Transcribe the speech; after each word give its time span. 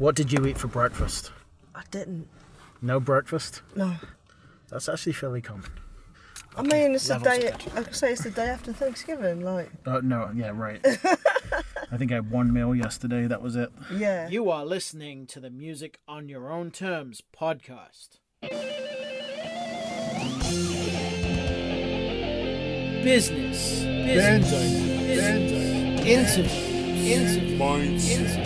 What 0.00 0.14
did 0.14 0.32
you 0.32 0.46
eat 0.46 0.56
for 0.56 0.66
breakfast? 0.68 1.30
I 1.74 1.82
didn't. 1.90 2.26
No 2.80 3.00
breakfast? 3.00 3.60
No. 3.76 3.96
That's 4.70 4.88
actually 4.88 5.12
fairly 5.12 5.42
common. 5.42 5.68
I 6.56 6.62
mean, 6.62 6.94
it's 6.94 7.06
the 7.08 7.18
day. 7.18 7.52
I 7.76 7.82
could 7.82 7.94
say 7.94 8.12
it's 8.12 8.22
the 8.24 8.30
day 8.30 8.46
after 8.46 8.72
Thanksgiving. 8.72 9.44
Like, 9.44 9.70
Uh, 9.84 10.00
no, 10.02 10.30
yeah, 10.34 10.52
right. 10.54 10.80
I 11.92 11.98
think 11.98 12.12
I 12.12 12.14
had 12.14 12.30
one 12.30 12.50
meal 12.50 12.74
yesterday. 12.74 13.26
That 13.26 13.42
was 13.42 13.56
it. 13.56 13.70
yeah. 13.94 14.26
You 14.30 14.48
are 14.48 14.64
listening 14.64 15.26
to 15.26 15.38
the 15.40 15.50
Music 15.50 16.00
on 16.08 16.30
Your 16.30 16.50
Own 16.50 16.70
Terms 16.70 17.22
podcast. 17.38 18.20
Business, 23.04 23.82
business, 23.84 24.50
business, 24.50 26.06
interviews, 26.06 27.06
interviews, 27.06 28.36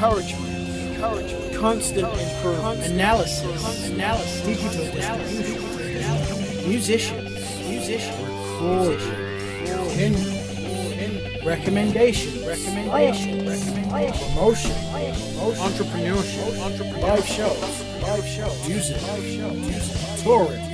encouragement, 0.00 0.48
encouragement, 0.94 1.56
constant 1.60 2.08
improvement, 2.18 2.80
analysis, 2.86 3.90
analysis, 3.90 4.40
digital 4.46 4.86
distribution, 4.94 6.68
musicians, 6.70 7.28
musicians, 7.68 8.16
recording, 8.24 10.16
recommendation, 11.44 12.32
recommendation, 12.46 13.46
recommendation, 13.46 14.24
promotion, 14.32 14.76
entrepreneurship, 15.60 16.48
entrepreneurship, 16.64 17.02
live 17.02 17.26
shows, 17.26 17.84
live 18.02 18.26
shows, 18.26 18.68
music, 18.68 19.02
live 19.02 19.26
shows, 19.26 19.56
music, 19.58 19.96
touring, 20.24 20.64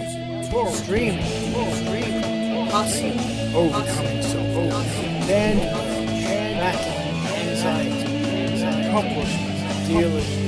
touring, 0.51 0.73
streaming, 0.73 1.27
streaming, 1.75 2.67
hustling, 2.69 3.19
overcoming. 3.57 4.23
Self, 4.23 4.57
overcoming, 4.57 5.27
band, 5.27 5.59
battling, 6.61 7.17
anxiety, 7.51 7.96
accomplishment, 8.97 9.87
dealing 9.87 10.15
with. 10.15 10.47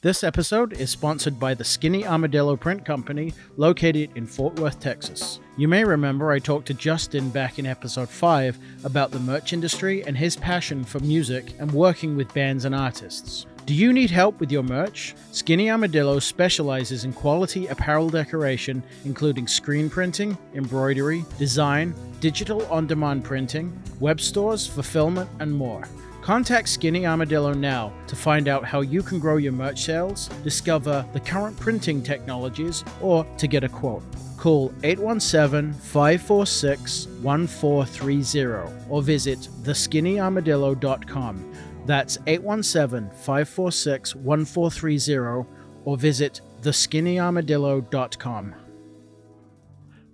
This 0.00 0.22
episode 0.22 0.72
is 0.74 0.90
sponsored 0.90 1.40
by 1.40 1.54
the 1.54 1.64
Skinny 1.64 2.06
Armadillo 2.06 2.56
Print 2.56 2.84
Company, 2.84 3.34
located 3.56 4.10
in 4.14 4.26
Fort 4.26 4.58
Worth, 4.58 4.78
Texas. 4.78 5.40
You 5.56 5.66
may 5.66 5.84
remember 5.84 6.30
I 6.30 6.38
talked 6.38 6.66
to 6.68 6.74
Justin 6.74 7.30
back 7.30 7.58
in 7.58 7.66
episode 7.66 8.08
5 8.08 8.58
about 8.84 9.10
the 9.10 9.18
merch 9.18 9.52
industry 9.52 10.04
and 10.04 10.16
his 10.16 10.36
passion 10.36 10.84
for 10.84 11.00
music 11.00 11.52
and 11.58 11.70
working 11.72 12.16
with 12.16 12.32
bands 12.32 12.64
and 12.64 12.74
artists. 12.76 13.46
Do 13.68 13.74
you 13.74 13.92
need 13.92 14.10
help 14.10 14.40
with 14.40 14.50
your 14.50 14.62
merch? 14.62 15.14
Skinny 15.30 15.70
Armadillo 15.70 16.20
specializes 16.20 17.04
in 17.04 17.12
quality 17.12 17.66
apparel 17.66 18.08
decoration, 18.08 18.82
including 19.04 19.46
screen 19.46 19.90
printing, 19.90 20.38
embroidery, 20.54 21.22
design, 21.38 21.94
digital 22.20 22.64
on 22.68 22.86
demand 22.86 23.24
printing, 23.24 23.78
web 24.00 24.22
stores, 24.22 24.66
fulfillment, 24.66 25.28
and 25.40 25.52
more. 25.52 25.86
Contact 26.22 26.66
Skinny 26.66 27.06
Armadillo 27.06 27.52
now 27.52 27.92
to 28.06 28.16
find 28.16 28.48
out 28.48 28.64
how 28.64 28.80
you 28.80 29.02
can 29.02 29.18
grow 29.18 29.36
your 29.36 29.52
merch 29.52 29.84
sales, 29.84 30.28
discover 30.42 31.04
the 31.12 31.20
current 31.20 31.60
printing 31.60 32.02
technologies, 32.02 32.84
or 33.02 33.26
to 33.36 33.46
get 33.46 33.64
a 33.64 33.68
quote. 33.68 34.02
Call 34.38 34.72
817 34.82 35.74
546 35.74 37.08
1430 37.20 38.72
or 38.88 39.02
visit 39.02 39.40
theskinnyarmadillo.com. 39.62 41.54
That's 41.88 42.18
817 42.26 43.10
546 43.10 44.14
1430 44.14 45.48
or 45.86 45.96
visit 45.96 46.42
theskinnyarmadillo.com. 46.60 48.54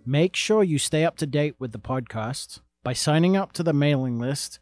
Make 0.06 0.36
sure 0.36 0.62
you 0.62 0.78
stay 0.78 1.04
up 1.04 1.16
to 1.16 1.26
date 1.26 1.56
with 1.58 1.72
the 1.72 1.80
podcast 1.80 2.60
by 2.84 2.92
signing 2.92 3.36
up 3.36 3.50
to 3.54 3.64
the 3.64 3.72
mailing 3.72 4.20
list 4.20 4.60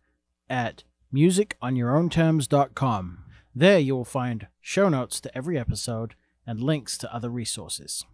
at 0.49 0.85
musiconyourownterms.com. 1.13 3.25
There 3.55 3.79
you 3.79 3.95
will 3.95 4.07
find 4.07 4.47
show 4.63 4.89
notes 4.89 5.21
to 5.21 5.37
every 5.37 5.59
episode 5.59 6.15
and 6.47 6.63
links 6.63 6.97
to 6.97 7.15
other 7.15 7.29
resources. 7.29 8.07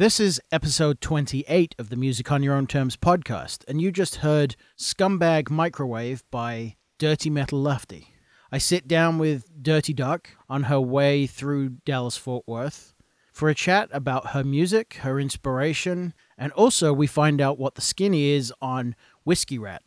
This 0.00 0.18
is 0.18 0.40
episode 0.50 1.02
28 1.02 1.74
of 1.78 1.90
the 1.90 1.96
Music 1.96 2.32
on 2.32 2.42
Your 2.42 2.54
Own 2.54 2.66
Terms 2.66 2.96
podcast, 2.96 3.66
and 3.68 3.82
you 3.82 3.92
just 3.92 4.14
heard 4.24 4.56
Scumbag 4.74 5.50
Microwave 5.50 6.24
by 6.30 6.76
Dirty 6.96 7.28
Metal 7.28 7.60
Lefty. 7.60 8.14
I 8.50 8.56
sit 8.56 8.88
down 8.88 9.18
with 9.18 9.62
Dirty 9.62 9.92
Duck 9.92 10.30
on 10.48 10.62
her 10.62 10.80
way 10.80 11.26
through 11.26 11.80
Dallas 11.84 12.16
Fort 12.16 12.44
Worth 12.46 12.94
for 13.30 13.50
a 13.50 13.54
chat 13.54 13.90
about 13.92 14.28
her 14.28 14.42
music, 14.42 14.94
her 15.02 15.20
inspiration, 15.20 16.14
and 16.38 16.50
also 16.52 16.94
we 16.94 17.06
find 17.06 17.38
out 17.38 17.58
what 17.58 17.74
the 17.74 17.82
skinny 17.82 18.30
is 18.30 18.54
on 18.62 18.96
Whiskey 19.24 19.58
Rat. 19.58 19.82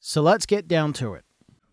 So 0.00 0.22
let's 0.22 0.44
get 0.44 0.66
down 0.66 0.92
to 0.94 1.14
it. 1.14 1.24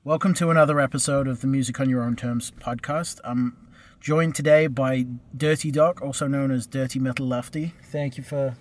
Welcome 0.04 0.36
to 0.36 0.52
another 0.52 0.80
episode 0.80 1.28
of 1.28 1.42
the 1.42 1.48
Music 1.48 1.80
on 1.80 1.90
Your 1.90 2.04
Own 2.04 2.16
Terms 2.16 2.52
podcast. 2.52 3.20
I'm 3.24 3.69
joined 4.00 4.36
today 4.36 4.68
by 4.68 5.06
Dirty 5.36 5.72
Doc, 5.72 6.01
also 6.01 6.28
known 6.28 6.51
as 6.51 6.66
Dirty 6.68 7.00
Metal 7.00 7.28
Lefty. 7.28 7.74
Thank 7.92 8.18
you 8.18 8.24
for 8.24 8.56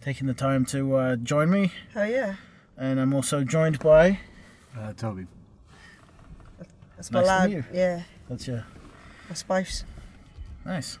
taking 0.00 0.26
the 0.26 0.34
time 0.34 0.64
to 0.66 0.96
uh, 0.96 1.16
join 1.16 1.50
me. 1.50 1.72
Oh 1.94 2.02
yeah, 2.04 2.36
And 2.76 2.98
I'm 3.00 3.12
also 3.14 3.44
joined 3.44 3.78
by. 3.80 4.20
Uh, 4.78 4.92
Toby. 4.92 5.26
that's 6.96 7.10
my 7.10 7.20
Nice 7.20 7.26
to 7.28 7.32
lad. 7.34 7.50
meet 7.50 7.56
you. 7.56 7.64
Yeah, 7.72 8.02
That's 8.28 8.46
your 8.46 8.64
my 9.28 9.34
spouse. 9.34 9.84
nice. 10.64 10.98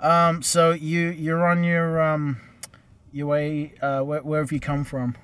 Um, 0.00 0.42
so 0.42 0.72
you 0.72 1.08
you're 1.08 1.46
on 1.46 1.64
your 1.64 2.00
um 2.00 2.40
your 3.12 3.28
way. 3.28 3.74
Uh, 3.80 4.02
where, 4.02 4.22
where 4.22 4.40
have 4.40 4.52
you 4.52 4.60
come 4.60 4.84
from? 4.84 5.16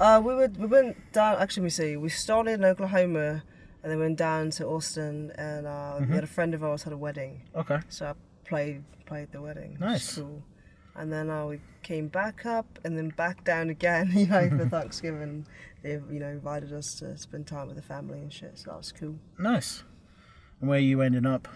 Uh, 0.00 0.20
we 0.22 0.34
would 0.34 0.58
we 0.58 0.66
went 0.66 0.96
down. 1.12 1.36
Actually, 1.38 1.62
let 1.62 1.64
me 1.64 1.70
see. 1.70 1.96
We 1.96 2.08
started 2.10 2.52
in 2.54 2.64
Oklahoma, 2.64 3.44
and 3.84 3.92
then 3.92 4.00
went 4.00 4.16
down 4.18 4.50
to 4.52 4.66
Austin, 4.66 5.30
and 5.36 5.66
uh, 5.66 5.98
Mm-hmm. 6.00 6.08
we 6.08 6.14
had 6.16 6.24
a 6.24 6.26
friend 6.26 6.54
of 6.54 6.64
ours 6.64 6.82
had 6.82 6.92
a 6.92 6.96
wedding, 6.96 7.42
Okay. 7.54 7.78
so 7.88 8.06
I 8.06 8.14
played 8.48 8.82
played 9.06 9.30
the 9.30 9.40
wedding. 9.40 9.76
Nice. 9.78 10.16
Cool. 10.16 10.42
And 10.96 11.12
then 11.12 11.28
uh, 11.28 11.44
we 11.46 11.60
came 11.82 12.08
back 12.08 12.46
up, 12.46 12.78
and 12.84 12.96
then 12.96 13.10
back 13.10 13.44
down 13.44 13.68
again. 13.70 14.10
You 14.14 14.26
know, 14.26 14.48
for 14.48 14.68
Thanksgiving, 14.76 15.46
they 15.82 15.92
you 16.10 16.18
know 16.20 16.28
invited 16.28 16.72
us 16.72 16.94
to 16.96 17.16
spend 17.18 17.46
time 17.46 17.66
with 17.68 17.76
the 17.76 17.82
family 17.82 18.18
and 18.20 18.32
shit. 18.32 18.58
So 18.58 18.70
that 18.70 18.78
was 18.78 18.92
cool. 18.92 19.16
Nice. 19.38 19.84
And 20.60 20.68
where 20.70 20.78
are 20.78 20.82
you 20.82 21.02
ending 21.02 21.26
up? 21.26 21.46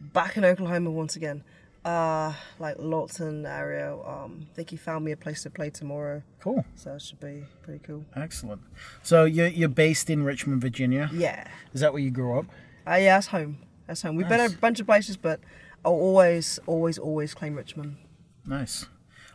Back 0.00 0.36
in 0.36 0.44
Oklahoma 0.44 0.90
once 0.90 1.16
again. 1.16 1.42
Uh, 1.84 2.34
like 2.58 2.76
Lawton 2.78 3.46
area. 3.46 3.94
Um, 3.94 4.46
I 4.50 4.54
think 4.54 4.68
he 4.70 4.76
found 4.76 5.02
me 5.04 5.12
a 5.12 5.16
place 5.16 5.42
to 5.44 5.50
play 5.50 5.70
tomorrow, 5.70 6.22
Cool. 6.40 6.62
so 6.74 6.94
it 6.94 7.00
should 7.02 7.20
be 7.20 7.44
pretty 7.62 7.80
cool. 7.82 8.04
Excellent. 8.14 8.60
So 9.02 9.24
you're 9.24 9.46
you're 9.46 9.68
based 9.70 10.10
in 10.10 10.22
Richmond, 10.22 10.60
Virginia. 10.60 11.08
Yeah. 11.12 11.46
Is 11.72 11.80
that 11.80 11.94
where 11.94 12.02
you 12.02 12.10
grew 12.10 12.38
up? 12.38 12.46
Uh, 12.86 12.96
yeah, 12.96 13.16
that's 13.16 13.28
home. 13.28 13.58
That's 13.86 14.02
home. 14.02 14.14
We've 14.16 14.28
been 14.28 14.38
Nice. 14.38 14.52
a 14.52 14.58
bunch 14.58 14.78
of 14.80 14.86
places, 14.86 15.16
but 15.16 15.40
I'll 15.84 15.92
always, 15.92 16.58
always, 16.66 16.98
always 16.98 17.32
claim 17.32 17.54
Richmond. 17.54 17.96
Nice. 18.44 18.86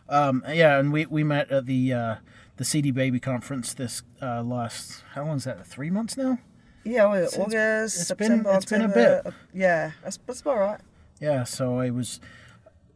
Um, 0.08 0.44
yeah, 0.48 0.78
and 0.78 0.92
we, 0.92 1.04
we 1.06 1.24
met 1.24 1.50
at 1.50 1.66
the 1.66 1.92
uh, 1.92 2.14
the 2.58 2.64
CD 2.64 2.92
Baby 2.92 3.18
conference 3.18 3.74
this 3.74 4.02
uh, 4.22 4.42
last 4.44 5.02
how 5.14 5.24
long 5.24 5.36
is 5.38 5.44
that? 5.44 5.66
Three 5.66 5.90
months 5.90 6.16
now. 6.16 6.38
Yeah, 6.84 7.12
It's- 7.16 7.36
August, 7.36 7.98
it's 8.00 8.08
been- 8.12 8.28
September, 8.28 8.52
it's 8.54 8.66
been 8.66 8.82
a 8.82 8.88
bit. 8.88 9.26
uh, 9.26 9.30
yeah, 9.52 9.90
that's 10.04 10.18
that's 10.28 10.42
about 10.42 10.58
right. 10.58 10.80
Yeah. 11.20 11.44
So 11.44 11.78
I 11.78 11.90
was, 11.90 12.20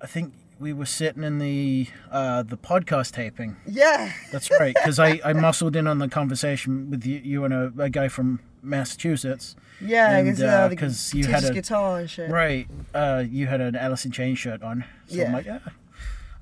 I 0.00 0.06
think 0.06 0.34
we 0.58 0.72
were 0.74 0.86
sitting 0.86 1.22
in 1.24 1.38
the 1.38 1.88
uh, 2.10 2.42
the 2.42 2.56
podcast 2.56 3.12
taping. 3.12 3.56
Yeah, 3.66 4.12
That's 4.30 4.50
right, 4.50 4.74
because 4.74 4.98
I, 4.98 5.20
I 5.24 5.32
muscled 5.32 5.74
in 5.74 5.86
on 5.86 5.98
the 5.98 6.08
conversation 6.08 6.90
with 6.90 7.06
you, 7.06 7.18
you 7.24 7.44
and 7.44 7.54
a, 7.54 7.72
a 7.78 7.88
guy 7.88 8.08
from 8.08 8.40
Massachusetts. 8.62 9.56
yeah, 9.80 10.20
because 10.22 10.42
uh, 10.42 10.68
uh, 11.16 11.16
you 11.18 11.24
had 11.26 11.44
a- 11.44 11.54
guitar 11.54 12.00
and 12.00 12.10
shit. 12.10 12.30
Right. 12.30 12.68
Uh, 12.94 13.24
you 13.26 13.46
had 13.46 13.62
an 13.62 13.74
Alice 13.74 14.04
in 14.04 14.10
Chains 14.12 14.38
shirt 14.38 14.62
on. 14.62 14.84
So 15.06 15.24
I'm 15.24 15.32
like, 15.32 15.46
yeah. 15.46 15.60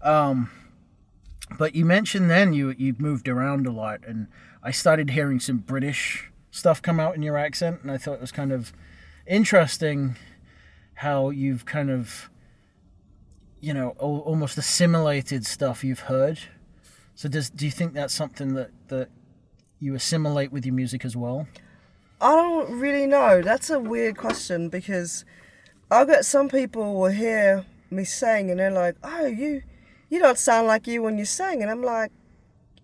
Um, 0.02 0.50
but 1.58 1.74
you 1.76 1.84
mentioned 1.84 2.28
then 2.28 2.52
you 2.52 2.74
you 2.76 2.94
moved 2.98 3.28
around 3.28 3.66
a 3.66 3.70
lot, 3.72 4.00
and 4.06 4.26
I 4.62 4.72
started 4.72 5.10
hearing 5.10 5.38
some 5.40 5.58
British 5.58 6.28
stuff 6.50 6.82
come 6.82 6.98
out 6.98 7.14
in 7.14 7.22
your 7.22 7.38
accent, 7.38 7.80
and 7.82 7.90
I 7.92 7.98
thought 7.98 8.14
it 8.14 8.20
was 8.20 8.32
kind 8.32 8.50
of 8.52 8.72
interesting 9.26 10.16
how 10.98 11.30
you've 11.30 11.64
kind 11.64 11.90
of, 11.90 12.28
you 13.60 13.72
know, 13.72 13.94
al- 14.00 14.22
almost 14.26 14.58
assimilated 14.58 15.46
stuff 15.46 15.84
you've 15.84 16.00
heard. 16.00 16.40
So 17.14 17.28
does 17.28 17.50
do 17.50 17.64
you 17.66 17.70
think 17.70 17.94
that's 17.94 18.12
something 18.12 18.54
that 18.54 18.70
that 18.88 19.08
you 19.78 19.94
assimilate 19.94 20.50
with 20.50 20.66
your 20.66 20.74
music 20.74 21.04
as 21.04 21.16
well? 21.16 21.46
I 22.20 22.34
don't 22.34 22.80
really 22.80 23.06
know. 23.06 23.42
That's 23.42 23.70
a 23.70 23.78
weird 23.78 24.16
question 24.16 24.68
because 24.68 25.24
I 25.88 26.02
bet 26.02 26.24
some 26.24 26.48
people 26.48 26.94
will 26.94 27.10
hear 27.10 27.64
me 27.92 28.02
sing 28.02 28.50
and 28.50 28.58
they're 28.58 28.72
like, 28.72 28.96
"Oh, 29.04 29.26
you, 29.26 29.62
you 30.10 30.18
don't 30.18 30.38
sound 30.38 30.66
like 30.66 30.88
you 30.88 31.00
when 31.02 31.16
you 31.16 31.24
sing," 31.24 31.62
and 31.62 31.70
I'm 31.70 31.82
like, 31.82 32.10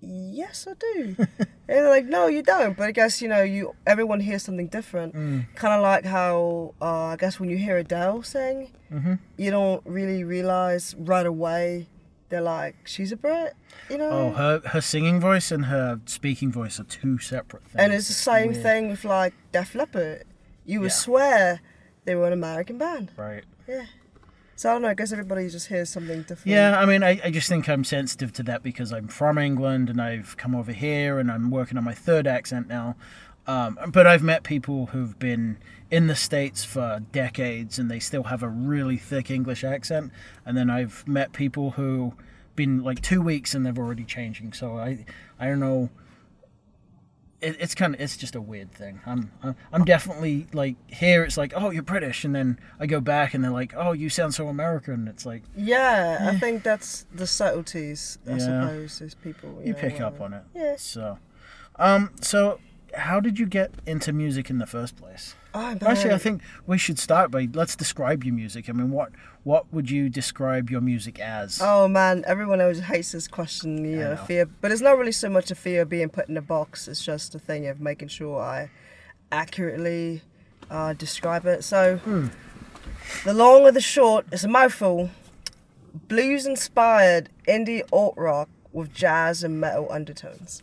"Yes, 0.07 0.67
I 0.69 0.75
do." 0.75 1.17
and 1.19 1.49
they're 1.67 1.89
like, 1.89 2.05
"No, 2.07 2.27
you 2.27 2.43
don't." 2.43 2.77
But 2.77 2.89
I 2.89 2.93
guess 2.93 3.21
you 3.23 3.29
know, 3.29 3.43
you 3.43 3.75
everyone 3.87 4.21
hears 4.21 4.43
something 4.43 4.69
different. 4.69 5.15
Mm. 5.15 5.47
Kind 5.55 5.75
of 5.75 5.83
like 5.83 6.05
how 6.05 6.75
uh, 6.81 7.07
I 7.07 7.17
guess 7.17 7.41
when 7.41 7.49
you 7.51 7.57
hear 7.57 7.77
Adele 7.79 8.23
sing, 8.23 8.73
Mhm. 8.93 9.19
you 9.37 9.51
don't 9.51 9.83
really 9.87 10.25
realize 10.25 10.95
right 10.99 11.27
away. 11.27 11.87
They're 12.31 12.41
like, 12.41 12.75
"She's 12.85 13.13
a 13.13 13.17
Brit," 13.17 13.55
you 13.91 13.99
know. 13.99 14.11
Oh, 14.11 14.31
her 14.31 14.63
her 14.67 14.81
singing 14.81 15.21
voice 15.21 15.51
and 15.53 15.67
her 15.67 16.01
speaking 16.07 16.51
voice 16.53 16.81
are 16.81 16.85
two 16.85 17.19
separate 17.19 17.63
things. 17.65 17.77
And 17.79 17.93
it's 17.93 18.09
the 18.09 18.15
same 18.15 18.51
weird. 18.53 18.63
thing 18.63 18.89
with 18.91 19.05
like 19.05 19.35
Def 19.53 19.75
Leppard. 19.75 20.25
You 20.65 20.81
would 20.81 20.91
Yeah. 20.91 20.95
swear 21.07 21.61
they 22.05 22.15
were 22.15 22.27
an 22.27 22.33
American 22.33 22.79
band. 22.79 23.13
Right. 23.17 23.45
Yeah. 23.69 23.85
So 24.57 24.71
I 24.71 24.73
don't 24.73 24.83
know. 24.83 24.89
I 24.89 24.95
guess 24.95 25.13
everybody 25.13 25.49
just 25.49 25.67
hears 25.67 25.91
something 25.91 26.23
different. 26.23 26.47
Yeah, 26.47 26.79
I 26.79 26.87
mean, 26.87 27.03
I, 27.03 27.21
I 27.25 27.31
just 27.31 27.49
think 27.49 27.69
I'm 27.69 27.85
sensitive 27.85 28.33
to 28.35 28.43
that 28.45 28.63
because 28.63 28.93
I'm 28.93 29.09
from 29.09 29.37
England 29.39 29.91
and 29.91 30.01
I've 30.01 30.37
come 30.37 30.55
over 30.55 30.73
here 30.73 31.19
and 31.19 31.31
I'm 31.31 31.51
working 31.51 31.77
on 31.77 31.85
my 31.85 31.95
third 31.95 32.27
accent 32.27 32.69
now. 32.69 32.97
Um, 33.47 33.79
but 33.89 34.07
I've 34.07 34.23
met 34.23 34.43
people 34.43 34.87
who've 34.87 35.19
been 35.19 35.59
in 35.91 36.07
the 36.07 36.15
States 36.15 36.65
for 36.65 37.01
decades 37.13 37.79
and 37.79 37.91
they 37.91 37.99
still 37.99 38.25
have 38.25 38.43
a 38.43 38.49
really 38.49 38.97
thick 38.97 39.31
English 39.31 39.65
accent. 39.65 40.13
And 40.47 40.57
then 40.57 40.71
I've 40.71 41.07
met 41.07 41.33
people 41.33 41.73
who 41.73 42.15
have 42.17 42.57
been 42.57 42.83
like 42.83 43.03
two 43.03 43.21
weeks 43.21 43.55
and 43.55 43.67
they're 43.67 43.77
already 43.77 44.05
changing. 44.05 44.53
So 44.53 44.79
I, 44.79 45.05
I 45.39 45.47
don't 45.47 45.61
know. 45.61 45.91
It, 47.45 47.57
it's 47.61 47.75
kind 47.75 47.95
of 47.95 48.01
it's 48.01 48.17
just 48.17 48.35
a 48.35 48.41
weird 48.41 48.73
thing. 48.73 49.01
I'm 49.07 49.31
I'm- 49.43 49.57
I'm 49.73 49.85
definitely 49.85 50.47
like 50.53 50.77
here. 50.91 51.23
It's 51.25 51.37
like 51.37 51.53
oh 51.55 51.71
you're 51.71 51.83
British, 51.83 52.25
and 52.25 52.35
then 52.35 52.59
I 52.81 52.87
go 52.87 53.01
back 53.01 53.35
and 53.35 53.43
they're 53.45 53.51
like 53.51 53.73
oh 53.77 53.93
you 53.93 54.09
sound 54.09 54.35
so 54.35 54.49
American. 54.49 55.07
It's 55.09 55.27
like 55.27 55.43
Yeah, 55.57 56.29
I 56.33 56.39
think 56.39 56.63
that's 56.63 57.07
the 57.15 57.27
subtleties. 57.27 58.19
I 58.27 58.33
Yeah. 58.33 58.39
suppose 58.39 59.01
is 59.01 59.15
people. 59.15 59.61
you 59.65 59.73
know, 59.73 59.79
pick 59.79 60.01
up 60.01 60.21
on 60.21 60.33
it. 60.33 60.43
Yeah. 60.55 60.77
So, 60.79 61.19
um, 61.77 62.11
so 62.21 62.61
how 62.97 63.21
did 63.21 63.39
you 63.39 63.47
get 63.47 63.71
into 63.87 64.13
music 64.13 64.51
in 64.51 64.59
the 64.59 64.67
first 64.67 64.97
place? 64.97 65.35
Oh. 65.53 65.77
Actually, 65.87 66.15
I 66.15 66.19
think 66.19 66.43
we 66.67 66.79
should 66.79 66.99
start 66.99 67.31
by 67.31 67.49
let's 67.53 67.77
describe 67.77 68.25
your 68.25 68.35
music. 68.35 68.69
I 68.69 68.73
mean, 68.73 68.91
what 68.91 69.11
what 69.45 69.73
would 69.73 69.91
you 69.91 70.09
describe 70.09 70.71
your 70.71 70.81
music 70.81 71.21
as? 71.21 71.61
Oh 71.63 71.87
man, 71.89 72.25
everyone 72.27 72.61
always 72.61 72.81
hates 72.81 73.13
this 73.13 73.29
question. 73.29 73.85
You 73.85 73.97
know, 73.99 74.15
know. 74.15 74.25
fear, 74.25 74.47
but 74.61 74.73
it's 74.73 74.81
not 74.81 74.99
really 74.99 75.13
so 75.13 75.29
much 75.29 75.51
a 75.51 75.55
fear 75.55 75.83
of 75.83 75.89
being 75.89 76.09
put 76.09 76.29
in 76.29 76.37
a 76.37 76.43
box. 76.43 76.89
It's 76.89 77.05
just 77.05 77.35
a 77.35 77.39
thing 77.39 77.67
of 77.67 77.81
making 77.81 78.09
sure 78.09 78.41
I 78.41 78.71
accurately 79.31 80.23
uh, 80.71 80.95
describe 80.95 81.47
it. 81.47 81.65
So, 81.65 81.99
Hmm. 81.99 82.29
the 83.25 83.35
long 83.35 83.63
or 83.63 83.73
the 83.73 83.81
short, 83.81 84.27
it's 84.33 84.45
a 84.45 84.49
mouthful. 84.49 85.11
Blues 86.09 86.47
inspired 86.47 87.29
indie 87.47 87.83
alt 87.93 88.15
rock 88.17 88.49
with 88.73 88.93
jazz 88.93 89.45
and 89.45 89.61
metal 89.61 89.87
undertones. 89.91 90.63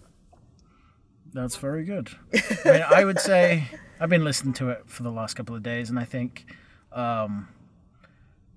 That's 1.34 1.56
very 1.56 1.84
good. 1.86 2.10
I 2.34 2.72
mean, 2.72 2.84
I 2.90 3.06
would 3.06 3.20
say 3.20 3.70
I've 4.00 4.10
been 4.10 4.24
listening 4.24 4.54
to 4.56 4.70
it 4.70 4.84
for 4.88 5.04
the 5.04 5.12
last 5.12 5.36
couple 5.36 5.56
of 5.56 5.64
days, 5.64 5.90
and 5.90 5.98
I 5.98 6.04
think 6.04 6.46
um, 6.92 7.48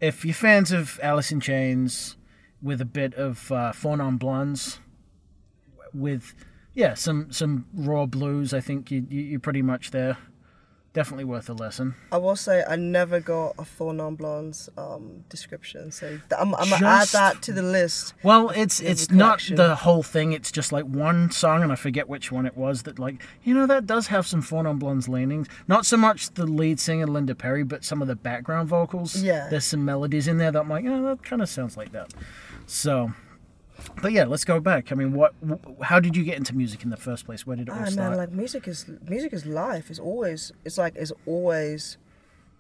if 0.00 0.25
you're 0.25 0.35
fans 0.35 0.73
of 0.73 0.99
Alice 1.02 1.31
in 1.31 1.40
Chains 1.40 2.16
with 2.62 2.81
a 2.81 2.87
bit 2.87 3.14
of 3.14 3.52
uh, 3.52 3.73
Four 3.73 3.97
Non 3.97 4.16
Blondes, 4.16 4.81
with 5.93 6.35
yeah 6.75 6.95
some 6.95 7.31
some 7.31 7.66
raw 7.75 8.07
blues, 8.07 8.52
I 8.52 8.61
think 8.61 8.90
you, 8.90 9.07
you 9.09 9.21
you're 9.21 9.40
pretty 9.40 9.62
much 9.62 9.93
there. 9.93 10.19
Definitely 10.94 11.24
worth 11.24 11.48
a 11.50 11.52
listen. 11.52 11.96
I 12.12 12.18
will 12.18 12.36
say 12.36 12.64
I 12.68 12.76
never 12.76 13.18
got 13.18 13.56
a 13.58 13.64
four 13.64 13.92
non 13.92 14.14
blondes 14.14 14.68
um, 14.78 15.24
description, 15.28 15.90
so 15.90 16.08
th- 16.08 16.20
I'm, 16.38 16.54
I'm 16.54 16.70
gonna 16.70 16.86
add 16.86 17.08
that 17.08 17.42
to 17.42 17.52
the 17.52 17.62
list. 17.64 18.14
Well, 18.22 18.50
it's 18.50 18.78
it's 18.80 19.08
a 19.08 19.14
not 19.14 19.42
the 19.56 19.74
whole 19.74 20.04
thing. 20.04 20.32
It's 20.32 20.52
just 20.52 20.70
like 20.70 20.84
one 20.84 21.32
song, 21.32 21.64
and 21.64 21.72
I 21.72 21.74
forget 21.74 22.08
which 22.08 22.30
one 22.30 22.46
it 22.46 22.56
was. 22.56 22.84
That 22.84 23.00
like 23.00 23.20
you 23.42 23.54
know 23.54 23.66
that 23.66 23.86
does 23.86 24.06
have 24.06 24.24
some 24.24 24.40
Four 24.40 24.62
Non 24.62 24.78
Blondes 24.78 25.08
leanings. 25.08 25.48
Not 25.66 25.84
so 25.84 25.96
much 25.96 26.30
the 26.34 26.46
lead 26.46 26.78
singer 26.78 27.08
Linda 27.08 27.34
Perry, 27.34 27.64
but 27.64 27.84
some 27.84 28.00
of 28.00 28.06
the 28.06 28.14
background 28.14 28.68
vocals. 28.68 29.20
Yeah. 29.20 29.48
there's 29.50 29.64
some 29.64 29.84
melodies 29.84 30.28
in 30.28 30.38
there 30.38 30.52
that 30.52 30.60
I'm 30.60 30.68
like, 30.70 30.84
oh, 30.86 31.02
that 31.06 31.24
kind 31.24 31.42
of 31.42 31.48
sounds 31.48 31.76
like 31.76 31.90
that. 31.90 32.14
So, 32.66 33.12
but 34.02 34.12
yeah, 34.12 34.25
let's 34.25 34.45
go 34.45 34.61
back. 34.61 34.93
I 34.93 34.95
mean, 34.95 35.12
what? 35.12 35.35
How 35.83 36.00
did 36.00 36.16
you 36.16 36.25
get 36.25 36.37
into 36.37 36.54
music 36.54 36.85
in 36.85 36.90
the 36.90 36.97
first 36.97 37.26
place? 37.26 37.47
Where 37.47 37.57
did 37.57 37.69
it 37.69 37.73
all 37.73 37.78
Ah 37.81 37.85
start? 37.87 38.11
man, 38.11 38.19
like 38.19 38.33
music 38.33 38.69
is 38.69 38.87
music 39.09 39.33
is 39.33 39.47
life. 39.47 39.90
It's 39.90 39.99
always 39.99 40.52
it's 40.64 40.78
like 40.78 40.95
it's 40.97 41.12
always 41.26 41.97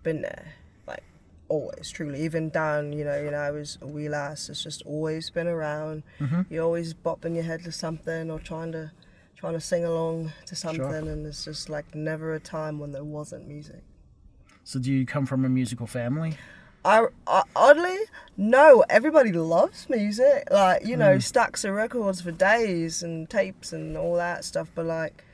been 0.02 0.22
there. 0.22 0.54
Like 0.86 1.02
always 1.48 1.90
truly 1.90 2.22
even 2.24 2.48
down 2.50 2.92
you 2.92 3.04
know 3.04 3.20
you 3.22 3.30
know 3.30 3.38
I 3.38 3.50
was 3.50 3.78
a 3.82 3.86
wee 3.86 4.08
lass 4.08 4.48
it's 4.48 4.62
just 4.62 4.82
always 4.86 5.28
been 5.30 5.46
around 5.46 6.02
you're 6.48 6.64
always 6.64 6.94
bopping 6.94 7.34
your 7.34 7.44
head 7.44 7.62
to 7.64 7.70
something 7.72 8.30
or 8.30 8.38
trying 8.38 8.72
to 8.72 8.90
trying 9.36 9.52
to 9.52 9.60
sing 9.60 9.84
along 9.84 10.32
to 10.46 10.56
something 10.56 11.06
and 11.06 11.26
it's 11.26 11.44
just 11.44 11.68
like 11.68 11.94
never 11.94 12.32
a 12.32 12.40
time 12.40 12.78
when 12.78 12.92
there 12.92 13.04
wasn't 13.04 13.46
music 13.46 13.82
So 14.64 14.80
do 14.80 14.90
you 14.90 15.04
come 15.04 15.26
from 15.26 15.44
a 15.44 15.48
musical 15.50 15.86
family? 15.86 16.38
I, 16.84 17.06
I 17.26 17.42
oddly 17.56 17.98
no 18.36 18.84
everybody 18.90 19.32
loves 19.32 19.88
music. 19.88 20.48
Like 20.50 20.84
you 20.84 20.96
know 20.96 21.18
stacks 21.18 21.64
of 21.64 21.74
records 21.74 22.20
for 22.20 22.30
days 22.30 23.02
and 23.02 23.28
tapes 23.28 23.72
and 23.72 23.96
all 23.96 24.16
that 24.16 24.44
stuff 24.44 24.70
but 24.74 24.84
like 24.86 25.24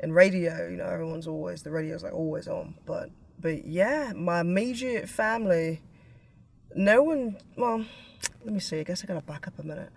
in 0.00 0.12
radio 0.12 0.68
you 0.68 0.76
know 0.76 0.86
everyone's 0.86 1.26
always 1.26 1.62
the 1.62 1.70
radio's 1.70 2.02
like 2.02 2.12
always 2.12 2.46
on. 2.46 2.74
But 2.84 3.10
but 3.40 3.64
yeah 3.64 4.12
my 4.14 4.40
immediate 4.40 5.08
family 5.08 5.80
no 6.74 7.02
one 7.02 7.36
well 7.56 7.84
let 8.44 8.52
me 8.52 8.60
see 8.60 8.80
i 8.80 8.82
guess 8.82 9.02
i 9.02 9.06
gotta 9.06 9.22
back 9.22 9.46
up 9.46 9.58
a 9.58 9.62
minute. 9.62 9.90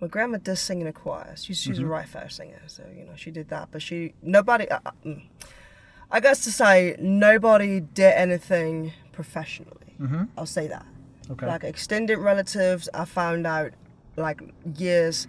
My 0.00 0.08
grandma 0.08 0.36
does 0.36 0.60
sing 0.60 0.82
in 0.82 0.86
a 0.86 0.92
choir. 0.92 1.34
She's, 1.36 1.58
she's 1.58 1.78
a 1.78 1.86
right 1.86 2.06
fair 2.08 2.28
singer 2.28 2.62
so 2.66 2.84
you 2.96 3.04
know 3.04 3.16
she 3.16 3.30
did 3.30 3.48
that 3.48 3.68
but 3.70 3.82
she 3.82 4.14
nobody 4.22 4.68
uh, 4.68 4.78
uh, 4.86 4.90
mm. 5.04 5.22
i 6.10 6.20
guess 6.20 6.44
to 6.44 6.52
say 6.52 6.96
nobody 6.98 7.80
did 7.80 8.14
anything 8.14 8.92
professionally. 9.16 9.92
Mm-hmm. 10.00 10.24
I'll 10.38 10.46
say 10.58 10.66
that. 10.68 10.86
Okay. 11.28 11.46
like 11.54 11.64
extended 11.64 12.18
relatives 12.18 12.88
i 12.94 13.04
found 13.04 13.48
out 13.48 13.72
like 14.16 14.38
years 14.76 15.26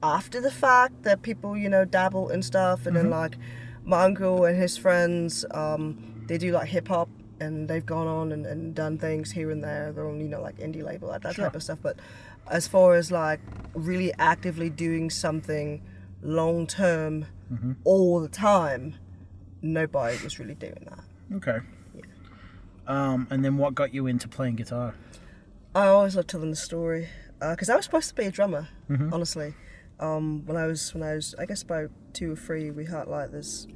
after 0.00 0.40
the 0.40 0.54
fact 0.64 0.94
that 1.02 1.22
people 1.22 1.56
you 1.56 1.68
know 1.68 1.84
dabble 1.84 2.28
in 2.28 2.40
stuff 2.40 2.86
and 2.86 2.94
then 2.94 3.06
mm-hmm. 3.06 3.24
like 3.24 3.34
my 3.82 4.04
uncle 4.04 4.44
and 4.44 4.56
his 4.56 4.76
friends 4.84 5.44
um 5.62 5.82
they 6.28 6.38
do 6.38 6.52
like 6.52 6.68
hip-hop 6.68 7.08
and 7.40 7.68
they've 7.68 7.86
gone 7.86 8.06
on 8.06 8.30
and, 8.32 8.46
and 8.46 8.74
done 8.74 8.98
things 8.98 9.32
here 9.32 9.50
and 9.50 9.64
there. 9.64 9.92
Their 9.92 10.06
own 10.06 10.20
you 10.20 10.28
know 10.28 10.40
like 10.40 10.58
indie 10.58 10.84
label 10.84 11.08
like 11.08 11.22
that 11.22 11.34
Sure. 11.34 11.46
type 11.46 11.56
of 11.56 11.62
stuff. 11.62 11.78
But 11.82 11.96
as 12.50 12.68
far 12.68 12.94
as 12.94 13.10
like 13.10 13.40
really 13.74 14.12
actively 14.18 14.70
doing 14.70 15.10
something 15.10 15.82
long 16.22 16.66
term 16.66 17.26
mm-hmm. 17.52 17.72
all 17.84 18.20
the 18.20 18.28
time 18.28 18.94
nobody 19.62 20.22
was 20.22 20.38
really 20.38 20.54
doing 20.54 20.86
that. 20.88 21.36
Okay. 21.36 21.58
Um, 22.86 23.26
and 23.30 23.44
then 23.44 23.56
what 23.56 23.74
got 23.74 23.94
you 23.94 24.06
into 24.06 24.28
playing 24.28 24.56
guitar? 24.56 24.94
I 25.74 25.86
always 25.86 26.16
love 26.16 26.26
telling 26.26 26.50
the 26.50 26.56
story 26.56 27.08
because 27.38 27.70
I 27.70 27.76
was 27.76 27.84
supposed 27.84 28.08
to 28.08 28.14
be 28.14 28.24
a 28.24 28.30
drummer. 28.30 28.68
Honestly, 29.12 29.54
um, 30.00 30.44
when 30.46 30.56
I 30.56 30.66
was 30.66 30.92
when 30.94 31.02
I 31.02 31.14
was 31.14 31.34
I 31.38 31.46
guess 31.46 31.62
about 31.62 31.90
two 32.12 32.32
or 32.32 32.36
three, 32.36 32.70
we 32.70 32.84
had 32.86 33.06
like 33.06 33.30
this 33.30 33.66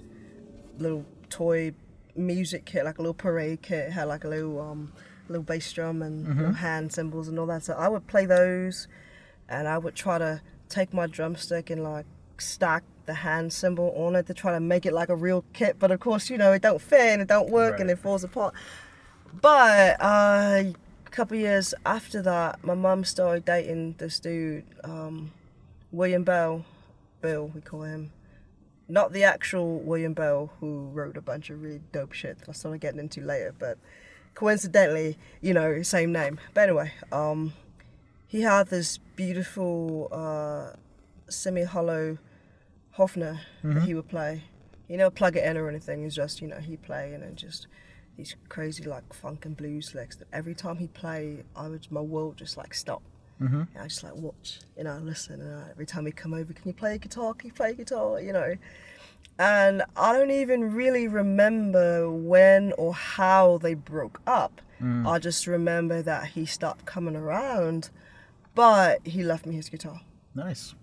little 0.78 1.04
toy 1.30 1.72
music 2.16 2.64
kit, 2.64 2.84
like 2.84 2.98
a 2.98 3.02
little 3.02 3.14
parade 3.14 3.62
kit. 3.62 3.88
It 3.88 3.92
had 3.92 4.04
like 4.08 4.24
a 4.24 4.28
little 4.28 4.60
um, 4.60 4.92
little 5.28 5.44
bass 5.44 5.72
drum 5.72 6.02
and 6.02 6.26
little 6.36 6.52
hand 6.52 6.92
cymbals 6.92 7.28
and 7.28 7.38
all 7.38 7.46
that. 7.46 7.62
So 7.62 7.74
I 7.74 7.86
would 7.88 8.06
play 8.08 8.26
those, 8.26 8.88
and 9.48 9.68
I 9.68 9.78
would 9.78 9.94
try 9.94 10.18
to 10.18 10.40
take 10.68 10.92
my 10.92 11.06
drumstick 11.06 11.70
and 11.70 11.84
like 11.84 12.06
stack 12.38 12.82
the 13.06 13.14
hand 13.14 13.52
cymbal 13.52 13.92
on 13.96 14.16
it 14.16 14.26
to 14.26 14.34
try 14.34 14.50
to 14.52 14.60
make 14.60 14.86
it 14.86 14.92
like 14.92 15.10
a 15.10 15.14
real 15.16 15.44
kit. 15.52 15.76
But 15.78 15.92
of 15.92 16.00
course, 16.00 16.28
you 16.30 16.38
know, 16.38 16.52
it 16.52 16.62
don't 16.62 16.80
fit 16.80 17.00
and 17.00 17.22
it 17.22 17.28
don't 17.28 17.50
work 17.50 17.78
and 17.78 17.90
it 17.90 17.98
falls 17.98 18.24
apart. 18.24 18.54
But 19.40 20.00
uh, 20.00 20.64
a 21.06 21.10
couple 21.10 21.36
years 21.36 21.74
after 21.84 22.22
that, 22.22 22.64
my 22.64 22.74
mum 22.74 23.04
started 23.04 23.44
dating 23.44 23.96
this 23.98 24.20
dude, 24.20 24.64
um, 24.84 25.32
William 25.92 26.24
Bell. 26.24 26.64
Bill, 27.20 27.50
we 27.54 27.60
call 27.60 27.82
him. 27.82 28.12
Not 28.86 29.12
the 29.12 29.24
actual 29.24 29.80
William 29.80 30.12
Bell 30.12 30.50
who 30.60 30.88
wrote 30.92 31.16
a 31.16 31.22
bunch 31.22 31.48
of 31.48 31.62
really 31.62 31.80
dope 31.92 32.12
shit 32.12 32.38
that 32.38 32.48
I 32.48 32.52
started 32.52 32.80
getting 32.80 33.00
into 33.00 33.22
later, 33.22 33.54
but 33.58 33.78
coincidentally, 34.34 35.16
you 35.40 35.54
know, 35.54 35.82
same 35.82 36.12
name. 36.12 36.38
But 36.52 36.68
anyway, 36.68 36.92
um, 37.10 37.54
he 38.26 38.42
had 38.42 38.68
this 38.68 38.98
beautiful 39.16 40.08
uh, 40.12 40.76
semi-hollow 41.30 42.18
Hofner 42.98 43.40
that 43.62 43.82
he 43.84 43.94
would 43.94 44.08
play. 44.08 44.42
You 44.88 44.98
know, 44.98 45.08
plug 45.08 45.36
it 45.36 45.44
in 45.44 45.56
or 45.56 45.68
anything. 45.68 46.04
It's 46.04 46.14
just 46.14 46.42
you 46.42 46.48
know 46.48 46.58
he 46.58 46.76
play 46.76 47.14
and 47.14 47.22
then 47.22 47.36
just 47.36 47.66
these 48.16 48.36
crazy 48.48 48.84
like 48.84 49.12
funk 49.12 49.44
and 49.44 49.56
blues 49.56 49.94
licks 49.94 50.16
that 50.16 50.28
every 50.32 50.54
time 50.54 50.76
he 50.78 50.86
play, 50.88 51.44
I 51.56 51.68
would 51.68 51.90
my 51.90 52.00
world 52.00 52.36
just 52.36 52.56
like 52.56 52.74
stop. 52.74 53.02
Mm-hmm. 53.40 53.62
And 53.74 53.78
I 53.78 53.88
just 53.88 54.02
like 54.04 54.14
watch, 54.14 54.60
you 54.76 54.84
know, 54.84 54.98
listen. 55.02 55.40
And 55.40 55.62
uh, 55.62 55.68
every 55.70 55.86
time 55.86 56.06
he 56.06 56.12
come 56.12 56.32
over, 56.34 56.52
can 56.52 56.66
you 56.66 56.72
play 56.74 56.98
guitar? 56.98 57.34
Can 57.34 57.48
you 57.48 57.54
play 57.54 57.74
guitar? 57.74 58.20
You 58.20 58.32
know. 58.32 58.54
And 59.38 59.82
I 59.96 60.12
don't 60.12 60.30
even 60.30 60.72
really 60.74 61.08
remember 61.08 62.08
when 62.08 62.72
or 62.78 62.94
how 62.94 63.58
they 63.58 63.74
broke 63.74 64.20
up. 64.26 64.60
I 65.06 65.18
just 65.18 65.46
remember 65.46 66.02
that 66.02 66.26
he 66.26 66.44
stopped 66.44 66.84
coming 66.84 67.16
around, 67.16 67.88
but 68.54 69.06
he 69.06 69.22
left 69.22 69.46
me 69.46 69.54
his 69.54 69.70
guitar 69.70 70.02
Nice. 70.34 70.74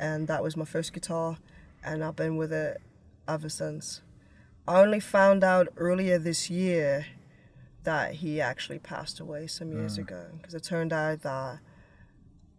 and 0.00 0.26
that 0.26 0.42
was 0.42 0.56
my 0.56 0.64
first 0.64 0.92
guitar, 0.92 1.38
and 1.84 2.02
I've 2.02 2.16
been 2.16 2.36
with 2.36 2.52
it 2.52 2.80
ever 3.28 3.48
since. 3.48 4.00
I 4.68 4.80
only 4.80 5.00
found 5.00 5.44
out 5.44 5.68
earlier 5.76 6.18
this 6.18 6.50
year 6.50 7.06
that 7.84 8.14
he 8.14 8.40
actually 8.40 8.80
passed 8.80 9.20
away 9.20 9.46
some 9.46 9.72
years 9.72 9.96
ago. 9.96 10.24
Because 10.38 10.54
it 10.54 10.64
turned 10.64 10.92
out 10.92 11.22
that 11.22 11.60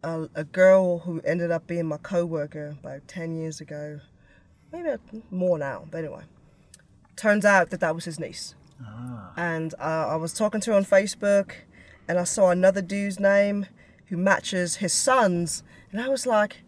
a, 0.04 0.30
a 0.36 0.44
girl 0.44 1.00
who 1.00 1.22
ended 1.22 1.52
up 1.52 1.68
being 1.68 1.86
my 1.86 1.98
co-worker 1.98 2.78
about 2.80 3.08
10 3.08 3.38
years 3.38 3.60
ago 3.62 4.00
maybe 4.72 4.90
more 5.32 5.58
now 5.58 5.86
but 5.90 6.00
anyway 6.00 6.24
turns 7.16 7.46
out 7.46 7.70
that 7.70 7.80
that 7.80 7.96
was 7.96 8.06
his 8.06 8.20
niece. 8.20 8.54
And 9.36 9.74
uh, 9.80 10.08
i 10.10 10.16
was 10.16 10.34
talking 10.34 10.62
to 10.62 10.72
her 10.72 10.78
on 10.78 10.86
facebook 10.86 11.54
and 12.08 12.20
i 12.20 12.24
saw 12.24 12.52
another 12.52 12.82
dude's 12.82 13.20
name 13.20 13.66
who 14.08 14.18
matches 14.18 14.76
his 14.78 14.94
son's 14.94 15.64
and 15.92 16.00
i 16.00 16.08
was 16.08 16.26
like 16.26 16.62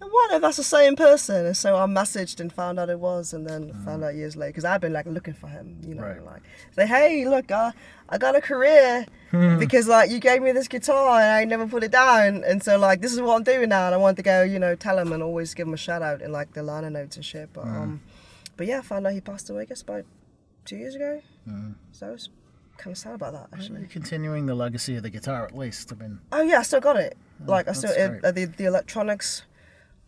what 0.00 0.32
if 0.34 0.42
that's 0.42 0.56
the 0.56 0.64
same 0.64 0.96
person? 0.96 1.46
And 1.46 1.56
so 1.56 1.76
I 1.76 1.86
messaged 1.86 2.40
and 2.40 2.52
found 2.52 2.78
out 2.78 2.90
it 2.90 2.98
was, 3.00 3.32
and 3.32 3.46
then 3.46 3.72
found 3.84 4.04
out 4.04 4.14
years 4.14 4.36
later 4.36 4.50
because 4.50 4.64
I've 4.64 4.80
been 4.80 4.92
like 4.92 5.06
looking 5.06 5.34
for 5.34 5.46
him, 5.48 5.78
you 5.86 5.94
know, 5.94 6.02
Right. 6.02 6.24
like 6.24 6.42
say, 6.72 6.86
hey, 6.86 7.26
look, 7.28 7.50
I, 7.50 7.72
I 8.08 8.18
got 8.18 8.36
a 8.36 8.40
career 8.40 9.06
because 9.58 9.88
like 9.88 10.10
you 10.10 10.18
gave 10.18 10.42
me 10.42 10.52
this 10.52 10.68
guitar 10.68 11.20
and 11.20 11.30
I 11.30 11.44
never 11.44 11.66
put 11.66 11.82
it 11.84 11.90
down, 11.92 12.44
and 12.44 12.62
so 12.62 12.78
like 12.78 13.00
this 13.00 13.12
is 13.12 13.20
what 13.20 13.36
I'm 13.36 13.42
doing 13.44 13.68
now, 13.68 13.86
and 13.86 13.94
I 13.94 13.98
wanted 13.98 14.16
to 14.16 14.22
go, 14.22 14.42
you 14.42 14.58
know, 14.58 14.74
tell 14.74 14.98
him 14.98 15.12
and 15.12 15.22
always 15.22 15.54
give 15.54 15.66
him 15.68 15.74
a 15.74 15.78
shout 15.78 16.02
out 16.02 16.20
in 16.22 16.32
like 16.32 16.52
the 16.54 16.62
liner 16.62 16.90
notes 16.90 17.16
and 17.16 17.24
shit. 17.24 17.50
But 17.52 17.62
um, 17.64 18.00
but 18.56 18.66
yeah, 18.66 18.78
I 18.78 18.82
found 18.82 19.06
out 19.06 19.12
he 19.12 19.20
passed 19.20 19.48
away, 19.50 19.62
I 19.62 19.64
guess 19.66 19.82
about 19.82 20.04
two 20.64 20.76
years 20.76 20.94
ago. 20.94 21.22
So 21.92 22.08
I 22.08 22.10
was 22.10 22.28
kind 22.78 22.92
of 22.92 22.98
sad 22.98 23.14
about 23.14 23.32
that 23.34 23.48
actually. 23.56 23.80
You're 23.80 23.88
continuing 23.88 24.46
the 24.46 24.54
legacy 24.54 24.96
of 24.96 25.02
the 25.04 25.10
guitar 25.10 25.44
at 25.44 25.56
least. 25.56 25.92
I 25.92 25.96
mean, 25.96 26.18
Oh 26.32 26.42
yeah, 26.42 26.58
I 26.58 26.62
still 26.62 26.80
got 26.80 26.96
it. 26.96 27.16
like 27.46 27.68
I 27.68 27.72
still 27.72 27.92
it, 27.92 28.24
uh, 28.24 28.30
the 28.32 28.46
the 28.46 28.64
electronics 28.64 29.42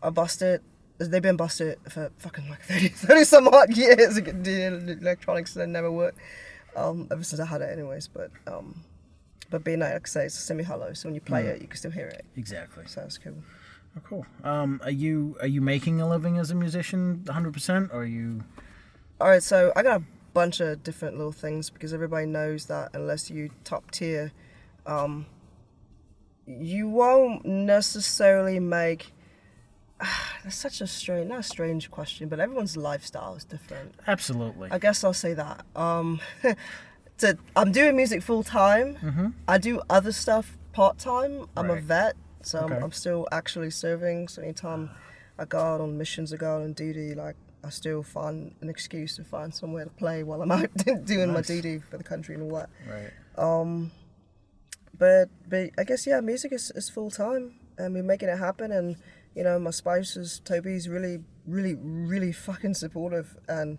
are 0.01 0.11
busted. 0.11 0.61
They've 0.99 1.21
been 1.21 1.37
busted 1.37 1.77
for 1.89 2.11
fucking 2.17 2.49
like 2.49 2.61
30, 2.63 2.89
30 2.89 3.23
some 3.23 3.47
odd 3.47 3.75
years. 3.75 4.15
The 4.15 4.97
electronics 5.01 5.53
they 5.53 5.65
never 5.65 5.91
worked. 5.91 6.17
Um, 6.75 7.07
ever 7.11 7.23
since 7.23 7.39
I 7.39 7.45
had 7.45 7.61
it, 7.61 7.71
anyways. 7.71 8.07
But 8.07 8.31
um, 8.45 8.83
but 9.49 9.63
being 9.63 9.79
like 9.79 9.93
I 9.93 9.99
say, 10.05 10.25
it's 10.25 10.37
a 10.37 10.41
semi 10.41 10.63
hollow, 10.63 10.93
so 10.93 11.07
when 11.07 11.15
you 11.15 11.21
play 11.21 11.45
it, 11.45 11.61
you 11.61 11.67
can 11.67 11.77
still 11.77 11.91
hear 11.91 12.07
it. 12.07 12.25
exactly. 12.35 12.85
So 12.87 13.01
that's 13.01 13.17
cool. 13.17 13.35
Oh, 13.95 14.01
cool. 14.03 14.25
Um, 14.43 14.79
are 14.83 14.91
you 14.91 15.37
are 15.39 15.47
you 15.47 15.61
making 15.61 16.01
a 16.01 16.07
living 16.07 16.37
as 16.37 16.51
a 16.51 16.55
musician 16.55 17.23
100 17.25 17.53
percent 17.53 17.89
or 17.91 18.01
are 18.01 18.05
you? 18.05 18.43
All 19.19 19.29
right, 19.29 19.41
so 19.41 19.71
I 19.75 19.81
got 19.81 20.01
a 20.01 20.03
bunch 20.33 20.59
of 20.59 20.83
different 20.83 21.17
little 21.17 21.31
things 21.31 21.71
because 21.71 21.93
everybody 21.93 22.27
knows 22.27 22.65
that 22.67 22.91
unless 22.93 23.31
you 23.31 23.49
top 23.63 23.89
tier, 23.89 24.31
um, 24.85 25.25
you 26.45 26.87
won't 26.89 27.45
necessarily 27.45 28.59
make. 28.59 29.13
That's 30.43 30.55
such 30.55 30.81
a 30.81 30.87
strange, 30.87 31.27
not 31.27 31.39
a 31.39 31.43
strange 31.43 31.89
question, 31.91 32.29
but 32.29 32.39
everyone's 32.39 32.77
lifestyle 32.77 33.35
is 33.35 33.43
different. 33.43 33.95
Absolutely. 34.07 34.69
I 34.71 34.77
guess 34.79 35.03
I'll 35.03 35.13
say 35.13 35.33
that. 35.33 35.65
Um, 35.75 36.19
to, 37.19 37.37
I'm 37.55 37.71
doing 37.71 37.95
music 37.95 38.21
full 38.21 38.43
time. 38.43 39.33
I 39.47 39.57
do 39.57 39.81
other 39.89 40.11
stuff 40.11 40.57
part 40.73 40.97
time. 40.99 41.47
I'm 41.57 41.69
a 41.69 41.75
vet, 41.81 42.15
so 42.43 42.59
Okay. 42.59 42.75
I'm, 42.75 42.83
I'm 42.83 42.91
still 42.91 43.27
actually 43.31 43.71
serving. 43.71 44.27
So 44.27 44.41
anytime 44.41 44.91
I 45.39 45.45
go 45.45 45.59
out 45.59 45.81
on 45.81 45.97
missions 45.97 46.31
or 46.31 46.37
go 46.37 46.55
out 46.57 46.61
on 46.61 46.73
duty, 46.73 47.15
like 47.15 47.35
I 47.63 47.69
still 47.69 48.03
find 48.03 48.53
an 48.61 48.69
excuse 48.69 49.15
to 49.15 49.23
find 49.23 49.53
somewhere 49.53 49.83
to 49.85 49.89
play 49.89 50.21
while 50.23 50.41
I'm 50.43 50.51
out 50.57 50.69
doing 51.05 51.33
my 51.33 51.41
duty 51.41 51.79
for 51.79 51.97
the 51.97 52.03
country 52.03 52.35
and 52.35 52.43
all 52.51 52.59
that. 52.59 52.69
Right. 52.87 53.91
But 54.97 55.29
but 55.47 55.71
I 55.77 55.83
guess 55.83 56.07
yeah, 56.07 56.21
music 56.21 56.51
is, 56.53 56.71
is 56.75 56.89
full 56.89 57.11
time, 57.11 57.55
and 57.77 57.93
we're 57.93 58.03
making 58.03 58.29
it 58.29 58.37
happen. 58.39 58.71
And 58.71 58.95
you 59.37 59.43
know, 59.43 59.59
my 59.59 59.69
spouse 59.69 60.17
is 60.17 60.41
Toby's 60.43 60.89
really 60.89 61.19
really 61.45 61.75
really 61.75 62.31
fucking 62.31 62.73
supportive, 62.73 63.37
and 63.47 63.77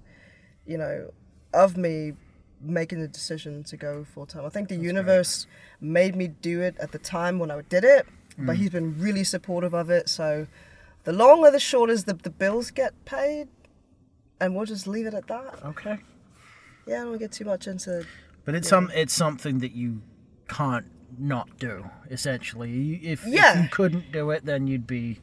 you 0.65 0.79
know, 0.79 1.11
of 1.53 1.77
me 1.77 2.13
making 2.61 3.01
the 3.01 3.09
decision 3.09 3.65
to 3.65 3.77
go 3.77 4.05
full 4.05 4.25
time. 4.25 4.47
I 4.47 4.51
think 4.51 4.69
the 4.69 4.77
universe 4.77 5.49
made 5.81 6.15
me 6.15 6.29
do 6.29 6.61
it 6.63 6.77
at 6.79 6.93
the 6.93 6.99
time 6.99 7.41
when 7.41 7.51
I 7.51 7.61
did 7.63 7.83
it, 7.83 8.07
but 8.39 8.55
mm. 8.55 8.57
he's 8.57 8.71
been 8.71 9.01
really 9.01 9.25
supportive 9.25 9.75
of 9.75 9.91
it. 9.91 10.09
So 10.09 10.47
the 11.03 11.13
long 11.13 11.41
or 11.41 11.51
the 11.51 11.59
short 11.59 11.91
is 11.91 12.05
the 12.05 12.15
the 12.15 12.31
bills 12.31 12.71
get 12.71 12.95
paid, 13.05 13.49
and 14.41 14.55
we'll 14.55 14.67
just 14.67 14.87
leave 14.87 15.07
it 15.07 15.15
at 15.15 15.27
that. 15.27 15.59
Okay. 15.65 15.99
Yeah, 16.87 17.03
I 17.03 17.05
don't 17.05 17.19
get 17.19 17.33
too 17.33 17.45
much 17.45 17.67
into 17.67 18.07
But 18.45 18.55
it's 18.55 18.69
some 18.69 18.93
it's 18.95 19.13
something 19.13 19.59
that 19.59 19.73
you 19.73 20.03
can't 20.47 20.87
not 21.19 21.59
do. 21.59 21.91
Essentially, 22.13 23.01
if, 23.03 23.27
if 23.27 23.57
you 23.57 23.69
couldn't 23.73 24.13
do 24.13 24.31
it, 24.31 24.45
then 24.45 24.69
you'd 24.69 24.87
be. 24.87 25.19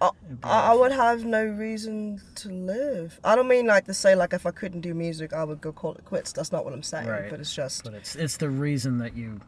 I, 0.00 0.10
I 0.44 0.74
would 0.74 0.92
have 0.92 1.24
no 1.24 1.44
reason 1.44 2.20
to 2.36 2.48
live. 2.50 3.18
I 3.24 3.34
don't 3.34 3.48
mean 3.48 3.66
like 3.66 3.86
to 3.86 3.94
say 3.94 4.14
like 4.14 4.32
if 4.32 4.44
I 4.44 4.50
couldn't 4.50 4.82
do 4.82 4.92
music, 4.94 5.32
I 5.32 5.42
would 5.44 5.60
go 5.60 5.72
call 5.72 5.94
it 5.94 6.04
quits. 6.04 6.32
That's 6.32 6.52
not 6.52 6.64
what 6.64 6.74
I'm 6.74 6.82
saying. 6.82 7.08
Right. 7.08 7.30
But 7.30 7.40
it's 7.40 7.54
just 7.54 7.84
But 7.84 7.94
it's 7.94 8.14
it's 8.14 8.36
the 8.36 8.50
reason 8.50 8.98
that 8.98 9.16
you, 9.16 9.40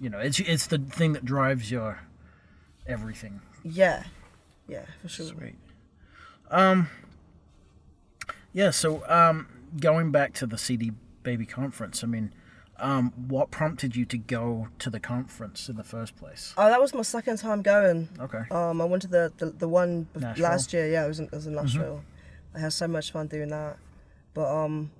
you 0.00 0.10
know, 0.10 0.18
it's 0.18 0.40
it's 0.40 0.66
the 0.66 0.78
thing 0.78 1.12
that 1.12 1.24
drives 1.24 1.70
your 1.70 2.00
everything. 2.86 3.40
yeah, 3.62 4.04
yeah, 4.68 4.86
for 5.02 5.08
sure. 5.08 5.26
Sweet. 5.26 5.54
Um. 6.50 6.88
Yeah. 8.52 8.70
So, 8.70 9.02
um, 9.08 9.48
going 9.80 10.10
back 10.10 10.32
to 10.34 10.46
the 10.46 10.58
CD 10.58 10.92
Baby 11.22 11.46
conference, 11.46 12.02
I 12.04 12.06
mean, 12.06 12.32
um, 12.78 13.12
what 13.28 13.50
prompted 13.50 13.96
you 13.96 14.04
to 14.06 14.18
go 14.18 14.68
to 14.78 14.90
the 14.90 15.00
conference 15.00 15.68
in 15.68 15.76
the 15.76 15.84
first 15.84 16.16
place? 16.16 16.54
Oh, 16.56 16.68
that 16.68 16.80
was 16.80 16.94
my 16.94 17.02
second 17.02 17.38
time 17.38 17.62
going. 17.62 18.08
Okay. 18.20 18.42
Um, 18.50 18.80
I 18.80 18.84
went 18.84 19.02
to 19.02 19.08
the 19.08 19.32
the, 19.38 19.46
the 19.46 19.68
one 19.68 20.08
Nashville? 20.14 20.42
last 20.42 20.72
year. 20.72 20.88
Yeah, 20.88 21.04
it 21.04 21.08
was 21.08 21.20
in, 21.20 21.26
it 21.26 21.32
was 21.32 21.46
in 21.46 21.54
Nashville. 21.54 22.02
I 22.54 22.60
had 22.60 22.72
so 22.72 22.88
much 22.88 23.12
fun 23.12 23.26
doing 23.26 23.48
that. 23.48 23.76
But 24.34 24.54
um, 24.54 24.90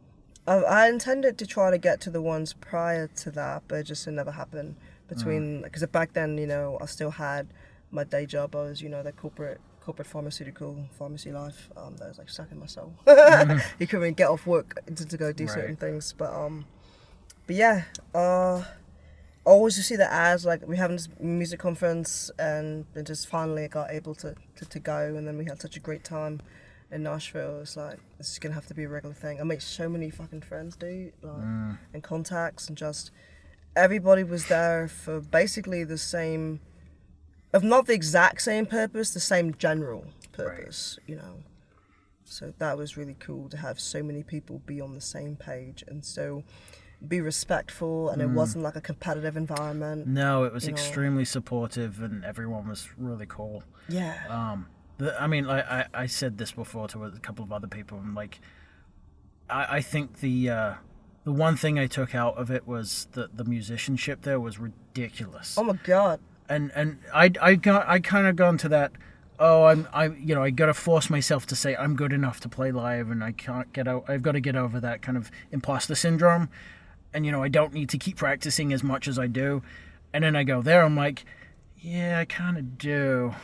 I, 0.47 0.55
I 0.55 0.89
intended 0.89 1.39
to 1.39 1.47
try 1.47 1.71
to 1.71 1.79
get 1.79 2.01
to 2.03 2.11
the 2.11 2.23
ones 2.23 2.55
prior 2.55 3.09
to 3.09 3.31
that, 3.33 3.65
but 3.69 3.77
it 3.77 3.83
just 3.85 4.07
never 4.07 4.33
happened. 4.33 4.77
Between 5.09 5.63
because 5.63 5.87
back 5.87 6.15
then, 6.15 6.37
you 6.37 6.49
know, 6.49 6.79
I 6.81 6.87
still 6.87 7.13
had 7.13 7.47
my 7.93 8.03
day 8.03 8.27
job. 8.27 8.57
I 8.57 8.63
was, 8.63 8.83
you 8.83 8.89
know, 8.89 9.03
the 9.03 9.13
corporate 9.13 9.61
corporate 9.81 10.09
pharmaceutical 10.09 10.77
pharmacy 10.99 11.31
life. 11.31 11.71
Um, 11.77 11.97
that 11.99 12.09
was 12.09 12.19
like 12.19 12.29
sucking 12.29 12.59
my 12.59 12.67
soul. 12.67 12.93
you 13.79 13.87
couldn't 13.87 14.03
even 14.03 14.15
get 14.15 14.29
off 14.29 14.45
work 14.47 14.85
to, 14.93 15.07
to 15.07 15.17
go 15.17 15.33
do 15.33 15.47
certain 15.47 15.77
things. 15.77 16.13
But 16.13 16.33
um, 16.33 16.65
but 17.47 17.57
yeah, 17.57 17.85
uh, 18.15 18.63
always 19.45 19.77
to 19.77 19.83
see 19.83 19.97
the 19.97 20.13
ads 20.13 20.45
like 20.45 20.67
we 20.67 20.77
having 20.77 20.97
this 20.97 21.09
music 21.21 21.61
conference 21.61 22.31
and 22.39 22.85
then 22.95 23.05
just 23.05 23.29
finally 23.29 23.69
got 23.69 23.91
able 23.91 24.15
to, 24.17 24.35
to, 24.57 24.65
to 24.65 24.79
go 24.81 25.15
and 25.17 25.27
then 25.27 25.39
we 25.39 25.45
had 25.45 25.61
such 25.61 25.77
a 25.77 25.81
great 25.81 26.05
time 26.05 26.41
in 26.91 27.05
Nashville. 27.05 27.61
It's 27.61 27.77
like 27.77 27.99
this 28.19 28.33
is 28.33 28.39
gonna 28.39 28.55
have 28.55 28.67
to 28.67 28.75
be 28.75 28.85
a 28.85 28.89
regular 28.89 29.15
thing. 29.15 29.41
I 29.41 29.45
made 29.45 29.63
so 29.63 29.89
many 29.89 30.11
fucking 30.11 30.43
friends, 30.43 30.77
dude, 30.77 31.13
like 31.23 31.35
and 31.95 32.03
contacts 32.03 32.69
and 32.69 32.77
just 32.77 33.13
everybody 33.77 34.25
was 34.25 34.47
there 34.49 34.89
for 34.89 35.21
basically 35.21 35.85
the 35.85 35.99
same 35.99 36.61
if 37.55 37.63
not 37.63 37.87
the 37.87 37.95
exact 37.95 38.43
same 38.43 38.67
purpose, 38.67 39.15
the 39.15 39.21
same 39.21 39.55
general 39.55 40.07
purpose, 40.33 40.99
you 41.07 41.17
know. 41.17 41.45
So 42.25 42.53
that 42.59 42.77
was 42.77 42.97
really 42.97 43.17
cool 43.21 43.49
to 43.51 43.57
have 43.57 43.79
so 43.79 44.03
many 44.03 44.25
people 44.25 44.61
be 44.67 44.81
on 44.81 44.95
the 44.95 45.01
same 45.01 45.37
page 45.37 45.85
and 45.87 46.05
so 46.05 46.43
be 47.07 47.21
respectful 47.21 48.09
and 48.11 48.23
it 48.23 48.31
wasn't 48.31 48.65
like 48.65 48.77
a 48.77 48.81
competitive 48.81 49.37
environment. 49.37 50.07
No, 50.07 50.45
it 50.45 50.53
was 50.53 50.65
You 50.65 50.71
know. 50.73 50.77
extremely 50.77 51.25
supportive, 51.25 52.01
and 52.01 52.25
everyone 52.25 52.69
was 52.69 52.89
really 52.97 53.27
cool. 53.27 53.63
Yeah. 53.89 54.17
Um, 54.29 54.67
the, 54.99 55.21
I 55.21 55.27
mean, 55.27 55.47
like 55.47 55.67
I, 55.71 55.87
I 55.93 56.07
said 56.07 56.39
this 56.39 56.53
before 56.53 56.89
to 56.89 57.05
a 57.05 57.11
couple 57.19 57.45
of 57.45 57.53
other 57.53 57.67
people, 57.69 57.99
and 57.99 58.15
like, 58.15 58.41
I, 59.51 59.77
I 59.77 59.81
think 59.83 60.21
the 60.21 60.51
uh, 60.51 60.75
the 61.25 61.33
one 61.33 61.57
thing 61.57 61.79
I 61.79 61.87
took 61.87 62.15
out 62.15 62.37
of 62.39 62.51
it 62.51 62.67
was 62.67 63.09
that 63.13 63.37
the 63.37 63.45
musicianship 63.45 64.23
there 64.23 64.41
was 64.41 64.59
ridiculous. 64.59 65.57
oh 65.59 65.65
my 65.65 65.79
god. 65.85 66.21
and 66.49 66.73
and 66.75 66.99
I 67.15 67.31
I 67.41 67.55
got 67.57 67.87
I 67.89 67.99
kind 68.01 68.27
of 68.27 68.37
gone 68.37 68.57
to 68.59 68.69
that. 68.71 68.93
Oh, 69.39 69.65
I'm 69.65 69.87
I 69.93 70.07
you 70.07 70.35
know 70.35 70.43
I 70.43 70.49
got 70.51 70.67
to 70.67 70.75
force 70.75 71.11
myself 71.11 71.45
to 71.47 71.57
say 71.57 71.77
I'm 71.77 71.95
good 71.95 72.13
enough 72.15 72.41
to 72.41 72.49
play 72.49 72.73
live, 72.73 73.11
and 73.11 73.23
I 73.23 73.33
can't 73.33 73.71
get 73.75 73.87
out. 73.87 74.05
I've 74.09 74.23
got 74.23 74.33
to 74.33 74.41
get 74.41 74.57
over 74.57 74.81
that 74.81 75.03
kind 75.03 75.19
of 75.19 75.31
imposter 75.53 75.95
syndrome, 75.95 76.49
and 77.15 77.25
you 77.27 77.33
know 77.33 77.43
I 77.43 77.49
don't 77.49 77.73
need 77.73 77.89
to 77.91 77.99
keep 77.99 78.17
practicing 78.17 78.73
as 78.73 78.83
much 78.83 79.09
as 79.09 79.19
I 79.19 79.27
do, 79.27 79.63
and 80.13 80.23
then 80.25 80.37
I 80.37 80.45
go 80.45 80.63
there. 80.63 80.83
I'm 80.83 80.97
like, 80.97 81.25
yeah, 81.79 82.19
I 82.21 82.25
kind 82.25 82.57
of 82.59 82.79
do. 82.79 83.35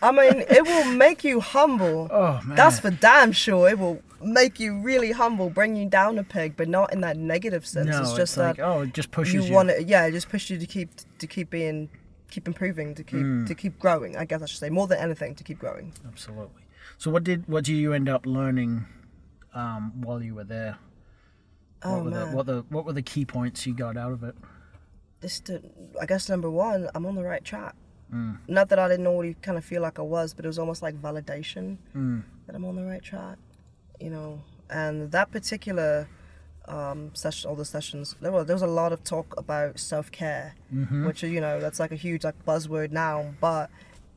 I 0.00 0.12
mean, 0.12 0.44
it 0.48 0.64
will 0.64 0.92
make 0.94 1.24
you 1.24 1.40
humble. 1.40 2.08
Oh 2.12 2.40
man, 2.44 2.56
That's 2.56 2.78
for 2.78 2.90
damn 2.90 3.32
sure. 3.32 3.68
It 3.68 3.78
will 3.80 4.00
make 4.22 4.60
you 4.60 4.78
really 4.80 5.10
humble, 5.12 5.50
bring 5.50 5.74
you 5.76 5.88
down 5.88 6.18
a 6.18 6.24
peg, 6.24 6.56
but 6.56 6.68
not 6.68 6.92
in 6.92 7.00
that 7.00 7.16
negative 7.16 7.66
sense. 7.66 7.88
no. 7.88 8.00
it's 8.00 8.10
It's, 8.10 8.16
just 8.16 8.36
like 8.36 8.56
that 8.56 8.62
oh, 8.64 8.82
it 8.82 8.94
just 8.94 9.10
pushes 9.10 9.34
you 9.34 9.42
you. 9.42 9.52
want 9.52 9.70
it. 9.70 9.88
Yeah, 9.88 10.06
it 10.06 10.12
just 10.12 10.28
push 10.28 10.50
you 10.50 10.58
to 10.58 10.66
keep 10.66 10.90
to 11.18 11.26
keep 11.26 11.50
being, 11.50 11.88
keep 12.30 12.46
improving, 12.46 12.94
to 12.94 13.02
keep 13.02 13.18
Hmm. 13.20 13.44
to 13.46 13.54
keep 13.56 13.78
growing. 13.80 14.16
I 14.16 14.24
guess 14.24 14.40
I 14.42 14.46
should 14.46 14.60
say 14.60 14.70
more 14.70 14.86
than 14.86 14.98
anything 14.98 15.34
to 15.34 15.42
keep 15.44 15.58
growing. 15.58 15.92
Absolutely. 16.06 16.62
So 16.96 17.10
what 17.10 17.24
did 17.24 17.48
what 17.48 17.64
did 17.64 17.72
you 17.74 17.92
end 17.92 18.08
up 18.08 18.24
learning 18.24 18.86
um, 19.54 20.00
while 20.00 20.22
you 20.22 20.34
were 20.36 20.44
there? 20.44 20.78
What 21.82 21.90
Oh 21.92 22.02
were 22.04 22.10
man, 22.10 22.30
the 22.30 22.36
what 22.36 22.46
the 22.46 22.64
what 22.70 22.84
were 22.84 22.92
the 22.92 23.02
key 23.02 23.24
points 23.24 23.66
you 23.66 23.74
got 23.74 23.96
out 23.96 24.12
of 24.12 24.22
it? 24.24 24.34
this 25.20 25.42
I 26.00 26.06
guess 26.06 26.28
number 26.28 26.48
one, 26.50 26.88
I'm 26.94 27.04
on 27.06 27.14
the 27.16 27.24
right 27.24 27.42
track. 27.44 27.74
Mm. 28.14 28.38
Not 28.48 28.68
that 28.70 28.78
I 28.78 28.88
didn't 28.88 29.06
already 29.06 29.34
kind 29.42 29.58
of 29.58 29.64
feel 29.64 29.82
like 29.82 29.98
I 29.98 30.02
was, 30.02 30.32
but 30.32 30.44
it 30.44 30.48
was 30.48 30.58
almost 30.58 30.80
like 30.82 30.94
validation 31.02 31.76
Mm. 31.94 32.22
that 32.46 32.54
I'm 32.56 32.64
on 32.64 32.76
the 32.76 32.84
right 32.84 33.02
track. 33.02 33.36
You 34.00 34.10
know, 34.10 34.42
and 34.70 35.10
that 35.10 35.30
particular 35.32 36.08
um, 36.66 37.10
session, 37.14 37.48
all 37.50 37.56
the 37.56 37.64
sessions, 37.64 38.14
there 38.20 38.30
was 38.30 38.46
there 38.46 38.54
was 38.54 38.62
a 38.62 38.66
lot 38.66 38.92
of 38.92 39.02
talk 39.02 39.34
about 39.38 39.78
self 39.78 40.10
care, 40.12 40.54
Mm-hmm. 40.72 41.06
which 41.06 41.22
you 41.22 41.40
know 41.40 41.60
that's 41.60 41.80
like 41.80 41.92
a 41.92 41.96
huge 41.96 42.24
like 42.24 42.44
buzzword 42.46 42.90
now, 42.92 43.34
but 43.40 43.70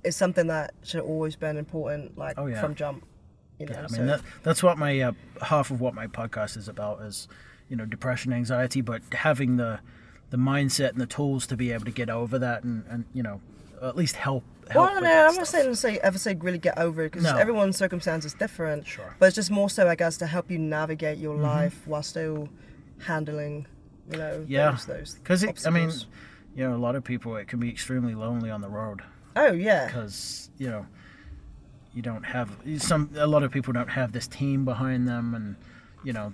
it's 0.04 0.18
something 0.18 0.48
that 0.48 0.74
should 0.84 1.02
always 1.02 1.36
been 1.36 1.58
important, 1.58 2.18
like 2.18 2.38
Oh, 2.38 2.46
yeah. 2.48 2.60
from 2.62 2.76
jump. 2.76 3.06
You 3.60 3.68
know, 3.68 3.74
Yeah, 3.74 3.84
I 3.84 3.88
so- 3.88 3.98
mean 3.98 4.08
that, 4.08 4.22
that's 4.44 4.62
what 4.64 4.78
my 4.78 5.00
uh, 5.00 5.12
half 5.42 5.72
of 5.72 5.80
what 5.82 5.94
my 5.94 6.08
podcast 6.08 6.58
is 6.58 6.68
about 6.68 7.02
is, 7.04 7.28
you 7.72 7.78
know, 7.78 7.86
depression, 7.86 8.32
anxiety, 8.34 8.82
but 8.82 9.02
having 9.14 9.56
the 9.58 9.80
the 10.30 10.38
mindset 10.38 10.90
and 10.92 11.02
the 11.02 11.06
tools 11.08 11.48
to 11.48 11.56
be 11.58 11.72
able 11.72 11.86
to 11.86 11.92
get 11.92 12.10
over 12.10 12.38
that 12.40 12.64
and, 12.64 12.84
and 12.90 13.06
you 13.14 13.24
know, 13.24 13.42
at 13.82 13.96
least 13.98 14.16
help. 14.16 14.44
help 14.70 14.92
Well, 14.92 15.02
no, 15.02 15.10
I'm 15.10 15.26
not 15.26 15.34
stuff. 15.34 15.48
saying 15.48 15.66
to 15.70 15.76
say 15.76 15.98
ever 16.00 16.18
say 16.18 16.36
really 16.36 16.58
get 16.58 16.78
over 16.78 17.02
it 17.04 17.12
because 17.12 17.24
No. 17.24 17.38
everyone's 17.38 17.76
circumstance 17.78 18.24
is 18.26 18.34
different. 18.34 18.86
Sure. 18.88 19.14
But 19.20 19.26
it's 19.28 19.36
just 19.36 19.52
more 19.52 19.70
so, 19.70 19.88
I 19.90 19.96
guess, 19.96 20.18
to 20.18 20.28
help 20.28 20.52
you 20.52 20.58
navigate 20.60 21.18
your 21.18 21.34
Mm-hmm. 21.36 21.44
life 21.44 21.82
while 21.88 22.04
still 22.04 22.48
handling, 23.00 23.66
you 24.12 24.18
know, 24.18 24.46
Yeah, 24.48 24.78
those 24.88 25.16
because 25.16 25.44
it 25.44 25.66
I 25.66 25.70
mean, 25.70 25.92
you 26.56 26.64
know, 26.68 26.76
a 26.76 26.78
lot 26.88 26.96
of 26.96 27.04
people 27.04 27.36
it 27.38 27.48
can 27.48 27.60
be 27.60 27.70
extremely 27.70 28.16
lonely 28.16 28.50
on 28.52 28.62
the 28.62 28.70
road 28.70 29.02
oh 29.36 29.52
yeah, 29.54 29.88
because 29.88 30.50
you 30.58 30.70
know, 30.70 30.86
you 31.94 32.02
don't 32.02 32.24
have 32.24 32.50
some. 32.78 33.10
A 33.18 33.28
lot 33.28 33.44
of 33.44 33.52
people 33.52 33.74
don't 33.74 33.90
have 33.90 34.12
this 34.14 34.28
team 34.28 34.64
behind 34.66 35.08
them, 35.10 35.34
and 35.36 35.56
you 36.06 36.14
know, 36.14 36.32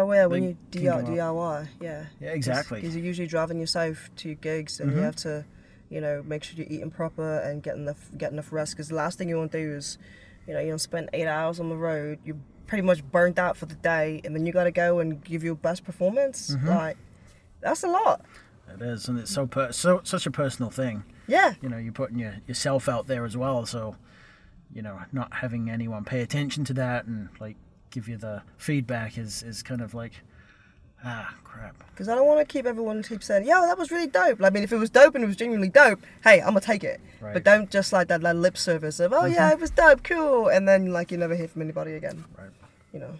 oh 0.00 0.12
yeah, 0.12 0.26
when 0.26 0.42
you 0.44 0.56
DIY, 0.70 1.68
yeah, 1.80 2.06
yeah, 2.20 2.30
exactly. 2.30 2.80
Because 2.80 2.94
you're 2.96 3.04
usually 3.04 3.28
driving 3.28 3.58
yourself 3.60 4.10
to 4.16 4.28
your 4.28 4.36
gigs, 4.36 4.80
and 4.80 4.90
Mhm. 4.92 4.96
you 4.96 5.00
have 5.02 5.16
to, 5.16 5.44
you 5.90 6.00
know, 6.00 6.22
make 6.26 6.44
sure 6.44 6.56
you're 6.56 6.66
eating 6.72 6.90
proper 6.90 7.38
and 7.40 7.62
get 7.62 7.76
enough 7.76 8.10
get 8.16 8.32
enough 8.32 8.52
rest. 8.52 8.72
Because 8.72 8.88
the 8.88 8.94
last 8.94 9.18
thing 9.18 9.28
you 9.28 9.36
want 9.38 9.52
to 9.52 9.58
do 9.62 9.72
is, 9.74 9.98
you 10.46 10.54
know, 10.54 10.60
you 10.60 10.68
don't 10.68 10.78
spend 10.78 11.10
eight 11.12 11.26
hours 11.26 11.60
on 11.60 11.68
the 11.68 11.76
road. 11.76 12.18
You're 12.24 12.36
pretty 12.66 12.82
much 12.82 13.04
burnt 13.10 13.38
out 13.38 13.56
for 13.56 13.66
the 13.66 13.74
day, 13.76 14.20
and 14.24 14.34
then 14.34 14.46
you 14.46 14.52
got 14.52 14.64
to 14.64 14.70
go 14.72 14.98
and 15.00 15.22
give 15.22 15.44
your 15.44 15.54
best 15.54 15.84
performance. 15.84 16.54
Mhm. 16.56 16.66
Like, 16.68 16.96
that's 17.60 17.82
a 17.82 17.88
lot. 17.88 18.24
It 18.74 18.80
is, 18.82 19.08
and 19.08 19.18
it's 19.18 19.30
so 19.30 19.46
per- 19.46 19.72
so 19.72 20.00
such 20.04 20.26
a 20.26 20.30
personal 20.30 20.70
thing. 20.70 21.04
Yeah. 21.26 21.54
you 21.62 21.70
know 21.70 21.78
you're 21.78 21.90
putting 21.92 22.18
your, 22.18 22.34
yourself 22.46 22.86
out 22.86 23.06
there 23.06 23.24
as 23.24 23.34
well 23.34 23.64
so 23.64 23.96
you 24.74 24.82
know 24.82 24.98
not 25.10 25.32
having 25.32 25.70
anyone 25.70 26.04
pay 26.04 26.20
attention 26.20 26.64
to 26.66 26.74
that 26.74 27.06
and 27.06 27.30
like 27.40 27.56
give 27.94 28.08
you 28.08 28.16
the 28.16 28.42
feedback 28.58 29.16
is 29.16 29.42
is 29.42 29.62
kind 29.62 29.80
of 29.80 29.94
like 29.94 30.12
ah 31.04 31.32
crap 31.44 31.76
Because 31.92 32.08
I 32.08 32.14
don't 32.16 32.26
want 32.26 32.40
to 32.40 32.52
keep 32.52 32.66
everyone 32.66 33.02
keep 33.02 33.22
saying, 33.22 33.46
"Yo, 33.46 33.60
that 33.66 33.78
was 33.78 33.90
really 33.90 34.08
dope." 34.08 34.40
Like, 34.40 34.52
I 34.52 34.54
mean, 34.54 34.64
if 34.64 34.72
it 34.72 34.78
was 34.78 34.90
dope 34.90 35.14
and 35.14 35.22
it 35.22 35.26
was 35.26 35.36
genuinely 35.36 35.68
dope, 35.68 36.00
hey, 36.24 36.40
I'm 36.40 36.48
gonna 36.48 36.60
take 36.60 36.82
it. 36.82 37.00
Right. 37.20 37.34
But 37.34 37.44
don't 37.44 37.70
just 37.70 37.92
like 37.92 38.08
that, 38.08 38.20
that 38.22 38.36
lip 38.36 38.56
service 38.58 38.98
of, 38.98 39.12
"Oh 39.12 39.26
yeah, 39.26 39.52
it 39.52 39.60
was 39.60 39.70
dope, 39.70 40.02
cool," 40.02 40.48
and 40.48 40.66
then 40.68 40.92
like 40.92 41.12
you 41.12 41.18
never 41.18 41.36
hear 41.36 41.46
from 41.48 41.62
anybody 41.62 41.94
again. 41.94 42.24
Right. 42.36 42.50
You 42.92 43.00
know. 43.00 43.14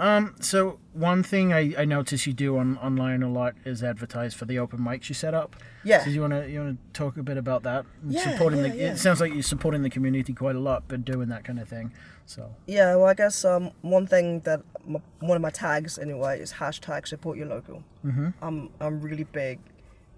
Um 0.00 0.34
so 0.40 0.78
one 0.92 1.22
thing 1.22 1.52
i 1.52 1.72
i 1.78 1.84
notice 1.84 2.26
you 2.26 2.32
do 2.32 2.56
on 2.56 2.76
online 2.78 3.22
a 3.22 3.30
lot 3.30 3.54
is 3.64 3.82
advertise 3.84 4.32
for 4.34 4.46
the 4.46 4.58
open 4.58 4.78
mics 4.80 5.08
you 5.10 5.14
set 5.14 5.34
up 5.34 5.54
Yeah. 5.84 6.02
so 6.02 6.10
you 6.10 6.20
want 6.22 6.32
to 6.32 6.50
you 6.50 6.58
want 6.60 6.78
to 6.78 7.00
talk 7.00 7.16
a 7.16 7.22
bit 7.22 7.36
about 7.36 7.62
that 7.64 7.84
Yeah, 8.08 8.22
supporting 8.32 8.60
yeah, 8.60 8.68
the 8.68 8.76
yeah. 8.76 8.92
it 8.92 8.98
sounds 8.98 9.20
like 9.20 9.32
you're 9.34 9.42
supporting 9.54 9.82
the 9.82 9.90
community 9.90 10.32
quite 10.32 10.56
a 10.56 10.60
lot 10.70 10.84
but 10.88 11.04
doing 11.04 11.28
that 11.28 11.44
kind 11.44 11.60
of 11.60 11.68
thing 11.68 11.92
so 12.26 12.42
Yeah. 12.66 12.94
Well, 12.96 13.06
I 13.06 13.14
guess 13.14 13.44
um 13.44 13.64
one 13.82 14.06
thing 14.06 14.40
that 14.48 14.60
m 14.88 14.96
one 15.30 15.36
of 15.36 15.42
my 15.42 15.50
tags 15.50 15.98
anyway 15.98 16.40
is 16.40 16.50
hashtag 16.62 17.06
support 17.06 17.36
your 17.40 17.48
local. 17.56 17.82
mm-hmm. 18.06 18.28
I'm 18.46 18.70
I'm 18.80 19.00
really 19.06 19.24
big 19.42 19.58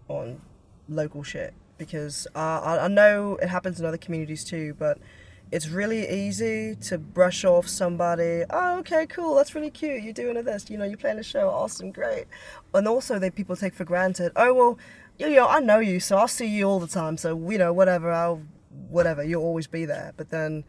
on 0.09 0.41
local 0.89 1.23
shit 1.23 1.53
because 1.79 2.27
uh, 2.35 2.61
I 2.71 2.73
I 2.87 2.89
know 2.89 3.37
it 3.45 3.49
happens 3.49 3.81
in 3.81 3.87
other 3.87 3.99
communities 4.07 4.45
too, 4.45 4.67
but 4.79 4.99
it's 5.53 5.69
really 5.69 6.09
easy 6.09 6.75
to 6.77 6.97
brush 6.97 7.45
off 7.45 7.69
somebody. 7.69 8.43
Oh, 8.49 8.79
okay, 8.79 9.05
cool. 9.07 9.35
That's 9.35 9.55
really 9.55 9.71
cute. 9.71 10.03
You're 10.03 10.15
doing 10.15 10.43
this. 10.43 10.71
You 10.71 10.79
know, 10.79 10.85
you're 10.87 10.97
playing 10.97 11.19
a 11.19 11.23
show. 11.23 11.51
Awesome, 11.51 11.93
great. 11.93 12.25
And 12.73 12.89
also, 12.89 13.19
they 13.19 13.29
people 13.29 13.55
take 13.55 13.75
for 13.75 13.85
granted. 13.85 14.33
Oh 14.35 14.55
well, 14.55 14.79
you 15.19 15.29
know, 15.29 15.47
I 15.47 15.61
know 15.61 15.79
you, 15.79 16.01
so 16.01 16.17
I'll 16.17 16.27
see 16.27 16.47
you 16.47 16.65
all 16.65 16.81
the 16.81 16.87
time. 16.87 17.19
So 17.19 17.51
you 17.51 17.59
know, 17.59 17.71
whatever. 17.71 18.11
I'll 18.11 18.41
whatever. 18.89 19.23
You'll 19.23 19.43
always 19.43 19.67
be 19.67 19.85
there. 19.85 20.15
But 20.17 20.31
then, 20.31 20.65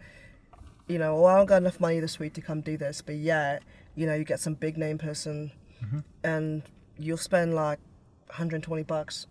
you 0.87 0.99
know, 0.99 1.15
well, 1.15 1.27
I 1.27 1.37
don't 1.37 1.45
got 1.45 1.61
enough 1.61 1.79
money 1.79 2.01
this 2.01 2.19
week 2.19 2.33
to 2.33 2.41
come 2.41 2.59
do 2.59 2.75
this. 2.75 3.01
But 3.01 3.15
yeah, 3.15 3.59
you 3.95 4.05
know, 4.05 4.15
you 4.15 4.25
get 4.25 4.41
some 4.41 4.53
big 4.53 4.77
name 4.77 4.97
person, 4.97 5.53
mm-hmm. 5.81 5.99
and 6.25 6.61
you'll 6.97 7.15
spend 7.15 7.55
like 7.55 7.79
120 8.27 8.83
bucks 8.83 9.27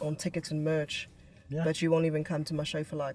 on 0.00 0.16
tickets 0.16 0.50
and 0.50 0.64
merch, 0.64 1.08
Yeah. 1.48 1.62
but 1.62 1.80
you 1.80 1.92
won't 1.92 2.06
even 2.06 2.24
come 2.24 2.42
to 2.42 2.54
my 2.54 2.64
show 2.64 2.82
for 2.82 2.96
like 2.96 3.14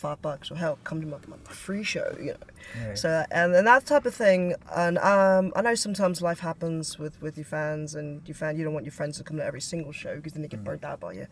five 0.00 0.20
bucks 0.22 0.50
or 0.50 0.56
hell, 0.56 0.78
come 0.82 1.00
to 1.00 1.06
my, 1.06 1.18
my 1.28 1.36
free 1.52 1.82
show, 1.82 2.16
you 2.18 2.32
know. 2.32 2.86
Right. 2.86 2.98
So 2.98 3.24
and, 3.30 3.54
and 3.54 3.66
that 3.66 3.86
type 3.86 4.06
of 4.06 4.14
thing, 4.14 4.54
and 4.74 4.98
um, 4.98 5.52
I 5.54 5.62
know 5.62 5.74
sometimes 5.74 6.22
life 6.22 6.40
happens 6.40 6.98
with 6.98 7.20
with 7.20 7.36
your 7.36 7.44
fans, 7.44 7.94
and 7.94 8.26
your 8.26 8.34
fan 8.34 8.56
you 8.56 8.64
don't 8.64 8.74
want 8.74 8.86
your 8.86 8.92
friends 8.92 9.18
to 9.18 9.24
come 9.24 9.36
to 9.36 9.44
every 9.44 9.60
single 9.60 9.92
show 9.92 10.16
because 10.16 10.32
then 10.32 10.42
they 10.42 10.48
get 10.48 10.64
burnt 10.64 10.84
out 10.84 11.00
by 11.00 11.12
you. 11.12 11.26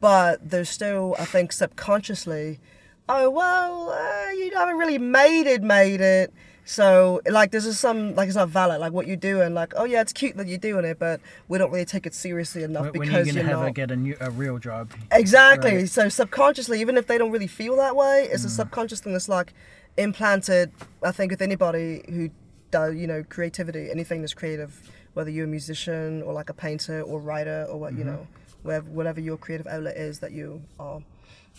But 0.00 0.50
there's 0.50 0.68
still, 0.68 1.14
I 1.18 1.24
think, 1.24 1.52
subconsciously, 1.52 2.60
oh 3.08 3.30
well, 3.30 3.90
uh, 3.90 4.30
you 4.32 4.50
haven't 4.54 4.76
really 4.76 4.98
made 4.98 5.46
it, 5.46 5.62
made 5.62 6.00
it. 6.00 6.32
So 6.64 7.20
like 7.28 7.50
this 7.50 7.66
is 7.66 7.78
some 7.78 8.14
like 8.14 8.28
it's 8.28 8.36
not 8.36 8.48
valid 8.48 8.80
like 8.80 8.92
what 8.92 9.06
you're 9.08 9.16
doing 9.16 9.52
like 9.52 9.72
oh 9.76 9.84
yeah 9.84 10.00
it's 10.00 10.12
cute 10.12 10.36
that 10.36 10.46
you're 10.46 10.58
doing 10.58 10.84
it 10.84 10.98
but 10.98 11.20
we 11.48 11.58
don't 11.58 11.72
really 11.72 11.84
take 11.84 12.06
it 12.06 12.14
seriously 12.14 12.62
enough 12.62 12.84
when, 12.84 12.92
when 12.92 13.08
because 13.08 13.26
are 13.26 13.26
you 13.26 13.32
gonna 13.32 13.48
you're 13.48 13.56
have 13.58 13.66
not 13.66 13.74
get 13.74 13.90
a 13.90 13.96
new 13.96 14.16
a 14.20 14.30
real 14.30 14.58
job? 14.58 14.90
Exactly. 15.10 15.74
Right. 15.76 15.88
So 15.88 16.08
subconsciously, 16.08 16.80
even 16.80 16.96
if 16.96 17.06
they 17.08 17.18
don't 17.18 17.32
really 17.32 17.48
feel 17.48 17.76
that 17.76 17.96
way, 17.96 18.28
Mm. 18.30 18.34
it's 18.34 18.44
a 18.44 18.48
subconscious 18.50 19.00
thing 19.00 19.12
that's 19.12 19.28
like 19.28 19.52
implanted. 19.96 20.70
I 21.02 21.10
think 21.12 21.30
with 21.32 21.42
anybody 21.42 22.04
who 22.08 22.30
does, 22.70 22.94
you 22.94 23.06
know, 23.06 23.22
creativity, 23.28 23.90
anything 23.90 24.20
that's 24.22 24.32
creative, 24.34 24.88
whether 25.14 25.30
you're 25.30 25.44
a 25.44 25.48
musician 25.48 26.22
or 26.22 26.32
like 26.32 26.48
a 26.48 26.54
painter 26.54 27.02
or 27.02 27.20
writer 27.20 27.66
or 27.68 27.78
what 27.78 27.92
you 27.94 28.00
Mm-hmm. 28.04 28.08
know, 28.08 28.26
wherever 28.62 28.88
whatever 28.90 29.20
your 29.20 29.36
creative 29.36 29.66
outlet 29.66 29.96
is 29.96 30.20
that 30.20 30.32
you 30.32 30.62
are 30.78 31.00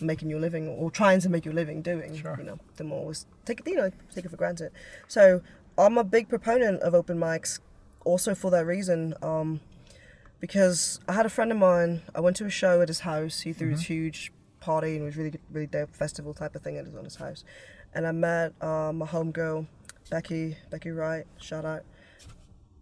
making 0.00 0.30
your 0.30 0.40
living 0.40 0.68
or 0.68 0.90
trying 0.90 1.20
to 1.20 1.28
make 1.28 1.44
your 1.44 1.54
living 1.54 1.82
doing. 1.82 2.16
Sure. 2.16 2.36
You 2.38 2.44
know, 2.44 2.58
the 2.76 2.84
more 2.84 3.00
always 3.00 3.26
take 3.44 3.60
it, 3.60 3.68
you 3.68 3.76
know, 3.76 3.90
take 4.14 4.24
it 4.24 4.30
for 4.30 4.36
granted. 4.36 4.72
So 5.08 5.42
I'm 5.78 5.98
a 5.98 6.04
big 6.04 6.28
proponent 6.28 6.80
of 6.82 6.94
open 6.94 7.18
mics, 7.18 7.60
also 8.04 8.34
for 8.34 8.50
that 8.50 8.66
reason. 8.66 9.14
Um, 9.22 9.60
because 10.40 11.00
I 11.08 11.14
had 11.14 11.24
a 11.24 11.30
friend 11.30 11.50
of 11.50 11.56
mine. 11.56 12.02
I 12.14 12.20
went 12.20 12.36
to 12.36 12.44
a 12.44 12.50
show 12.50 12.82
at 12.82 12.88
his 12.88 13.00
house. 13.00 13.40
He 13.40 13.54
threw 13.54 13.70
this 13.70 13.86
huge 13.86 14.30
party 14.60 14.94
and 14.94 15.02
it 15.02 15.04
was 15.04 15.16
really, 15.16 15.32
really 15.50 15.66
dope 15.66 15.94
festival 15.94 16.34
type 16.34 16.54
of 16.54 16.62
thing 16.62 16.76
at 16.76 16.84
his, 16.84 16.94
on 16.94 17.04
his 17.04 17.16
house. 17.16 17.44
And 17.94 18.06
I 18.06 18.12
met 18.12 18.52
uh, 18.60 18.92
my 18.92 19.06
homegirl, 19.06 19.66
Becky, 20.10 20.56
Becky 20.70 20.90
Wright. 20.90 21.26
Shout 21.38 21.64
out, 21.64 21.84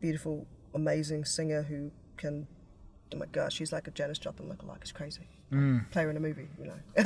beautiful, 0.01 0.47
amazing 0.75 1.25
singer 1.25 1.63
who 1.63 1.91
can. 2.17 2.49
Oh 3.15 3.19
my 3.19 3.27
gosh, 3.27 3.55
she's 3.55 3.73
like 3.73 3.87
a 3.87 3.91
Janis 3.91 4.19
Joplin 4.19 4.49
lookalike. 4.49 4.81
It's 4.81 4.91
crazy. 4.91 5.29
Play 5.91 6.05
her 6.05 6.11
in 6.11 6.17
a 6.17 6.21
movie, 6.21 6.49
you 6.59 6.67
know. 6.67 6.75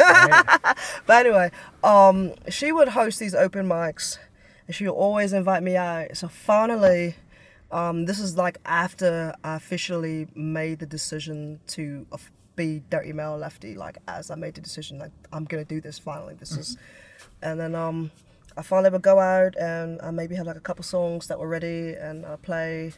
but 1.06 1.26
anyway, 1.26 1.50
um, 1.82 2.32
she 2.48 2.70
would 2.70 2.88
host 2.88 3.18
these 3.18 3.34
open 3.34 3.66
mics, 3.66 4.18
and 4.66 4.74
she 4.74 4.84
would 4.86 4.94
always 4.94 5.32
invite 5.32 5.62
me 5.62 5.76
out. 5.76 6.16
So 6.16 6.28
finally, 6.28 7.16
um, 7.72 8.04
this 8.06 8.20
is 8.20 8.36
like 8.36 8.58
after 8.64 9.34
I 9.42 9.56
officially 9.56 10.28
made 10.34 10.78
the 10.78 10.86
decision 10.86 11.60
to 11.68 12.06
be 12.54 12.82
Dirty 12.88 13.12
Male 13.12 13.36
Lefty. 13.36 13.74
Like 13.74 13.98
as 14.06 14.30
I 14.30 14.36
made 14.36 14.54
the 14.54 14.60
decision, 14.60 14.98
like 14.98 15.12
I'm 15.32 15.44
gonna 15.44 15.64
do 15.64 15.80
this 15.80 15.98
finally. 15.98 16.34
This 16.34 16.52
is, 16.56 16.76
and 17.42 17.58
then 17.58 17.74
um, 17.74 18.10
I 18.56 18.62
finally 18.62 18.90
would 18.90 19.02
go 19.02 19.18
out 19.18 19.56
and 19.56 20.00
I 20.02 20.10
maybe 20.10 20.36
had 20.36 20.46
like 20.46 20.56
a 20.56 20.60
couple 20.60 20.84
songs 20.84 21.26
that 21.26 21.38
were 21.38 21.48
ready, 21.48 21.94
and 21.94 22.24
I 22.24 22.36
play. 22.36 22.92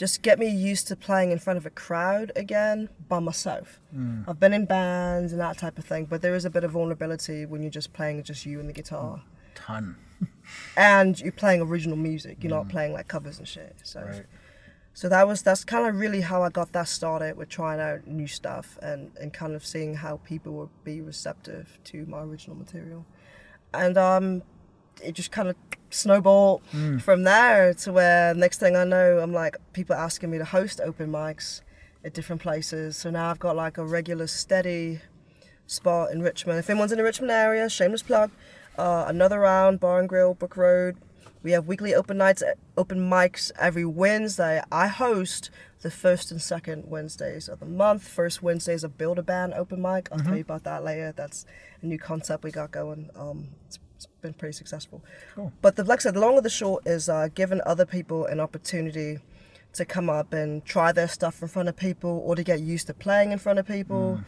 Just 0.00 0.22
get 0.22 0.38
me 0.38 0.48
used 0.48 0.88
to 0.88 0.96
playing 0.96 1.30
in 1.30 1.38
front 1.38 1.58
of 1.58 1.66
a 1.66 1.70
crowd 1.70 2.32
again 2.34 2.88
by 3.06 3.18
myself. 3.18 3.80
I've 4.26 4.40
been 4.40 4.54
in 4.54 4.64
bands 4.64 5.30
and 5.32 5.40
that 5.42 5.58
type 5.58 5.76
of 5.78 5.84
thing, 5.84 6.06
but 6.06 6.22
there 6.22 6.34
is 6.34 6.46
a 6.46 6.50
bit 6.50 6.64
of 6.64 6.70
vulnerability 6.70 7.44
when 7.44 7.60
you're 7.60 7.70
just 7.70 7.92
playing 7.92 8.22
just 8.22 8.46
you 8.46 8.60
and 8.60 8.66
the 8.66 8.72
guitar 8.72 9.20
Ton. 9.54 9.96
and 10.78 11.20
you're 11.20 11.32
playing 11.32 11.60
original 11.60 11.98
music. 11.98 12.38
You're 12.40 12.48
not 12.48 12.70
playing 12.70 12.94
like 12.94 13.08
covers 13.08 13.38
and 13.38 13.46
shit. 13.46 13.76
So, 13.82 14.00
Right. 14.00 14.24
so 14.94 15.10
that 15.10 15.28
was 15.28 15.42
that's 15.42 15.64
kind 15.64 15.86
of 15.86 15.94
really 16.00 16.22
how 16.22 16.42
I 16.44 16.48
got 16.48 16.72
that 16.72 16.88
started 16.88 17.36
with 17.36 17.50
trying 17.50 17.78
out 17.78 18.06
new 18.06 18.26
stuff 18.26 18.78
and 18.80 19.10
and 19.20 19.34
kind 19.34 19.52
of 19.54 19.66
seeing 19.66 19.96
how 19.96 20.16
people 20.24 20.54
would 20.54 20.70
be 20.82 21.02
receptive 21.02 21.78
to 21.84 22.06
my 22.06 22.22
original 22.22 22.56
material, 22.56 23.04
and 23.74 23.98
um, 23.98 24.42
it 25.02 25.12
just 25.12 25.30
kind 25.30 25.48
of 25.48 25.56
snowballed 25.90 26.62
from 27.00 27.24
there 27.24 27.74
to 27.74 27.92
where 27.92 28.34
next 28.34 28.58
thing 28.58 28.76
I 28.76 28.84
know, 28.84 29.18
I'm 29.18 29.32
like 29.32 29.56
people 29.72 29.96
asking 29.96 30.30
me 30.30 30.38
to 30.38 30.44
host 30.44 30.80
open 30.80 31.10
mics 31.10 31.62
at 32.04 32.14
different 32.14 32.40
places. 32.42 32.96
So 32.96 33.10
now 33.10 33.30
I've 33.30 33.38
got 33.40 33.56
like 33.56 33.76
a 33.78 33.84
regular 33.84 34.26
steady 34.26 35.00
spot 35.66 36.10
in 36.12 36.22
Richmond. 36.22 36.58
If 36.58 36.70
anyone's 36.70 36.92
in 36.92 36.98
the 36.98 37.04
Richmond 37.04 37.30
area, 37.30 37.68
shameless 37.68 38.02
plug. 38.02 38.30
Uh, 38.78 39.04
another 39.08 39.40
round, 39.40 39.80
Bar 39.80 39.98
and 40.00 40.08
Grill, 40.08 40.34
Brook 40.34 40.56
Road. 40.56 40.96
We 41.42 41.52
have 41.52 41.66
weekly 41.66 41.94
open 41.94 42.18
nights, 42.18 42.42
open 42.76 43.10
mics 43.10 43.50
every 43.58 43.84
Wednesday. 43.84 44.62
I 44.70 44.88
host 44.88 45.50
the 45.82 45.90
first 45.90 46.30
and 46.30 46.40
second 46.40 46.84
Wednesdays 46.86 47.48
of 47.48 47.60
the 47.60 47.66
month. 47.66 48.06
First 48.06 48.42
Wednesday 48.42 48.74
is 48.74 48.84
a 48.84 48.88
Build 48.88 49.18
a 49.18 49.22
Band 49.22 49.54
open 49.54 49.80
mic. 49.80 50.08
I'll 50.12 50.18
tell 50.18 50.34
you 50.36 50.42
about 50.42 50.64
that 50.64 50.84
later. 50.84 51.12
That's 51.16 51.46
a 51.82 51.86
new 51.86 51.98
concept 51.98 52.44
we 52.44 52.50
got 52.50 52.70
going. 52.70 53.08
Um, 53.16 53.48
it's, 53.66 53.78
it's 54.04 54.22
been 54.22 54.32
pretty 54.32 54.54
successful. 54.54 55.02
Cool. 55.34 55.52
But 55.60 55.76
the, 55.76 55.84
like 55.84 56.00
I 56.00 56.02
said, 56.04 56.14
the 56.14 56.20
long 56.20 56.38
of 56.38 56.42
the 56.42 56.50
short 56.50 56.86
is 56.86 57.08
uh, 57.08 57.28
giving 57.34 57.60
other 57.66 57.84
people 57.84 58.24
an 58.24 58.40
opportunity 58.40 59.18
to 59.74 59.84
come 59.84 60.08
up 60.08 60.32
and 60.32 60.64
try 60.64 60.90
their 60.90 61.06
stuff 61.06 61.42
in 61.42 61.48
front 61.48 61.68
of 61.68 61.76
people 61.76 62.22
or 62.24 62.34
to 62.34 62.42
get 62.42 62.60
used 62.60 62.86
to 62.86 62.94
playing 62.94 63.30
in 63.30 63.38
front 63.38 63.58
of 63.58 63.66
people 63.66 64.20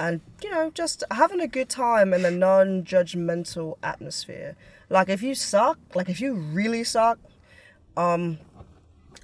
and 0.00 0.20
you 0.42 0.50
know 0.50 0.70
just 0.70 1.04
having 1.10 1.40
a 1.40 1.46
good 1.46 1.68
time 1.68 2.12
in 2.12 2.24
a 2.24 2.30
non-judgmental 2.30 3.76
atmosphere 3.82 4.56
like 4.90 5.08
if 5.08 5.22
you 5.22 5.34
suck 5.36 5.78
like 5.94 6.08
if 6.08 6.20
you 6.20 6.34
really 6.34 6.82
suck 6.82 7.18
um 7.96 8.38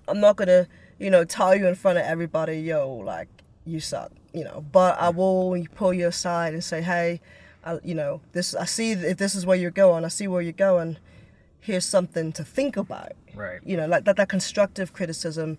i'm 0.07 0.21
not 0.21 0.37
gonna 0.37 0.69
you 0.99 1.11
know 1.11 1.25
tell 1.25 1.57
you 1.57 1.67
in 1.67 1.75
front 1.75 1.99
of 1.99 2.05
everybody 2.05 2.61
yo 2.61 2.88
like 2.93 3.29
you 3.64 3.81
suck 3.81 4.12
you 4.33 4.45
know 4.45 4.64
but 4.71 4.97
i 5.01 5.09
will 5.09 5.57
pull 5.75 5.93
you 5.93 6.07
aside 6.07 6.55
and 6.55 6.62
say 6.62 6.83
hey 6.83 7.21
I, 7.64 7.79
you 7.83 7.94
know 7.94 8.20
this 8.33 8.55
i 8.55 8.64
see 8.64 8.92
if 8.92 9.16
this 9.16 9.35
is 9.35 9.46
where 9.46 9.57
you're 9.57 9.70
going 9.70 10.05
i 10.05 10.09
see 10.09 10.29
where 10.29 10.42
you're 10.42 10.53
going 10.53 10.98
here's 11.61 11.85
something 11.87 12.33
to 12.33 12.44
think 12.44 12.77
about 12.77 13.12
Right. 13.35 13.61
you 13.64 13.77
know 13.77 13.87
like 13.87 14.05
that 14.05 14.16
that 14.16 14.29
constructive 14.29 14.92
criticism 14.92 15.59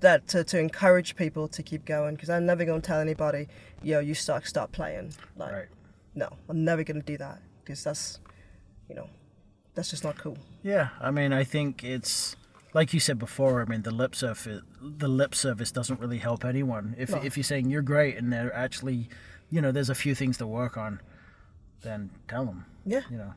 that 0.00 0.28
to, 0.28 0.44
to 0.44 0.58
encourage 0.58 1.16
people 1.16 1.48
to 1.48 1.62
keep 1.62 1.84
going 1.84 2.14
because 2.14 2.30
i'm 2.30 2.44
never 2.46 2.64
going 2.64 2.80
to 2.80 2.86
tell 2.86 3.00
anybody 3.00 3.48
yo 3.82 4.00
you 4.00 4.14
suck 4.14 4.46
stop 4.46 4.72
playing 4.72 5.12
like 5.36 5.52
Right. 5.52 5.66
no 6.14 6.28
i'm 6.48 6.64
never 6.64 6.82
going 6.84 7.00
to 7.00 7.06
do 7.06 7.16
that 7.18 7.40
because 7.64 7.82
that's 7.84 8.20
you 8.88 8.94
know 8.94 9.08
that's 9.74 9.90
just 9.90 10.02
not 10.04 10.18
cool 10.18 10.36
Yeah, 10.62 10.88
I 11.00 11.12
mean, 11.12 11.32
I 11.32 11.44
think 11.44 11.84
it's 11.84 12.34
like 12.74 12.92
you 12.92 12.98
said 12.98 13.16
before. 13.18 13.62
I 13.62 13.64
mean, 13.64 13.82
the 13.82 13.92
lip 13.92 14.14
service, 14.16 14.60
the 14.82 15.06
lip 15.06 15.34
service 15.36 15.70
doesn't 15.70 16.00
really 16.00 16.18
help 16.18 16.44
anyone. 16.44 16.96
If 16.98 17.10
No. 17.10 17.22
if 17.22 17.36
you're 17.36 17.44
saying 17.44 17.70
you're 17.70 17.80
great 17.94 18.16
and 18.18 18.32
they're 18.32 18.52
actually, 18.52 19.08
you 19.50 19.60
know, 19.62 19.70
there's 19.70 19.88
a 19.88 19.94
few 19.94 20.16
things 20.16 20.36
to 20.38 20.46
work 20.48 20.76
on, 20.76 21.00
then 21.82 22.10
tell 22.28 22.44
them. 22.44 22.66
yeah 22.84 23.02
You 23.10 23.18
know, 23.18 23.34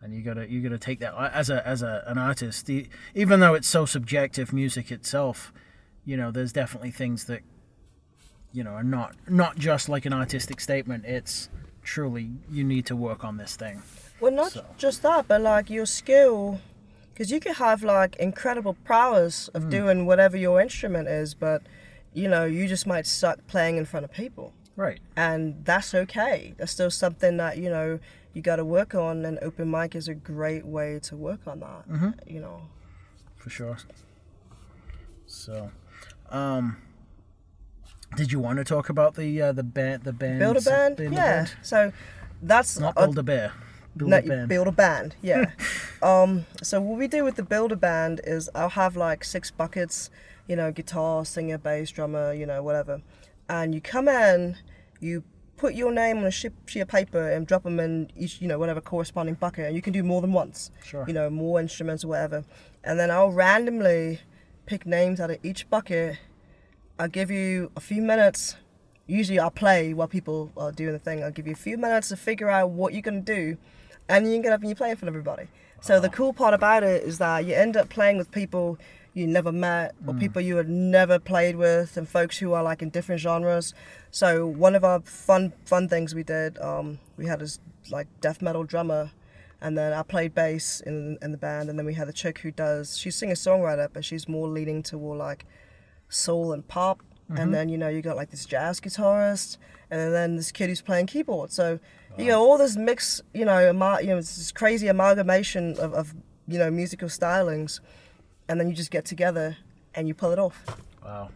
and 0.00 0.14
you 0.14 0.22
gotta 0.22 0.50
you 0.50 0.60
gotta 0.60 0.78
take 0.78 1.00
that 1.00 1.14
as 1.32 1.50
a 1.50 1.66
as 1.66 1.82
a 1.82 2.04
an 2.06 2.18
artist. 2.18 2.66
The, 2.66 2.88
even 3.14 3.40
though 3.40 3.54
it's 3.54 3.68
so 3.68 3.86
subjective, 3.86 4.52
music 4.52 4.90
itself, 4.90 5.52
you 6.04 6.16
know, 6.16 6.30
there's 6.30 6.52
definitely 6.52 6.90
things 6.90 7.24
that, 7.26 7.42
you 8.52 8.64
know, 8.64 8.70
are 8.70 8.84
not 8.84 9.14
not 9.28 9.56
just 9.56 9.88
like 9.88 10.04
an 10.04 10.12
artistic 10.12 10.60
statement. 10.60 11.04
It's 11.04 11.48
truly 11.82 12.30
you 12.50 12.64
need 12.64 12.86
to 12.86 12.96
work 12.96 13.24
on 13.24 13.36
this 13.36 13.56
thing. 13.56 13.82
Well, 14.20 14.32
not 14.32 14.52
So- 14.52 14.66
just 14.78 15.02
that, 15.02 15.26
but 15.28 15.40
like 15.40 15.68
your 15.70 15.86
skill, 15.86 16.60
because 17.12 17.30
you 17.30 17.40
could 17.40 17.56
have 17.56 17.82
like 17.82 18.16
incredible 18.16 18.74
prowess 18.84 19.48
of 19.48 19.64
hmm. 19.64 19.70
doing 19.70 20.06
whatever 20.06 20.36
your 20.36 20.60
instrument 20.60 21.08
is, 21.08 21.34
but 21.34 21.62
you 22.14 22.28
know, 22.28 22.44
you 22.44 22.68
just 22.68 22.86
might 22.86 23.06
suck 23.06 23.46
playing 23.46 23.76
in 23.76 23.84
front 23.84 24.04
of 24.04 24.12
people. 24.12 24.52
Right. 24.76 25.00
And 25.16 25.64
that's 25.64 25.94
okay. 25.94 26.54
That's 26.56 26.72
still 26.72 26.90
something 26.90 27.36
that, 27.36 27.58
you 27.58 27.68
know, 27.68 27.98
you 28.34 28.42
got 28.42 28.56
to 28.56 28.64
work 28.64 28.94
on, 28.94 29.24
and 29.24 29.38
open 29.42 29.70
mic 29.70 29.94
is 29.94 30.08
a 30.08 30.14
great 30.14 30.64
way 30.64 30.98
to 31.02 31.16
work 31.16 31.40
on 31.46 31.60
that. 31.60 31.88
Mm-hmm. 31.88 32.10
You 32.26 32.40
know, 32.40 32.62
for 33.36 33.50
sure. 33.50 33.76
So, 35.26 35.70
um, 36.30 36.76
did 38.16 38.32
you 38.32 38.38
want 38.38 38.58
to 38.58 38.64
talk 38.64 38.88
about 38.88 39.14
the 39.14 39.40
uh, 39.40 39.52
the 39.52 39.62
band 39.62 40.04
the 40.04 40.12
band 40.12 40.38
build 40.38 40.56
a 40.56 40.60
band, 40.60 40.98
yeah. 41.12 41.46
So 41.62 41.92
that's 42.42 42.78
not 42.78 42.94
build 42.94 43.18
a 43.18 43.22
bear, 43.22 43.52
build 43.96 44.10
no, 44.10 44.18
a 44.18 44.22
band. 44.22 44.48
build 44.48 44.68
a 44.68 44.72
band, 44.72 45.16
yeah. 45.22 45.50
um, 46.02 46.46
so 46.62 46.80
what 46.80 46.98
we 46.98 47.08
do 47.08 47.24
with 47.24 47.36
the 47.36 47.42
build 47.42 47.72
a 47.72 47.76
band 47.76 48.20
is 48.24 48.48
I'll 48.54 48.70
have 48.70 48.96
like 48.96 49.24
six 49.24 49.50
buckets, 49.50 50.10
you 50.46 50.56
know, 50.56 50.72
guitar, 50.72 51.24
singer, 51.24 51.58
bass, 51.58 51.90
drummer, 51.90 52.32
you 52.32 52.46
know, 52.46 52.62
whatever, 52.62 53.02
and 53.52 53.74
you 53.74 53.82
come 53.82 54.08
in, 54.08 54.56
you 54.98 55.22
put 55.58 55.74
your 55.74 55.92
name 55.92 56.16
on 56.18 56.24
a 56.24 56.30
sheet 56.30 56.52
sheet 56.66 56.80
of 56.80 56.88
paper 56.88 57.30
and 57.30 57.46
drop 57.46 57.64
them 57.64 57.78
in 57.78 58.10
each, 58.16 58.40
you 58.40 58.48
know, 58.48 58.58
whatever 58.58 58.80
corresponding 58.80 59.34
bucket, 59.34 59.66
and 59.66 59.76
you 59.76 59.82
can 59.82 59.92
do 59.92 60.02
more 60.02 60.22
than 60.22 60.32
once. 60.32 60.70
Sure. 60.82 61.04
You 61.06 61.12
know, 61.12 61.28
more 61.28 61.60
instruments 61.60 62.02
or 62.02 62.08
whatever, 62.08 62.44
and 62.82 62.98
then 62.98 63.10
I'll 63.10 63.30
randomly 63.30 64.20
pick 64.64 64.86
names 64.86 65.20
out 65.20 65.30
of 65.30 65.38
each 65.42 65.68
bucket. 65.68 66.18
I'll 66.98 67.08
give 67.08 67.30
you 67.30 67.70
a 67.76 67.80
few 67.80 68.00
minutes. 68.00 68.56
Usually, 69.06 69.38
I'll 69.38 69.50
play 69.50 69.92
while 69.92 70.08
people 70.08 70.50
are 70.56 70.72
doing 70.72 70.94
the 70.94 70.98
thing. 70.98 71.22
I'll 71.22 71.30
give 71.30 71.46
you 71.46 71.52
a 71.52 71.64
few 71.68 71.76
minutes 71.76 72.08
to 72.08 72.16
figure 72.16 72.48
out 72.48 72.70
what 72.70 72.94
you're 72.94 73.02
gonna 73.02 73.20
do, 73.20 73.58
and 74.08 74.26
you 74.26 74.32
can 74.32 74.42
get 74.42 74.52
up 74.54 74.60
and 74.60 74.70
you 74.70 74.74
play 74.74 74.90
in 74.90 74.96
front 74.96 75.10
of 75.10 75.14
everybody. 75.14 75.48
So 75.82 76.00
the 76.00 76.08
ah. 76.08 76.12
cool 76.12 76.32
part 76.32 76.54
about 76.54 76.84
it 76.84 77.02
is 77.02 77.18
that 77.18 77.44
you 77.44 77.54
end 77.54 77.76
up 77.76 77.90
playing 77.90 78.16
with 78.16 78.30
people 78.30 78.78
you 79.14 79.26
never 79.26 79.52
met 79.52 79.94
or 80.06 80.14
people 80.14 80.40
you 80.40 80.56
had 80.56 80.68
never 80.68 81.18
played 81.18 81.56
with 81.56 81.96
and 81.96 82.08
folks 82.08 82.38
who 82.38 82.52
are 82.54 82.62
like 82.62 82.80
in 82.80 82.88
different 82.88 83.20
genres. 83.20 83.74
So 84.10 84.46
one 84.46 84.74
of 84.74 84.84
our 84.84 85.00
fun 85.00 85.52
fun 85.64 85.88
things 85.88 86.14
we 86.14 86.22
did, 86.22 86.58
um, 86.58 86.98
we 87.16 87.26
had 87.26 87.40
this 87.40 87.58
like 87.90 88.08
death 88.20 88.40
metal 88.40 88.64
drummer 88.64 89.10
and 89.60 89.76
then 89.76 89.92
I 89.92 90.02
played 90.02 90.34
bass 90.34 90.80
in 90.80 91.18
in 91.20 91.30
the 91.32 91.38
band 91.38 91.68
and 91.68 91.78
then 91.78 91.84
we 91.84 91.94
had 91.94 92.08
the 92.08 92.12
chick 92.12 92.38
who 92.38 92.50
does 92.50 92.96
she's 92.96 93.14
singer 93.16 93.34
songwriter 93.34 93.88
but 93.92 94.04
she's 94.04 94.28
more 94.28 94.48
leaning 94.48 94.82
toward 94.82 95.18
like 95.18 95.44
soul 96.08 96.52
and 96.52 96.66
pop. 96.66 97.02
And 97.34 97.54
then 97.54 97.68
you 97.70 97.78
know 97.78 97.88
you 97.88 98.02
got 98.02 98.16
like 98.16 98.30
this 98.30 98.44
jazz 98.44 98.80
guitarist 98.80 99.56
and 99.90 100.12
then 100.12 100.36
this 100.36 100.52
kid 100.52 100.68
who's 100.68 100.82
playing 100.82 101.06
keyboard. 101.06 101.50
So 101.50 101.78
you 102.18 102.26
know 102.26 102.40
all 102.40 102.58
this 102.58 102.76
mix 102.76 103.20
you 103.34 103.44
know 103.44 103.68
ama- 103.68 104.00
you 104.00 104.08
know 104.08 104.18
it's 104.18 104.36
this 104.36 104.52
crazy 104.52 104.88
amalgamation 104.88 105.78
of, 105.78 105.92
of 105.94 106.14
you 106.48 106.58
know 106.58 106.70
musical 106.70 107.08
stylings 107.08 107.80
and 108.48 108.60
then 108.60 108.68
you 108.68 108.74
just 108.74 108.90
get 108.90 109.04
together 109.04 109.56
and 109.94 110.08
you 110.08 110.14
pull 110.14 110.32
it 110.32 110.38
off. 110.38 110.64
Wow. 111.04 111.30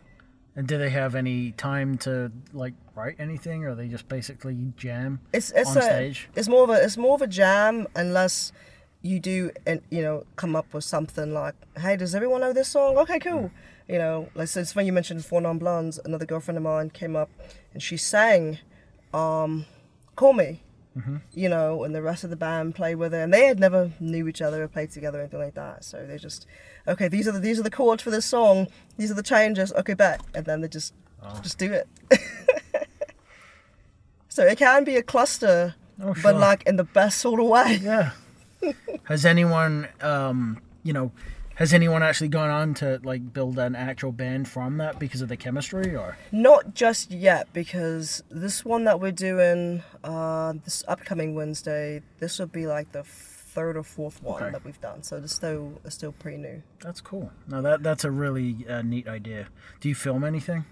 And 0.54 0.66
do 0.66 0.78
they 0.78 0.88
have 0.88 1.14
any 1.14 1.52
time 1.52 1.98
to 1.98 2.32
like 2.54 2.72
write 2.94 3.16
anything, 3.18 3.64
or 3.64 3.74
they 3.74 3.88
just 3.88 4.08
basically 4.08 4.72
jam 4.76 5.20
it's 5.32 5.50
it's 5.50 5.70
on 5.70 5.78
a, 5.78 5.82
stage? 5.82 6.28
it's 6.34 6.48
more 6.48 6.64
of 6.64 6.70
a 6.70 6.82
it's 6.82 6.96
more 6.96 7.14
of 7.14 7.20
a 7.20 7.26
jam 7.26 7.86
unless 7.94 8.52
you 9.02 9.20
do 9.20 9.50
and 9.66 9.82
you 9.90 10.00
know 10.00 10.24
come 10.36 10.56
up 10.56 10.72
with 10.72 10.82
something 10.82 11.34
like 11.34 11.54
hey 11.78 11.94
does 11.96 12.14
everyone 12.14 12.40
know 12.40 12.54
this 12.54 12.68
song? 12.68 12.96
Okay 12.96 13.18
cool. 13.18 13.50
You 13.86 13.98
know 13.98 14.30
like 14.34 14.48
so 14.48 14.60
it's 14.60 14.74
when 14.74 14.86
you 14.86 14.94
mentioned 14.94 15.26
four 15.26 15.42
non 15.42 15.58
blondes. 15.58 16.00
Another 16.06 16.24
girlfriend 16.24 16.56
of 16.56 16.64
mine 16.64 16.88
came 16.88 17.16
up 17.16 17.28
and 17.74 17.82
she 17.82 17.98
sang 17.98 18.58
um 19.12 19.66
call 20.16 20.32
me 20.32 20.62
you 21.34 21.48
know 21.48 21.84
and 21.84 21.94
the 21.94 22.00
rest 22.02 22.24
of 22.24 22.30
the 22.30 22.36
band 22.36 22.74
played 22.74 22.94
with 22.96 23.12
her 23.12 23.20
and 23.20 23.32
they 23.32 23.46
had 23.46 23.60
never 23.60 23.90
knew 24.00 24.26
each 24.28 24.40
other 24.40 24.62
or 24.62 24.68
played 24.68 24.90
together 24.90 25.18
or 25.18 25.22
anything 25.22 25.40
like 25.40 25.54
that. 25.54 25.84
So 25.84 26.06
they 26.06 26.16
just 26.18 26.46
okay 26.88 27.06
these 27.08 27.28
are 27.28 27.32
the 27.32 27.38
these 27.38 27.58
are 27.60 27.62
the 27.62 27.70
chords 27.70 28.02
for 28.02 28.10
this 28.10 28.24
song. 28.24 28.68
These 28.96 29.10
are 29.10 29.14
the 29.14 29.22
changes. 29.22 29.72
Okay 29.74 29.94
bet. 29.94 30.20
And 30.34 30.46
then 30.46 30.60
they 30.62 30.68
just 30.68 30.94
just 31.42 31.58
do 31.58 31.72
it. 31.72 31.86
So 34.28 34.44
it 34.44 34.58
can 34.58 34.84
be 34.84 34.96
a 34.96 35.02
cluster 35.02 35.76
Oh, 35.98 36.12
sure. 36.12 36.22
but 36.22 36.36
like 36.38 36.62
in 36.66 36.76
the 36.76 36.84
best 36.84 37.18
sort 37.20 37.40
of 37.40 37.46
way. 37.46 37.80
Yeah. 37.82 38.10
has 39.04 39.24
anyone, 39.24 39.88
um, 40.02 40.60
you 40.82 40.92
know, 40.92 41.10
has 41.56 41.72
anyone 41.72 42.02
actually 42.02 42.28
gone 42.28 42.50
on 42.50 42.74
to 42.74 43.00
like 43.04 43.32
build 43.32 43.58
an 43.58 43.74
actual 43.74 44.12
band 44.12 44.48
from 44.48 44.76
that 44.78 44.98
because 44.98 45.20
of 45.22 45.28
the 45.28 45.36
chemistry, 45.36 45.94
or 45.96 46.16
Not 46.32 46.74
just 46.74 47.10
yet, 47.10 47.48
because 47.52 48.22
this 48.30 48.64
one 48.64 48.84
that 48.84 49.00
we're 49.00 49.12
doing 49.12 49.82
uh, 50.04 50.54
this 50.64 50.84
upcoming 50.86 51.34
Wednesday, 51.34 52.02
this 52.18 52.38
will 52.38 52.46
be 52.46 52.66
like 52.66 52.92
the 52.92 53.02
third 53.04 53.76
or 53.76 53.82
fourth 53.82 54.22
one 54.22 54.42
Okay. 54.42 54.52
that 54.52 54.64
we've 54.64 54.80
done. 54.82 55.02
So 55.02 55.16
it's 55.16 55.34
still 55.34 55.80
it's 55.84 55.94
still 55.94 56.12
pretty 56.12 56.36
new. 56.38 56.62
that's 56.80 57.00
cool. 57.00 57.30
No, 57.48 57.62
that 57.62 57.82
that's 57.82 58.04
a 58.04 58.10
really 58.10 58.66
uh, 58.68 58.82
neat 58.82 59.08
idea. 59.08 59.48
Do 59.80 59.88
you 59.88 59.94
film 59.94 60.24
anything? 60.24 60.64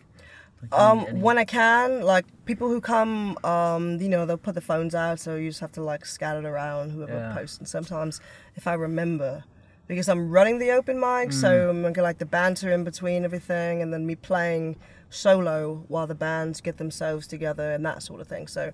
Like, 0.63 0.75
Um, 0.81 1.07
any- 1.09 1.21
when 1.21 1.39
I 1.39 1.45
can, 1.47 2.03
like 2.03 2.27
people 2.45 2.69
who 2.69 2.81
come, 2.83 3.39
um, 3.45 3.99
you 4.01 4.09
know, 4.11 4.25
they'll 4.27 4.37
put 4.37 4.55
the 4.55 4.61
phones 4.61 4.95
out, 4.95 5.19
so 5.19 5.37
you 5.37 5.49
just 5.49 5.61
have 5.61 5.73
to 5.73 5.83
like 5.83 6.05
scatter 6.05 6.41
it 6.41 6.45
around 6.45 6.91
whoever 6.91 7.13
Yeah. 7.15 7.35
posts. 7.35 7.57
And 7.59 7.67
sometimes, 7.67 8.21
if 8.55 8.67
I 8.67 8.75
remember, 8.75 9.45
because 9.87 10.09
I'm 10.09 10.31
running 10.31 10.59
the 10.59 10.71
open 10.73 10.97
mic, 10.99 11.29
Mm. 11.31 11.33
so 11.33 11.71
I'm 11.71 11.83
gonna 11.83 12.03
like 12.03 12.19
the 12.19 12.27
banter 12.27 12.71
in 12.73 12.85
between 12.85 13.25
everything, 13.25 13.83
and 13.83 13.93
then 13.93 14.07
me 14.07 14.15
playing 14.15 14.77
solo 15.11 15.85
while 15.89 16.07
the 16.07 16.15
bands 16.15 16.61
get 16.61 16.77
themselves 16.79 17.27
together 17.27 17.73
and 17.73 17.85
that 17.87 18.03
sort 18.03 18.21
of 18.21 18.29
thing. 18.29 18.47
So. 18.49 18.73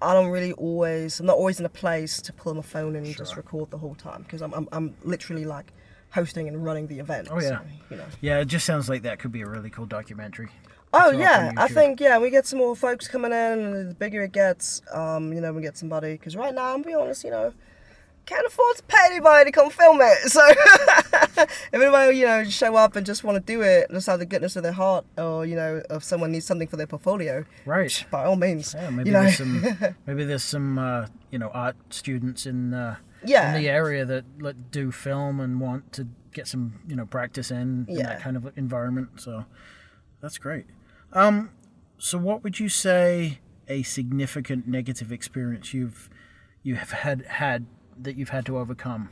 I 0.00 0.14
don't 0.14 0.28
really 0.28 0.52
always. 0.52 1.18
I'm 1.18 1.26
not 1.26 1.38
always 1.38 1.58
in 1.58 1.66
a 1.66 1.68
place 1.68 2.22
to 2.22 2.32
pull 2.32 2.54
my 2.54 2.62
phone 2.62 2.94
in 2.94 3.04
and 3.04 3.16
just 3.16 3.36
record 3.36 3.72
the 3.72 3.78
whole 3.78 3.96
time 3.96 4.22
because 4.22 4.42
I'm, 4.42 4.54
I'm 4.54 4.68
I'm 4.70 4.94
literally 5.02 5.44
like 5.44 5.72
hosting 6.10 6.46
and 6.46 6.64
running 6.64 6.86
the 6.86 7.00
event. 7.00 7.26
Oh, 7.32 7.40
yeah. 7.40 7.48
so, 7.48 7.58
you 7.90 7.96
know. 7.96 8.04
yeah, 8.20 8.38
it 8.38 8.44
just 8.44 8.64
sounds 8.64 8.88
like 8.88 9.02
that 9.02 9.18
could 9.18 9.32
be 9.32 9.40
a 9.40 9.48
really 9.48 9.70
cool 9.70 9.86
documentary. 9.86 10.50
Oh 10.92 11.10
yeah, 11.10 11.50
I 11.56 11.66
think 11.66 11.98
yeah, 11.98 12.16
we 12.18 12.30
get 12.30 12.46
some 12.46 12.60
more 12.60 12.76
folks 12.76 13.08
coming 13.08 13.32
in, 13.32 13.58
and 13.58 13.90
the 13.90 13.94
bigger 13.94 14.22
it 14.22 14.30
gets, 14.30 14.82
um, 14.94 15.32
you 15.32 15.40
know, 15.40 15.52
we 15.52 15.62
get 15.62 15.76
somebody. 15.76 16.12
Because 16.12 16.36
right 16.36 16.54
now, 16.54 16.74
I'm 16.74 16.82
be 16.82 16.94
honest, 16.94 17.24
you 17.24 17.32
know, 17.32 17.52
can't 18.28 18.46
afford 18.46 18.76
to 18.76 18.82
pay 18.84 18.98
anybody 19.06 19.44
to 19.46 19.52
come 19.52 19.70
film 19.70 19.98
it. 20.00 20.28
So 20.30 20.40
if 20.48 21.68
anybody, 21.72 22.18
you 22.18 22.26
know, 22.26 22.44
show 22.44 22.76
up 22.76 22.96
and 22.96 23.04
just 23.06 23.24
want 23.24 23.36
to 23.36 23.52
do 23.52 23.62
it, 23.62 23.90
just 23.90 24.08
out 24.08 24.14
of 24.14 24.20
the 24.20 24.26
goodness 24.26 24.56
of 24.56 24.62
their 24.62 24.72
heart, 24.72 25.04
or 25.16 25.46
you 25.46 25.56
know, 25.56 25.82
if 25.90 26.04
someone 26.04 26.32
needs 26.32 26.44
something 26.46 26.68
for 26.68 26.76
their 26.76 26.86
portfolio, 26.86 27.44
Right. 27.64 28.04
by 28.10 28.24
all 28.24 28.36
means, 28.36 28.74
Yeah, 28.74 28.90
maybe 28.90 29.08
you 29.10 29.14
know, 29.14 29.22
there's 29.22 29.36
some 29.38 29.94
maybe 30.06 30.24
there's 30.24 30.44
some 30.44 30.78
uh, 30.78 31.06
you 31.30 31.38
know 31.38 31.48
art 31.48 31.76
students 31.90 32.46
in 32.46 32.74
uh, 32.74 32.96
Yeah. 33.24 33.54
in 33.54 33.62
the 33.62 33.68
area 33.68 34.04
that 34.04 34.24
like, 34.40 34.70
do 34.70 34.90
film 34.92 35.40
and 35.40 35.60
want 35.60 35.92
to 35.94 36.08
get 36.32 36.46
some 36.46 36.80
you 36.86 36.96
know 36.96 37.06
practice 37.06 37.50
in, 37.50 37.86
in 37.88 37.96
that 37.96 38.20
kind 38.20 38.36
of 38.36 38.50
environment. 38.56 39.08
So 39.20 39.44
that's 40.20 40.38
great. 40.38 40.66
Um, 41.12 41.50
so 41.98 42.18
what 42.18 42.44
would 42.44 42.60
you 42.60 42.68
say 42.68 43.38
a 43.68 43.82
significant 43.82 44.66
negative 44.68 45.10
experience 45.12 45.72
you've 45.74 46.08
you 46.62 46.74
have 46.76 46.90
had 46.90 47.22
had 47.26 47.66
that 48.02 48.16
you've 48.16 48.30
had 48.30 48.46
to 48.46 48.58
overcome, 48.58 49.10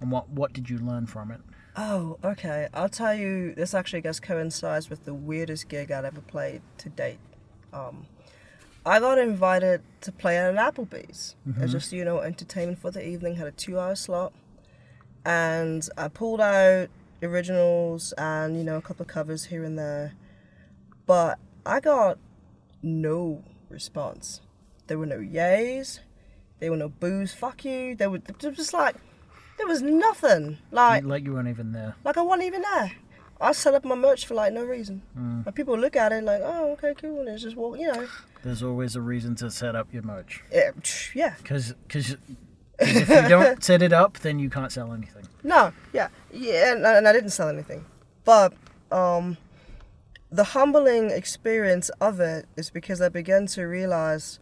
and 0.00 0.10
what 0.10 0.28
what 0.28 0.52
did 0.52 0.70
you 0.70 0.78
learn 0.78 1.06
from 1.06 1.30
it? 1.30 1.40
Oh, 1.76 2.18
okay. 2.24 2.68
I'll 2.74 2.88
tell 2.88 3.14
you. 3.14 3.54
This 3.54 3.74
actually, 3.74 3.98
I 3.98 4.02
guess, 4.02 4.20
coincides 4.20 4.90
with 4.90 5.04
the 5.04 5.14
weirdest 5.14 5.68
gig 5.68 5.90
I'd 5.90 6.04
ever 6.04 6.20
played 6.20 6.62
to 6.78 6.88
date. 6.88 7.18
Um, 7.72 8.06
I 8.84 9.00
got 9.00 9.18
invited 9.18 9.82
to 10.00 10.12
play 10.12 10.38
at 10.38 10.50
an 10.50 10.56
Applebee's. 10.56 11.36
It's 11.60 11.72
just 11.72 11.92
you 11.92 12.04
know 12.04 12.20
entertainment 12.20 12.78
for 12.78 12.90
the 12.90 13.06
evening. 13.06 13.36
Had 13.36 13.46
a 13.46 13.52
two-hour 13.52 13.94
slot, 13.94 14.32
and 15.24 15.88
I 15.96 16.08
pulled 16.08 16.40
out 16.40 16.88
originals 17.22 18.12
and 18.12 18.56
you 18.56 18.64
know 18.64 18.76
a 18.76 18.82
couple 18.82 19.02
of 19.02 19.08
covers 19.08 19.46
here 19.46 19.64
and 19.64 19.78
there, 19.78 20.14
but 21.06 21.38
I 21.66 21.80
got 21.80 22.18
no 22.82 23.44
response. 23.68 24.40
There 24.86 24.98
were 24.98 25.06
no 25.06 25.18
yays. 25.18 26.00
There 26.60 26.70
were 26.70 26.76
no 26.76 26.88
booze. 26.88 27.32
Fuck 27.34 27.64
you. 27.64 27.94
There 27.94 28.10
were 28.10 28.16
it 28.16 28.42
was 28.42 28.56
just 28.56 28.72
like 28.72 28.96
there 29.58 29.66
was 29.66 29.82
nothing. 29.82 30.58
Like 30.70 31.04
like 31.04 31.24
you 31.24 31.32
weren't 31.34 31.48
even 31.48 31.72
there. 31.72 31.94
like 32.04 32.16
I 32.16 32.22
wasn't 32.22 32.46
even 32.46 32.62
there. 32.62 32.92
I 33.40 33.52
set 33.52 33.74
up 33.74 33.84
my 33.84 33.94
merch 33.94 34.26
for 34.26 34.34
like 34.34 34.52
no 34.52 34.64
reason. 34.64 35.02
Mm. 35.16 35.46
And 35.46 35.54
people 35.54 35.78
look 35.78 35.94
at 35.94 36.10
it 36.12 36.24
like, 36.24 36.40
oh, 36.42 36.72
okay, 36.72 36.92
cool, 37.00 37.20
and 37.20 37.28
it's 37.28 37.44
just 37.44 37.54
walk, 37.54 37.78
you 37.78 37.86
know, 37.86 38.08
There's 38.42 38.64
always 38.64 38.96
a 38.96 39.00
reason 39.00 39.36
to 39.36 39.48
set 39.48 39.76
up 39.76 39.86
your 39.94 40.02
merch. 40.02 40.42
yeah, 40.52 40.72
yeah, 41.14 41.34
Because 41.40 41.74
if 42.80 43.08
you 43.08 43.28
don't 43.28 43.62
set 43.70 43.80
it 43.80 43.92
up, 43.92 44.18
then 44.18 44.40
you 44.40 44.50
can't 44.50 44.72
sell 44.72 44.92
anything. 44.92 45.22
no, 45.44 45.72
yeah, 45.92 46.08
yeah, 46.32 46.72
and, 46.72 46.84
and 46.84 47.06
I 47.06 47.12
didn't 47.12 47.30
sell 47.30 47.48
anything, 47.48 47.84
but 48.24 48.54
um, 48.90 49.36
the 50.32 50.42
humbling 50.44 51.10
experience 51.12 51.90
of 52.00 52.18
it 52.18 52.46
is 52.56 52.70
because 52.70 53.00
I 53.00 53.08
began 53.08 53.46
to 53.54 53.62
realize, 53.66 54.40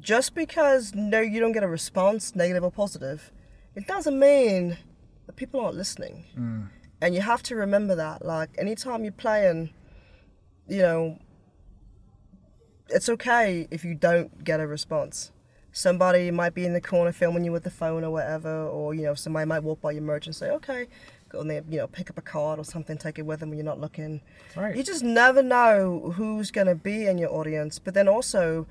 just 0.00 0.34
because 0.34 0.94
no, 0.94 1.20
you 1.20 1.40
don't 1.40 1.52
get 1.52 1.62
a 1.62 1.68
response, 1.68 2.34
negative 2.34 2.64
or 2.64 2.70
positive, 2.70 3.32
it 3.74 3.86
doesn't 3.86 4.18
mean 4.18 4.78
that 5.26 5.36
people 5.36 5.60
aren't 5.60 5.76
listening. 5.76 6.24
Mm. 6.38 6.68
And 7.00 7.14
you 7.14 7.20
have 7.20 7.42
to 7.44 7.56
remember 7.56 7.94
that. 7.96 8.24
Like, 8.24 8.50
anytime 8.56 9.02
you're 9.04 9.12
playing, 9.12 9.70
you 10.68 10.78
know, 10.78 11.18
it's 12.88 13.08
okay 13.08 13.66
if 13.70 13.84
you 13.84 13.94
don't 13.94 14.44
get 14.44 14.60
a 14.60 14.66
response. 14.66 15.32
Somebody 15.72 16.30
might 16.30 16.54
be 16.54 16.64
in 16.64 16.72
the 16.72 16.80
corner 16.80 17.12
filming 17.12 17.44
you 17.44 17.52
with 17.52 17.64
the 17.64 17.70
phone 17.70 18.04
or 18.04 18.10
whatever, 18.10 18.66
or, 18.66 18.94
you 18.94 19.02
know, 19.02 19.14
somebody 19.14 19.44
might 19.46 19.64
walk 19.64 19.80
by 19.80 19.90
your 19.90 20.02
merch 20.02 20.26
and 20.26 20.36
say, 20.36 20.50
okay, 20.50 20.86
go 21.30 21.40
and 21.40 21.50
they, 21.50 21.60
you 21.68 21.78
know, 21.78 21.88
pick 21.88 22.10
up 22.10 22.16
a 22.16 22.22
card 22.22 22.58
or 22.58 22.64
something, 22.64 22.96
take 22.96 23.18
it 23.18 23.26
with 23.26 23.40
them 23.40 23.50
when 23.50 23.58
you're 23.58 23.66
not 23.66 23.80
looking. 23.80 24.20
Right. 24.56 24.76
You 24.76 24.82
just 24.82 25.02
never 25.02 25.42
know 25.42 26.12
who's 26.14 26.50
going 26.50 26.68
to 26.68 26.76
be 26.76 27.06
in 27.06 27.18
your 27.18 27.32
audience. 27.32 27.78
But 27.78 27.94
then 27.94 28.08
also, 28.08 28.66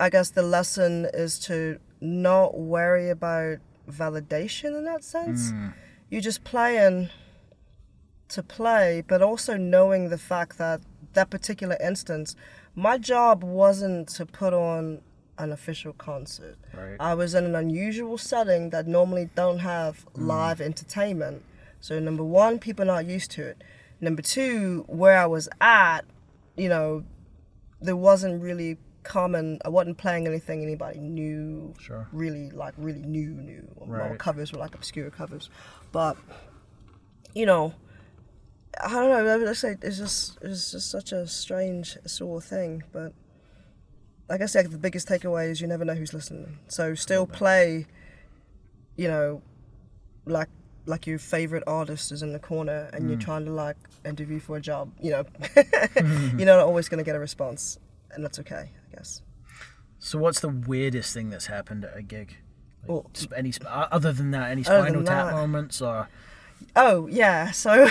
I 0.00 0.08
guess 0.08 0.30
the 0.30 0.42
lesson 0.42 1.06
is 1.12 1.38
to 1.40 1.78
not 2.00 2.58
worry 2.58 3.10
about 3.10 3.58
validation 3.88 4.76
in 4.76 4.84
that 4.86 5.04
sense. 5.04 5.50
Hmm. 5.50 5.68
You're 6.08 6.22
just 6.22 6.42
playing 6.42 7.10
to 8.28 8.42
play, 8.42 9.04
but 9.06 9.20
also 9.20 9.58
knowing 9.58 10.08
the 10.08 10.16
fact 10.16 10.56
that 10.56 10.80
that 11.12 11.28
particular 11.28 11.76
instance, 11.84 12.34
my 12.74 12.96
job 12.96 13.44
wasn't 13.44 14.08
to 14.08 14.24
put 14.24 14.54
on 14.54 15.02
an 15.36 15.52
official 15.52 15.92
concert. 15.92 16.56
Right. 16.72 16.96
I 16.98 17.14
was 17.14 17.34
in 17.34 17.44
an 17.44 17.54
unusual 17.54 18.16
setting 18.16 18.70
that 18.70 18.86
normally 18.86 19.28
don't 19.34 19.58
have 19.58 20.06
hmm. 20.14 20.26
live 20.26 20.62
entertainment. 20.62 21.42
So 21.80 21.98
number 22.00 22.24
one, 22.24 22.58
people 22.58 22.84
are 22.84 22.94
not 22.94 23.06
used 23.06 23.30
to 23.32 23.46
it. 23.46 23.62
Number 24.00 24.22
two, 24.22 24.84
where 24.88 25.18
I 25.18 25.26
was 25.26 25.46
at, 25.60 26.06
you 26.56 26.70
know, 26.70 27.04
there 27.82 27.96
wasn't 27.96 28.42
really 28.42 28.78
common. 29.02 29.58
I 29.64 29.68
wasn't 29.68 29.98
playing 29.98 30.26
anything 30.26 30.62
anybody 30.62 31.00
knew. 31.00 31.74
Sure. 31.80 32.08
Really, 32.12 32.50
like 32.50 32.74
really 32.76 33.02
new, 33.02 33.30
new. 33.30 33.68
Right. 33.80 34.18
covers 34.18 34.52
were 34.52 34.58
like 34.58 34.74
obscure 34.74 35.10
covers, 35.10 35.50
but 35.92 36.16
you 37.34 37.46
know, 37.46 37.74
I 38.82 38.88
don't 38.88 39.24
know. 39.24 39.36
Let's 39.36 39.60
say 39.60 39.76
it's 39.82 39.98
just 39.98 40.38
it's 40.42 40.72
just 40.72 40.90
such 40.90 41.12
a 41.12 41.26
strange 41.26 41.96
sort 42.06 42.42
of 42.42 42.48
thing. 42.48 42.82
But 42.92 43.12
I 44.28 44.38
guess 44.38 44.54
like 44.54 44.70
the 44.70 44.78
biggest 44.78 45.08
takeaway 45.08 45.50
is 45.50 45.60
you 45.60 45.66
never 45.66 45.84
know 45.84 45.94
who's 45.94 46.14
listening. 46.14 46.58
So 46.68 46.94
still 46.94 47.26
play, 47.26 47.86
you 48.96 49.08
know, 49.08 49.42
like 50.24 50.48
like 50.86 51.06
your 51.06 51.18
favorite 51.18 51.62
artist 51.66 52.12
is 52.12 52.22
in 52.22 52.32
the 52.32 52.38
corner 52.38 52.90
and 52.92 53.08
you're 53.08 53.18
mm. 53.18 53.24
trying 53.24 53.44
to 53.44 53.52
like 53.52 53.76
interview 54.04 54.40
for 54.40 54.56
a 54.56 54.60
job, 54.60 54.92
you 55.00 55.10
know, 55.10 55.24
you're 56.36 56.46
not 56.46 56.60
always 56.60 56.88
gonna 56.88 57.02
get 57.02 57.16
a 57.16 57.18
response, 57.18 57.78
and 58.14 58.24
that's 58.24 58.38
okay, 58.40 58.70
I 58.90 58.94
guess. 58.96 59.22
So 59.98 60.18
what's 60.18 60.40
the 60.40 60.48
weirdest 60.48 61.12
thing 61.14 61.30
that's 61.30 61.46
happened 61.46 61.84
at 61.84 61.96
a 61.96 62.02
gig? 62.02 62.36
Like, 62.82 62.88
Well- 62.88 63.10
sp- 63.12 63.34
any 63.36 63.52
other 63.66 64.12
than 64.12 64.30
that, 64.30 64.50
any 64.50 64.62
spinal 64.62 65.04
tap 65.04 65.26
that. 65.26 65.34
moments 65.34 65.80
or 65.82 66.08
Oh 66.76 67.06
yeah, 67.06 67.50
so 67.50 67.88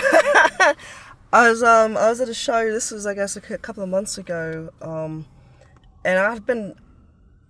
I 1.32 1.48
was 1.48 1.62
um 1.62 1.96
I 1.96 2.08
was 2.08 2.20
at 2.20 2.28
a 2.28 2.34
show. 2.34 2.70
This 2.70 2.90
was 2.90 3.06
I 3.06 3.14
guess 3.14 3.36
a 3.36 3.40
couple 3.40 3.82
of 3.82 3.88
months 3.88 4.18
ago, 4.18 4.70
um, 4.80 5.26
and 6.04 6.18
I've 6.18 6.46
been 6.46 6.74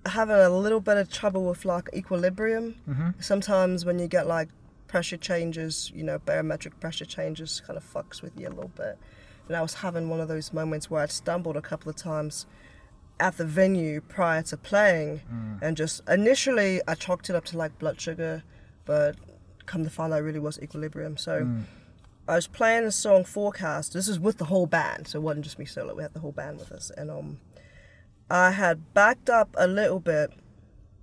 having 0.06 0.37
a 0.37 0.48
little 0.50 0.80
bit 0.80 0.96
of 0.96 1.11
trouble 1.11 1.44
with 1.46 1.64
like 1.64 1.88
equilibrium. 1.94 2.76
Mm-hmm. 2.88 3.11
Sometimes 3.20 3.85
when 3.85 3.98
you 3.98 4.06
get 4.09 4.26
like 4.26 4.48
pressure 4.87 5.16
changes, 5.16 5.92
you 5.94 6.02
know, 6.02 6.18
barometric 6.18 6.78
pressure 6.80 7.04
changes, 7.04 7.62
kind 7.66 7.76
of 7.76 7.85
fucks 7.85 8.22
with 8.22 8.38
you 8.38 8.48
a 8.48 8.50
little 8.50 8.72
bit. 8.76 8.98
And 9.46 9.56
I 9.56 9.62
was 9.62 9.74
having 9.74 10.09
one 10.09 10.20
of 10.20 10.28
those 10.28 10.52
moments 10.52 10.90
where 10.90 11.02
I'd 11.02 11.11
stumbled 11.11 11.56
a 11.56 11.62
couple 11.62 11.90
of 11.90 11.96
times 11.96 12.46
at 13.20 13.37
the 13.37 13.44
venue 13.44 14.00
prior 14.00 14.42
to 14.42 14.56
playing, 14.56 15.20
mm. 15.33 15.62
and 15.62 15.76
just 15.76 16.02
initially 16.09 16.80
I 16.88 16.94
chalked 16.94 17.30
it 17.30 17.37
up 17.37 17.44
to 17.46 17.59
like 17.59 17.78
blood 17.78 18.00
sugar, 18.00 18.42
but 18.85 19.16
come 19.66 19.85
to 19.85 19.90
find 19.90 20.12
out 20.12 20.20
it 20.20 20.22
really 20.22 20.40
was 20.40 20.59
equilibrium. 20.61 21.16
So. 21.16 21.42
Mm. 21.42 21.64
I 22.28 22.37
was 22.37 22.46
playing 22.46 22.85
the 22.85 22.92
song 22.92 23.24
Forecast. 23.24 23.92
This 23.92 24.06
is 24.06 24.20
with 24.20 24.38
the 24.38 24.44
whole 24.44 24.66
band, 24.66 25.09
so 25.09 25.18
it 25.18 25.22
wasn't 25.22 25.42
just 25.42 25.59
me 25.59 25.64
solo. 25.64 25.96
We 25.96 26.02
had 26.02 26.12
the 26.12 26.20
whole 26.20 26.30
band 26.30 26.59
with 26.61 26.70
us, 26.70 26.92
and 26.96 27.11
um, 27.11 27.40
I 28.30 28.52
had 28.52 28.94
backed 28.94 29.28
up 29.28 29.48
a 29.59 29.66
little 29.66 29.98
bit 29.98 30.30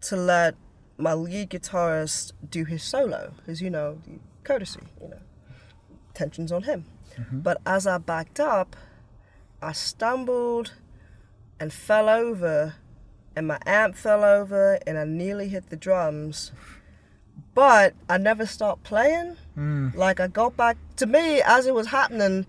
to 0.01 0.15
let 0.15 0.55
my 0.97 1.13
lead 1.13 1.49
guitarist 1.49 2.31
do 2.49 2.63
his 2.63 2.81
solo, 2.81 3.33
because 3.37 3.61
you 3.61 3.69
know, 3.69 3.99
the 4.05 4.19
courtesy, 4.45 4.79
you 5.01 5.09
know, 5.09 5.19
tensions 6.13 6.49
on 6.49 6.63
him. 6.63 6.85
Mm-hmm. 7.19 7.39
But 7.39 7.59
as 7.65 7.85
I 7.85 7.97
backed 7.97 8.39
up, 8.39 8.77
I 9.61 9.73
stumbled 9.73 10.75
and 11.59 11.71
fell 11.73 12.09
over, 12.09 12.75
and 13.35 13.47
my 13.47 13.59
amp 13.65 13.95
fell 13.95 14.23
over, 14.23 14.79
and 14.85 14.97
I 14.97 15.03
nearly 15.03 15.49
hit 15.49 15.69
the 15.69 15.75
drums. 15.77 16.51
But 17.53 17.95
I 18.07 18.17
never 18.17 18.45
stopped 18.45 18.83
playing. 18.83 19.37
Like 19.95 20.19
I 20.19 20.27
got 20.27 20.55
back 20.55 20.77
to 20.97 21.07
me 21.07 21.41
as 21.41 21.65
it 21.65 21.73
was 21.73 21.87
happening, 21.87 22.45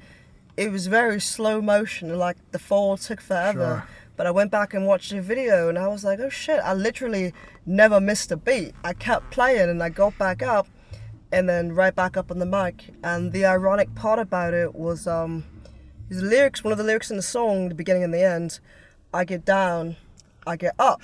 it 0.58 0.70
was 0.70 0.86
very 0.86 1.20
slow 1.20 1.62
motion. 1.62 2.18
Like 2.18 2.36
the 2.50 2.58
fall 2.58 2.98
took 2.98 3.20
forever. 3.20 3.58
Sure. 3.58 3.88
But 4.16 4.26
I 4.26 4.30
went 4.32 4.50
back 4.50 4.74
and 4.74 4.86
watched 4.86 5.12
the 5.12 5.22
video 5.22 5.68
and 5.68 5.78
I 5.78 5.86
was 5.88 6.04
like, 6.04 6.18
oh 6.18 6.28
shit, 6.28 6.60
I 6.62 6.74
literally 6.74 7.32
never 7.64 8.00
missed 8.00 8.32
a 8.32 8.36
beat. 8.36 8.74
I 8.82 8.92
kept 8.92 9.30
playing 9.30 9.70
and 9.70 9.82
I 9.82 9.88
got 9.90 10.18
back 10.18 10.42
up 10.42 10.66
and 11.30 11.48
then 11.48 11.72
right 11.72 11.94
back 11.94 12.16
up 12.16 12.30
on 12.30 12.38
the 12.38 12.44
mic. 12.44 12.92
And 13.02 13.32
the 13.32 13.46
ironic 13.46 13.94
part 13.94 14.18
about 14.18 14.52
it 14.52 14.74
was 14.74 15.06
um 15.06 15.44
the 16.10 16.22
lyrics, 16.22 16.64
one 16.64 16.72
of 16.72 16.78
the 16.78 16.84
lyrics 16.84 17.10
in 17.10 17.16
the 17.16 17.22
song, 17.22 17.68
the 17.68 17.74
beginning 17.74 18.02
and 18.02 18.12
the 18.12 18.24
end, 18.24 18.60
I 19.12 19.24
get 19.24 19.44
down, 19.44 19.96
I 20.46 20.56
get 20.56 20.74
up. 20.78 21.00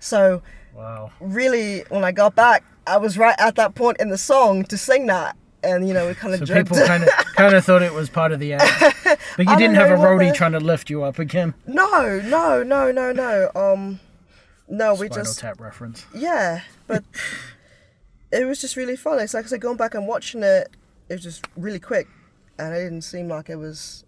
So 0.00 0.42
wow. 0.74 1.10
really, 1.20 1.80
when 1.88 2.04
I 2.04 2.12
got 2.12 2.34
back, 2.34 2.64
I 2.86 2.96
was 2.96 3.16
right 3.16 3.36
at 3.38 3.54
that 3.56 3.74
point 3.74 3.98
in 4.00 4.08
the 4.08 4.18
song 4.18 4.64
to 4.64 4.76
sing 4.76 5.06
that, 5.06 5.36
and 5.62 5.86
you 5.86 5.94
know, 5.94 6.08
it 6.08 6.16
kind 6.16 6.34
of 6.34 6.46
So 6.46 6.54
people 6.54 6.76
kind 6.76 7.02
of 7.02 7.08
kind 7.36 7.54
of 7.54 7.64
thought 7.64 7.82
it 7.82 7.92
was 7.92 8.10
part 8.10 8.32
of 8.32 8.40
the 8.40 8.54
act, 8.54 8.96
but 9.36 9.46
you 9.46 9.56
didn't 9.56 9.76
have 9.76 9.90
a 9.90 9.94
roadie 9.94 10.30
the- 10.30 10.36
trying 10.36 10.52
to 10.52 10.60
lift 10.60 10.90
you 10.90 11.02
up 11.02 11.18
again. 11.18 11.54
no, 11.66 12.20
no, 12.20 12.62
no, 12.62 12.90
no, 12.90 13.12
no. 13.12 13.50
Um, 13.54 14.00
no, 14.68 14.94
we 14.94 15.06
Spinal 15.06 15.24
just 15.24 15.38
tap 15.38 15.60
reference. 15.60 16.06
yeah, 16.14 16.62
but 16.86 17.04
it 18.32 18.46
was 18.46 18.60
just 18.60 18.76
really 18.76 18.96
fun. 18.96 19.18
It's 19.20 19.34
like 19.34 19.44
I 19.44 19.48
said, 19.48 19.60
going 19.60 19.76
back 19.76 19.94
and 19.94 20.06
watching 20.06 20.42
it, 20.42 20.68
it 21.08 21.14
was 21.14 21.22
just 21.22 21.46
really 21.56 21.80
quick, 21.80 22.08
and 22.58 22.74
it 22.74 22.82
didn't 22.82 23.02
seem 23.02 23.28
like 23.28 23.48
it 23.48 23.56
was. 23.56 24.04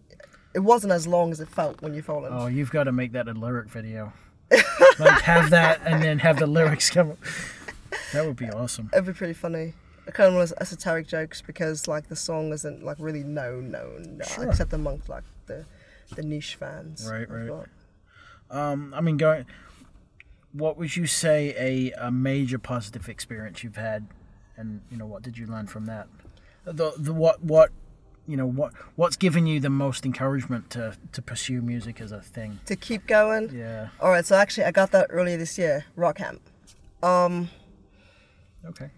It 0.55 0.61
wasn't 0.61 0.93
as 0.93 1.07
long 1.07 1.33
as 1.33 1.41
it 1.41 1.49
felt 1.49 1.83
when 1.83 1.95
you 1.95 2.03
fallen. 2.03 2.33
Oh, 2.33 2.47
you've 2.47 2.71
got 2.71 2.85
to 2.85 2.93
make 2.93 3.13
that 3.13 3.29
a 3.29 3.33
lyric 3.33 3.69
video. 3.69 4.13
like 4.99 5.23
have 5.23 5.51
that 5.51 5.81
and 5.85 6.03
then 6.03 6.19
have 6.21 6.39
the 6.39 6.47
lyrics 6.47 6.91
come. 6.91 7.13
up. 7.13 7.19
That 8.13 8.25
would 8.27 8.37
be 8.37 8.49
awesome. 8.51 8.91
It'd 8.93 9.07
be 9.07 9.13
pretty 9.13 9.33
funny. 9.33 9.75
I 10.07 10.11
kind 10.11 10.29
of 10.29 10.35
want 10.35 10.53
esoteric 10.61 11.09
jokes 11.09 11.41
because 11.43 11.89
like 11.89 12.09
the 12.09 12.17
song 12.17 12.53
isn't 12.53 12.85
like 12.85 12.99
really 13.01 13.23
known, 13.25 13.71
known, 13.71 14.21
Sure. 14.27 14.49
except 14.49 14.73
amongst 14.73 15.09
like 15.09 15.25
the 15.47 15.65
the 16.15 16.23
niche 16.23 16.57
fans. 16.57 17.09
Right, 17.11 17.29
right. 17.29 17.49
got. 17.49 17.69
Um, 18.51 18.93
I 18.95 19.01
mean, 19.01 19.17
going. 19.17 19.47
What 20.53 20.77
would 20.77 20.95
you 20.95 21.07
say 21.07 21.53
a, 21.59 22.07
a 22.07 22.13
major 22.13 22.59
positive 22.59 23.09
experience 23.09 23.65
you've 23.65 23.75
had, 23.77 24.07
and 24.57 24.83
you 24.91 24.97
know 24.97 25.07
what 25.07 25.23
did 25.23 25.37
you 25.37 25.47
learn 25.47 25.67
from 25.67 25.87
that? 25.87 26.07
The 26.65 26.93
the 26.97 27.13
what 27.13 27.43
what, 27.43 27.71
you 28.27 28.37
know 28.37 28.47
what 28.47 28.73
what's 28.97 29.17
given 29.17 29.47
you 29.47 29.61
the 29.61 29.71
most 29.71 30.05
encouragement 30.07 30.71
to 30.71 30.97
to 31.13 31.21
pursue 31.23 31.61
music 31.63 32.01
as 32.01 32.11
a 32.13 32.21
thing? 32.21 32.59
To 32.67 32.77
keep 32.77 33.07
going. 33.07 33.51
Yeah. 33.55 33.89
All 34.01 34.11
right, 34.11 34.25
so 34.25 34.37
actually, 34.37 34.65
I 34.65 34.71
got 34.71 34.91
that 34.93 35.07
earlier 35.11 35.37
this 35.37 35.59
year, 35.59 35.85
Rock 35.97 36.17
Camp. 36.17 36.41
Um, 37.03 37.49
Okay. 38.67 38.89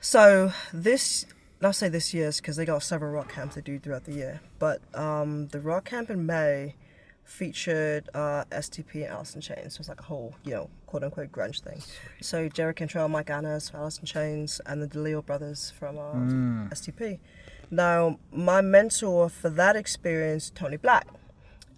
so 0.00 0.52
this, 0.72 1.26
I'll 1.62 1.72
say 1.74 1.88
this 1.90 2.14
year's 2.14 2.40
because 2.40 2.56
they 2.56 2.64
got 2.64 2.82
several 2.82 3.12
rock 3.12 3.30
camps 3.30 3.56
they 3.56 3.60
do 3.60 3.78
throughout 3.78 4.04
the 4.04 4.12
year. 4.14 4.40
But 4.58 4.80
um, 4.94 5.48
the 5.48 5.60
rock 5.60 5.84
camp 5.84 6.08
in 6.08 6.24
May 6.24 6.76
featured 7.24 8.08
uh, 8.14 8.44
STP 8.50 8.94
and 9.04 9.12
Alice 9.12 9.34
in 9.34 9.40
Chains. 9.42 9.74
So 9.74 9.80
it's 9.80 9.88
like 9.88 10.00
a 10.00 10.04
whole, 10.04 10.34
you 10.44 10.52
know, 10.52 10.70
quote 10.86 11.04
unquote 11.04 11.30
grunge 11.30 11.60
thing. 11.62 11.80
So 12.20 12.48
Jerry 12.48 12.74
Cantrell, 12.74 13.08
Mike 13.08 13.28
Inez 13.30 13.70
Alice 13.74 13.98
in 13.98 14.06
Chains, 14.06 14.60
and 14.66 14.82
the 14.82 14.88
DeLeo 14.88 15.24
brothers 15.24 15.72
from 15.78 15.98
um, 15.98 16.68
STP. 16.72 17.18
Now, 17.72 18.18
my 18.30 18.60
mentor 18.60 19.28
for 19.28 19.48
that 19.50 19.74
experience, 19.76 20.50
Tony 20.54 20.76
Black. 20.76 21.08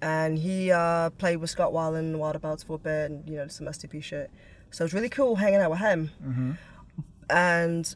And 0.03 0.39
he 0.39 0.71
uh, 0.71 1.09
played 1.11 1.37
with 1.37 1.49
Scott 1.49 1.73
Weiland 1.73 2.01
and 2.13 2.17
Wildabouts 2.17 2.67
for 2.67 2.75
a 2.75 2.79
bit 2.79 3.11
and, 3.11 3.27
you 3.27 3.37
know, 3.37 3.47
some 3.49 3.67
STP 3.69 4.03
shit. 4.03 4.31
So 4.71 4.83
it 4.83 4.87
was 4.87 4.93
really 4.93 5.09
cool 5.09 5.37
hanging 5.37 5.61
out 5.61 5.71
with 5.71 5.79
him 5.81 6.11
and 7.31 7.95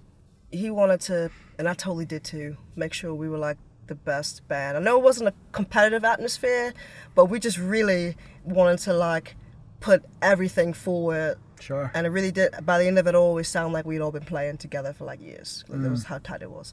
he 0.51 0.71
wanted 0.71 1.01
to 1.01 1.31
and 1.59 1.69
i 1.69 1.75
totally 1.75 2.07
did 2.07 2.25
too 2.25 2.57
make 2.77 2.95
sure 2.95 3.13
we 3.15 3.29
were 3.29 3.37
like 3.37 3.59
the 3.89 3.95
best 3.95 4.47
band 4.49 4.77
i 4.77 4.81
know 4.81 4.97
it 4.97 5.03
wasn't 5.03 5.29
a 5.29 5.35
competitive 5.53 6.05
atmosphere 6.05 6.73
but 7.15 7.27
we 7.27 7.39
just 7.39 7.59
really 7.59 8.17
wanted 8.45 8.79
to 8.79 8.93
like 8.95 9.37
put 9.81 10.03
everything 10.23 10.73
forward 10.73 11.37
Sure. 11.61 11.91
and 11.93 12.07
it 12.07 12.11
really 12.11 12.31
did 12.31 12.55
by 12.65 12.79
the 12.79 12.87
end 12.87 12.99
of 12.99 13.07
it 13.09 13.15
all 13.15 13.37
it 13.39 13.45
sounded 13.45 13.73
like 13.75 13.85
we'd 13.85 14.01
all 14.01 14.13
been 14.13 14.25
playing 14.25 14.57
together 14.57 14.93
for 14.93 15.05
like 15.05 15.21
years 15.21 15.65
like, 15.69 15.83
that 15.83 15.91
was 15.91 16.05
how 16.05 16.19
tight 16.19 16.41
it 16.43 16.51
was 16.51 16.73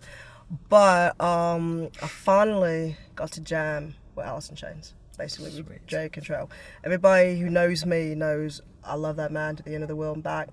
but 0.69 1.19
um 1.21 1.89
i 2.01 2.07
finally 2.07 2.95
got 3.15 3.31
to 3.31 3.41
jam 3.41 3.95
with 4.15 4.25
alice 4.25 4.49
in 4.49 4.55
chains. 4.55 4.93
Basically 5.17 5.61
with 5.61 5.87
Jerry 5.87 6.09
Cantrell 6.09 6.49
everybody 6.83 7.39
who 7.39 7.49
knows 7.49 7.85
me 7.85 8.15
knows 8.15 8.61
i 8.83 8.95
love 8.95 9.15
that 9.15 9.31
man 9.31 9.55
to 9.55 9.63
the 9.63 9.73
end 9.73 9.83
of 9.83 9.87
the 9.87 9.95
world 9.95 10.15
and 10.17 10.23
back. 10.23 10.49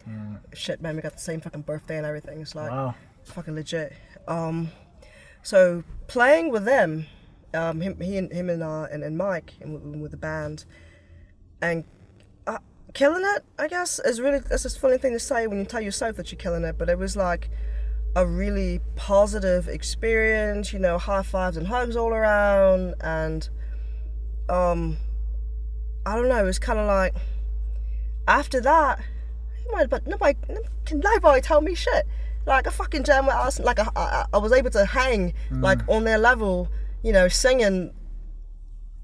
Shit 0.55 0.81
man 0.81 0.97
we 0.97 1.03
got 1.03 1.13
the 1.15 1.19
same 1.21 1.41
fucking 1.41 1.63
birthday 1.63 1.97
and 1.97 2.07
everything. 2.07 2.41
It's 2.41 2.55
like 2.55 2.71
Wow. 2.71 2.95
fucking 3.25 3.55
legit. 3.55 3.93
Um 4.29 4.71
so 5.43 5.83
playing 6.07 6.51
with 6.53 6.65
them 6.65 7.07
um 7.55 7.81
him 7.81 8.01
he 8.01 8.17
and 8.17 8.33
him 8.33 8.49
and 8.49 8.63
uh 8.63 8.87
and, 8.91 9.03
and 9.05 9.19
mike 9.19 9.53
and 9.61 9.75
with, 9.75 9.83
with 10.01 10.11
the 10.13 10.17
band 10.17 10.65
and 11.61 11.85
uh, 12.47 12.59
killing 12.95 13.23
it 13.37 13.45
i 13.59 13.67
guess 13.69 13.99
is 13.99 14.21
really 14.21 14.39
that's 14.39 14.65
a 14.65 14.71
funny 14.71 14.97
thing 14.97 15.13
to 15.13 15.19
say 15.19 15.47
when 15.47 15.59
you 15.59 15.65
tell 15.65 15.81
yourself 15.81 16.17
that 16.17 16.31
you're 16.33 16.39
killing 16.39 16.65
it 16.65 16.79
but 16.79 16.89
it 16.89 16.97
was 16.99 17.15
like 17.17 17.51
a 18.15 18.27
really 18.27 18.81
positive 18.95 19.69
experience 19.69 20.73
you 20.73 20.79
know 20.79 20.99
high 20.99 21.23
fives 21.23 21.57
and 21.57 21.67
hugs 21.67 21.97
all 21.97 22.13
around 22.13 22.95
and 23.01 23.49
um 24.49 24.97
i 26.05 26.15
don't 26.15 26.29
know 26.29 26.37
it 26.37 26.47
was 26.47 26.59
kind 26.59 26.79
of 26.79 26.87
like 26.87 27.15
after 28.29 28.61
that 28.61 29.01
nobody, 29.67 29.89
but 29.89 30.07
nobody 30.07 30.39
can 30.85 31.01
nobody 31.01 31.41
tell 31.41 31.61
me 31.61 31.75
shit. 31.75 32.07
Like 32.45 32.67
a 32.67 32.71
fucking 32.71 33.05
jam 33.05 33.27
with 33.27 33.61
like 33.61 33.79
I, 33.79 33.89
I, 33.95 34.25
I 34.33 34.39
was 34.39 34.53
able 34.53 34.71
to 34.71 34.85
hang 34.85 35.33
like 35.51 35.81
on 35.89 36.05
their 36.05 36.19
level 36.19 36.69
you 37.03 37.13
know 37.13 37.29
singing 37.29 37.93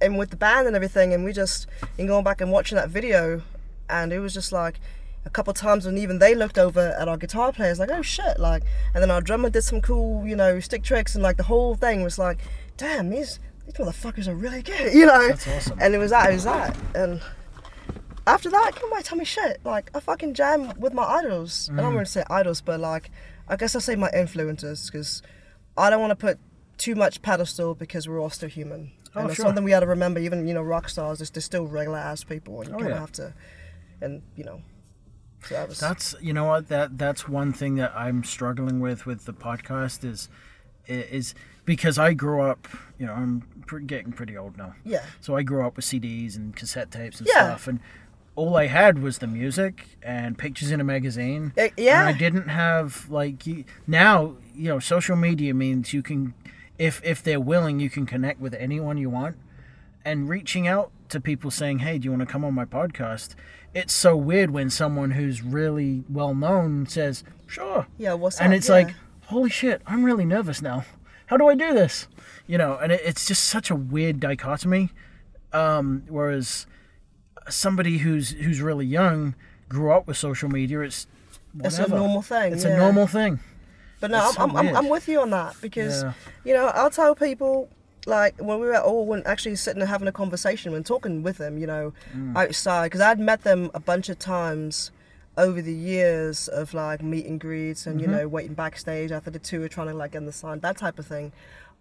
and 0.00 0.18
with 0.18 0.30
the 0.30 0.36
band 0.36 0.66
and 0.66 0.74
everything 0.74 1.12
and 1.12 1.24
we 1.24 1.32
just 1.32 1.66
and 1.98 2.08
going 2.08 2.24
back 2.24 2.40
and 2.40 2.50
watching 2.50 2.76
that 2.76 2.88
video 2.88 3.42
and 3.88 4.12
it 4.12 4.18
was 4.18 4.34
just 4.34 4.50
like 4.50 4.80
a 5.24 5.30
couple 5.30 5.52
times 5.52 5.84
when 5.84 5.98
even 5.98 6.18
they 6.18 6.34
looked 6.34 6.58
over 6.58 6.96
at 6.98 7.08
our 7.08 7.16
guitar 7.16 7.52
players 7.52 7.78
like 7.78 7.90
oh 7.90 8.02
shit 8.02 8.38
like 8.38 8.62
and 8.94 9.02
then 9.02 9.10
our 9.10 9.20
drummer 9.20 9.50
did 9.50 9.62
some 9.62 9.80
cool 9.80 10.26
you 10.26 10.34
know 10.36 10.58
stick 10.60 10.82
tricks 10.82 11.14
and 11.14 11.22
like 11.22 11.36
the 11.36 11.42
whole 11.42 11.74
thing 11.74 12.02
was 12.02 12.18
like 12.18 12.38
damn 12.76 13.10
these 13.10 13.38
these 13.66 13.74
motherfuckers 13.74 14.26
are 14.26 14.34
really 14.34 14.62
good 14.62 14.92
you 14.94 15.04
know 15.04 15.28
That's 15.28 15.46
awesome. 15.48 15.78
and 15.80 15.94
it 15.94 15.98
was 15.98 16.10
that 16.10 16.30
it 16.30 16.34
was 16.34 16.44
that 16.44 16.76
and 16.94 17.20
after 18.28 18.50
that, 18.50 18.72
come 18.76 18.92
on, 18.92 19.02
tell 19.02 19.16
me 19.16 19.24
shit. 19.24 19.58
Like, 19.64 19.90
I 19.94 20.00
fucking 20.00 20.34
jam 20.34 20.74
with 20.78 20.92
my 20.92 21.02
idols. 21.02 21.68
and 21.68 21.80
I 21.80 21.82
don't 21.82 21.92
mm. 21.92 21.96
want 21.96 22.06
to 22.06 22.12
say 22.12 22.24
idols, 22.28 22.60
but 22.60 22.78
like, 22.78 23.10
I 23.48 23.56
guess 23.56 23.74
I'll 23.74 23.80
say 23.80 23.96
my 23.96 24.10
influencers 24.10 24.92
because 24.92 25.22
I 25.78 25.88
don't 25.88 26.00
want 26.00 26.10
to 26.10 26.16
put 26.16 26.38
too 26.76 26.94
much 26.94 27.22
pedestal 27.22 27.74
because 27.74 28.06
we're 28.06 28.20
all 28.20 28.28
still 28.28 28.50
human. 28.50 28.92
Oh, 29.14 29.20
and 29.20 29.28
it's 29.30 29.36
sure. 29.36 29.46
something 29.46 29.64
we 29.64 29.70
got 29.70 29.80
to 29.80 29.86
remember. 29.86 30.20
Even 30.20 30.46
you 30.46 30.52
know, 30.52 30.62
rock 30.62 30.90
stars, 30.90 31.18
they're, 31.20 31.28
they're 31.32 31.40
still 31.40 31.66
regular 31.66 31.98
ass 31.98 32.22
people, 32.22 32.60
and 32.60 32.68
you 32.68 32.74
Oh, 32.74 32.78
kind 32.78 32.92
of 32.92 32.96
yeah. 32.96 33.00
have 33.00 33.12
to, 33.12 33.34
and 34.02 34.22
you 34.36 34.44
know, 34.44 34.60
So 35.46 35.54
that 35.54 35.68
was 35.68 35.80
That's 35.80 36.14
you 36.20 36.32
know 36.32 36.44
what 36.44 36.68
that 36.68 36.98
that's 36.98 37.28
one 37.28 37.52
thing 37.52 37.76
that 37.76 37.92
I'm 37.94 38.24
struggling 38.24 38.80
with 38.80 39.06
with 39.06 39.24
the 39.24 39.32
podcast 39.32 40.04
is 40.04 40.28
is 40.86 41.34
because 41.64 41.98
I 41.98 42.14
grew 42.14 42.40
up 42.42 42.66
you 42.98 43.06
know 43.06 43.12
I'm 43.12 43.44
getting 43.86 44.12
pretty 44.12 44.36
old 44.36 44.56
now. 44.56 44.74
Yeah, 44.84 45.04
so 45.20 45.36
I 45.36 45.42
grew 45.42 45.64
up 45.66 45.76
with 45.76 45.84
CDs 45.84 46.36
and 46.36 46.56
cassette 46.56 46.90
tapes 46.90 47.18
and 47.20 47.28
Yeah. 47.28 47.44
stuff 47.50 47.68
and 47.68 47.80
all 48.34 48.56
I 48.56 48.66
had 48.68 49.00
was 49.00 49.18
the 49.18 49.26
music 49.26 49.98
and 50.02 50.38
pictures 50.38 50.70
in 50.70 50.80
a 50.80 50.84
magazine. 50.84 51.52
Eh, 51.56 51.70
yeah. 51.76 52.00
and 52.00 52.08
I 52.08 52.12
didn't 52.18 52.48
have 52.48 53.08
like 53.10 53.46
you, 53.46 53.64
now 53.86 54.36
you 54.54 54.68
know 54.70 54.78
social 54.78 55.16
media 55.16 55.54
means 55.54 55.92
you 55.92 56.02
can 56.02 56.34
if 56.78 57.00
if 57.04 57.22
they're 57.22 57.40
willing 57.40 57.80
you 57.80 57.90
can 57.90 58.06
connect 58.06 58.40
with 58.40 58.54
anyone 58.54 58.96
you 58.98 59.10
want. 59.10 59.36
And 60.04 60.28
reaching 60.28 60.66
out 60.66 60.90
to 61.10 61.20
people 61.20 61.50
saying 61.50 61.80
hey 61.80 61.98
do 61.98 62.04
you 62.06 62.10
want 62.12 62.20
to 62.20 62.26
come 62.32 62.44
on 62.44 62.54
my 62.54 62.64
podcast 62.64 63.34
it's 63.74 63.92
so 63.92 64.16
weird 64.16 64.50
when 64.50 64.70
someone 64.70 65.12
who's 65.12 65.42
really 65.42 66.04
well 66.08 66.34
known 66.34 66.86
says 66.86 67.22
sure 67.46 67.86
yeah. 67.98 68.12
What's 68.14 68.40
and 68.40 68.52
up? 68.52 68.56
it's 68.58 68.68
Yeah. 68.68 68.74
like 68.74 68.94
holy 69.26 69.50
shit 69.50 69.82
i'm 69.86 70.04
really 70.04 70.24
nervous 70.24 70.62
now 70.62 70.84
how 71.26 71.36
do 71.36 71.46
i 71.48 71.54
do 71.54 71.74
this 71.74 72.08
you 72.46 72.56
know 72.58 72.76
and 72.78 72.92
it, 72.92 73.00
it's 73.04 73.26
just 73.26 73.44
such 73.44 73.70
a 73.70 73.74
weird 73.76 74.20
dichotomy 74.20 74.90
um, 75.52 76.04
whereas 76.08 76.66
somebody 77.48 77.98
who's 77.98 78.30
who's 78.32 78.60
really 78.60 78.84
young 78.86 79.34
grew 79.68 79.92
up 79.92 80.06
with 80.06 80.16
social 80.16 80.48
media 80.48 80.80
it's 80.80 81.06
it's 81.64 81.78
a 81.78 81.88
normal 81.88 82.20
thing. 82.22 82.52
it's 82.52 82.64
yeah. 82.64 82.74
a 82.74 82.78
normal 82.78 83.06
thing 83.06 83.40
But 84.00 84.10
no, 84.12 84.30
I'm, 84.38 84.54
I'm. 84.56 84.76
I'm 84.76 84.88
with 84.88 85.08
you 85.08 85.20
on 85.22 85.30
that 85.30 85.56
because, 85.60 86.02
Yeah. 86.04 86.12
you 86.44 86.54
know, 86.54 86.66
I'll 86.66 86.90
tell 86.90 87.16
people, 87.16 87.68
like, 88.08 88.34
when 88.38 88.58
we 88.58 88.66
were 88.66 88.78
all 88.78 89.22
actually 89.26 89.54
sitting 89.56 89.80
and 89.82 89.88
having 89.90 90.08
a 90.08 90.12
conversation 90.12 90.74
and 90.74 90.84
talking 90.84 91.22
with 91.22 91.38
them, 91.38 91.58
you 91.58 91.66
know, 91.66 91.92
Mm. 92.16 92.36
outside, 92.36 92.86
because 92.86 93.00
I'd 93.02 93.20
met 93.20 93.44
them 93.44 93.70
a 93.74 93.80
bunch 93.80 94.08
of 94.08 94.18
times 94.18 94.90
over 95.36 95.62
the 95.62 95.72
years 95.74 96.48
of 96.48 96.74
like 96.74 97.00
meet 97.02 97.26
and 97.26 97.38
greets 97.38 97.86
and, 97.86 98.00
you 98.00 98.08
Mm-hmm. 98.08 98.16
know, 98.16 98.28
waiting 98.28 98.54
backstage 98.54 99.12
after 99.12 99.30
the 99.30 99.38
tour, 99.38 99.68
trying 99.68 99.86
to 99.88 99.94
like 99.94 100.12
get 100.12 100.18
in 100.18 100.26
the 100.26 100.32
sign, 100.32 100.58
that 100.60 100.76
type 100.78 100.98
of 100.98 101.06
thing. 101.06 101.30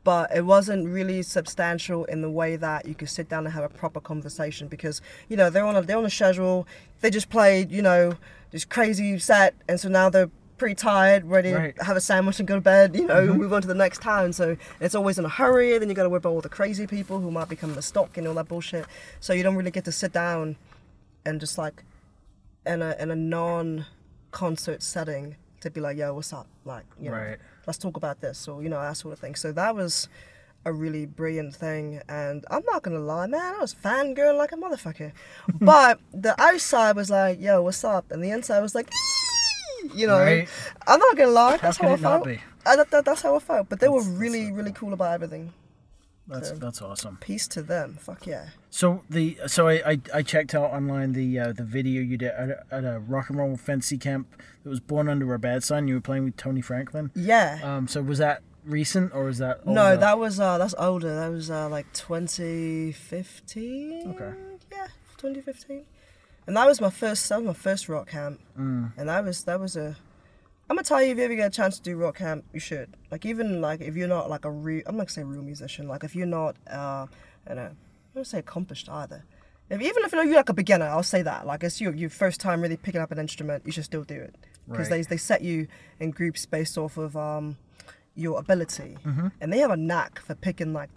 But 0.03 0.33
it 0.35 0.45
wasn't 0.45 0.87
really 0.87 1.21
substantial 1.23 2.05
in 2.05 2.21
the 2.21 2.29
way 2.29 2.55
that 2.55 2.85
you 2.85 2.93
could 2.93 3.09
sit 3.09 3.27
down 3.29 3.45
and 3.45 3.53
have 3.53 3.63
a 3.63 3.69
proper 3.69 3.99
conversation 3.99 4.67
because, 4.67 5.01
you 5.27 5.35
know, 5.35 5.49
they're 5.49 5.65
on 5.65 5.75
a, 5.75 5.81
they're 5.81 5.97
on 5.97 6.05
a 6.05 6.09
schedule. 6.09 6.67
They 7.01 7.09
just 7.09 7.29
played, 7.29 7.71
you 7.71 7.81
know, 7.81 8.13
this 8.51 8.63
crazy 8.63 9.17
set. 9.19 9.55
And 9.67 9.79
so 9.79 9.89
now 9.89 10.09
they're 10.09 10.29
pretty 10.57 10.75
tired, 10.75 11.25
ready 11.25 11.51
Right. 11.53 11.75
to 11.75 11.83
have 11.83 11.95
a 11.97 12.01
sandwich 12.01 12.39
and 12.39 12.47
go 12.47 12.55
to 12.55 12.61
bed, 12.61 12.95
you 12.95 13.05
know, 13.05 13.27
mm-hmm. 13.27 13.37
move 13.37 13.53
on 13.53 13.61
to 13.61 13.67
the 13.67 13.75
next 13.75 14.01
town. 14.01 14.33
So 14.33 14.57
it's 14.79 14.95
always 14.95 15.17
in 15.17 15.25
a 15.25 15.29
hurry. 15.29 15.77
Then 15.77 15.89
you 15.89 15.95
got 15.95 16.03
to 16.03 16.09
worry 16.09 16.17
about 16.17 16.29
all 16.29 16.41
the 16.41 16.49
crazy 16.49 16.87
people 16.87 17.19
who 17.19 17.31
might 17.31 17.49
be 17.49 17.55
coming 17.55 17.75
to 17.75 17.81
stock 17.81 18.17
and 18.17 18.27
all 18.27 18.33
that 18.35 18.47
bullshit. 18.47 18.85
So 19.19 19.33
you 19.33 19.43
don't 19.43 19.55
really 19.55 19.71
get 19.71 19.85
to 19.85 19.91
sit 19.91 20.13
down 20.13 20.55
and 21.25 21.39
just 21.39 21.57
like 21.57 21.83
in 22.65 22.81
a 22.81 22.95
in 22.99 23.11
a 23.11 23.15
non 23.15 23.85
concert 24.31 24.83
setting 24.83 25.35
to 25.61 25.69
be 25.69 25.79
like, 25.81 25.97
yo, 25.97 26.13
what's 26.13 26.33
up? 26.33 26.47
Like, 26.65 26.85
you 26.99 27.09
know, 27.09 27.17
Right. 27.17 27.37
let's 27.65 27.77
talk 27.77 27.97
about 27.97 28.21
this 28.21 28.47
or 28.47 28.61
you 28.61 28.69
know 28.69 28.81
that 28.81 28.97
sort 28.97 29.13
of 29.13 29.19
thing. 29.19 29.35
So 29.35 29.51
that 29.53 29.75
was 29.75 30.07
a 30.65 30.73
really 30.73 31.05
brilliant 31.05 31.55
thing, 31.55 32.01
and 32.09 32.43
I'm 32.51 32.63
not 32.65 32.83
gonna 32.83 32.99
lie, 32.99 33.25
man, 33.27 33.55
I 33.55 33.59
was 33.59 33.73
fangirling 33.73 34.37
like 34.37 34.51
a 34.51 34.57
motherfucker. 34.57 35.13
but 35.61 35.99
the 36.13 36.39
outside 36.41 36.95
was 36.95 37.09
like, 37.09 37.39
yo, 37.39 37.61
what's 37.61 37.83
up? 37.85 38.11
And 38.11 38.21
the 38.23 38.31
inside 38.31 38.59
was 38.59 38.75
like, 38.75 38.89
you 39.95 40.07
know, 40.07 40.19
Right. 40.19 40.47
I'm 40.87 40.99
not 40.99 41.15
gonna 41.17 41.31
lie, 41.31 41.57
that's 41.57 41.77
how 41.77 41.89
I 41.93 41.97
felt. 41.97 42.27
I, 42.27 42.39
that, 42.75 42.91
that, 42.91 43.05
that's 43.05 43.21
how 43.21 43.35
I 43.35 43.39
felt. 43.39 43.69
But 43.69 43.79
they 43.79 43.87
were 43.87 43.99
That's- 43.99 44.11
that's 44.11 44.19
really, 44.21 44.51
really 44.51 44.71
cool 44.73 44.91
about 44.93 45.13
everything. 45.13 45.53
that's 46.27 46.49
So- 46.49 46.55
that's 46.55 46.81
awesome 46.81 47.17
Peace 47.21 47.47
to 47.49 47.61
them. 47.61 47.97
Fuck 48.01 48.27
yeah. 48.27 48.47
so 48.69 49.03
the 49.09 49.37
so 49.47 49.67
I, 49.69 49.81
I, 49.91 49.99
I 50.15 50.21
checked 50.21 50.53
out 50.53 50.71
online 50.71 51.13
the 51.13 51.39
uh, 51.39 51.53
the 51.53 51.63
video 51.63 52.01
you 52.01 52.17
did 52.17 52.31
at 52.31 52.49
a, 52.49 52.63
at 52.71 52.83
a 52.83 52.99
rock 52.99 53.29
and 53.29 53.39
roll 53.39 53.55
fantasy 53.55 53.97
camp 53.97 54.27
that 54.63 54.69
was 54.69 54.81
born 54.81 55.07
under 55.07 55.33
a 55.33 55.39
bad 55.39 55.63
sign 55.63 55.87
you 55.87 55.93
were 55.95 56.01
playing 56.01 56.25
with 56.25 56.35
Tony 56.35 56.59
Franklin 56.61 57.11
Yeah. 57.15 57.59
um 57.63 57.87
so 57.87 58.01
was 58.01 58.17
that 58.17 58.41
recent 58.65 59.13
or 59.13 59.23
was 59.23 59.37
that 59.37 59.65
no, 59.65 59.95
that 59.95 60.19
was 60.19 60.37
uh 60.41 60.57
that's 60.57 60.75
older. 60.77 61.15
That 61.15 61.29
was 61.31 61.49
uh 61.49 61.69
like 61.69 61.85
2015. 61.93 64.13
Okay. 64.15 64.33
Yeah, 64.71 64.87
2015. 65.17 65.83
And 66.47 66.55
that 66.55 66.65
was 66.65 66.79
my 66.81 66.89
first. 66.89 67.27
That 67.29 67.37
was 67.37 67.45
my 67.47 67.53
first 67.53 67.89
rock 67.89 68.09
camp. 68.09 68.39
Mm. 68.57 68.93
And 68.97 69.09
that 69.09 69.23
was 69.23 69.43
that 69.43 69.59
was 69.59 69.75
a. 69.75 69.95
I'm 70.69 70.75
gonna 70.75 70.83
tell 70.83 71.01
you 71.01 71.11
if 71.11 71.17
you 71.17 71.23
ever 71.23 71.35
get 71.35 71.47
a 71.47 71.55
chance 71.55 71.77
to 71.77 71.83
do 71.83 71.95
rock 71.97 72.17
camp, 72.17 72.43
you 72.53 72.59
should. 72.59 72.89
Like 73.11 73.25
even 73.25 73.61
like 73.61 73.81
if 73.81 73.95
you're 73.95 74.07
not 74.07 74.29
like 74.29 74.45
a 74.45 74.51
real, 74.51 74.83
I'm 74.85 74.95
not 74.97 75.03
gonna 75.03 75.09
say 75.09 75.23
real 75.23 75.41
musician. 75.41 75.87
Like 75.87 76.03
if 76.03 76.15
you're 76.15 76.25
not, 76.25 76.55
uh, 76.69 77.05
I 77.45 77.47
don't 77.47 77.55
know, 77.57 77.61
I 77.63 77.67
don't 77.67 77.75
wanna 78.15 78.25
say 78.25 78.39
accomplished 78.39 78.89
either. 78.89 79.23
If, 79.69 79.81
even 79.81 80.03
if 80.03 80.13
you're 80.13 80.33
like 80.33 80.49
a 80.49 80.53
beginner, 80.53 80.85
I'll 80.85 81.03
say 81.03 81.21
that. 81.21 81.45
Like 81.45 81.63
it's 81.63 81.79
your 81.81 81.93
your 81.93 82.09
first 82.09 82.39
time 82.39 82.61
really 82.61 82.77
picking 82.77 83.01
up 83.01 83.11
an 83.11 83.19
instrument, 83.19 83.63
you 83.65 83.71
should 83.71 83.85
still 83.85 84.03
do 84.03 84.15
it 84.15 84.35
because 84.69 84.89
Right. 84.89 85.03
they 85.07 85.15
they 85.15 85.17
set 85.17 85.41
you 85.41 85.67
in 85.99 86.11
groups 86.11 86.45
based 86.45 86.77
off 86.77 86.97
of 86.97 87.15
um 87.17 87.57
your 88.15 88.39
ability, 88.39 88.97
and 89.41 89.53
they 89.53 89.59
have 89.59 89.71
a 89.71 89.77
knack 89.77 90.19
for 90.19 90.33
picking 90.33 90.73
like, 90.73 90.89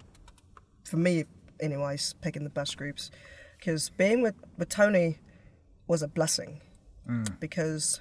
for 0.85 0.97
me, 0.97 1.25
anyways, 1.61 2.15
picking 2.23 2.45
the 2.45 2.51
best 2.51 2.77
groups. 2.79 3.11
Because 3.59 3.91
being 3.91 4.23
with 4.23 4.35
with 4.57 4.69
Tony 4.69 5.19
was 5.91 6.03
a 6.03 6.09
blessing 6.09 6.61
mm. 7.07 7.41
because 7.41 7.99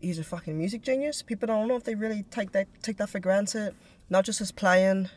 he's 0.00 0.20
a 0.20 0.24
fucking 0.24 0.56
music 0.56 0.80
genius. 0.82 1.22
People 1.22 1.48
don't 1.48 1.66
know 1.66 1.74
if 1.74 1.82
they 1.82 1.96
really 1.96 2.22
take 2.30 2.52
that 2.52 2.68
take 2.84 2.98
that 2.98 3.08
for 3.10 3.18
granted. 3.18 3.74
Not 4.08 4.24
just 4.24 4.38
his 4.38 4.52
playing, 4.52 5.08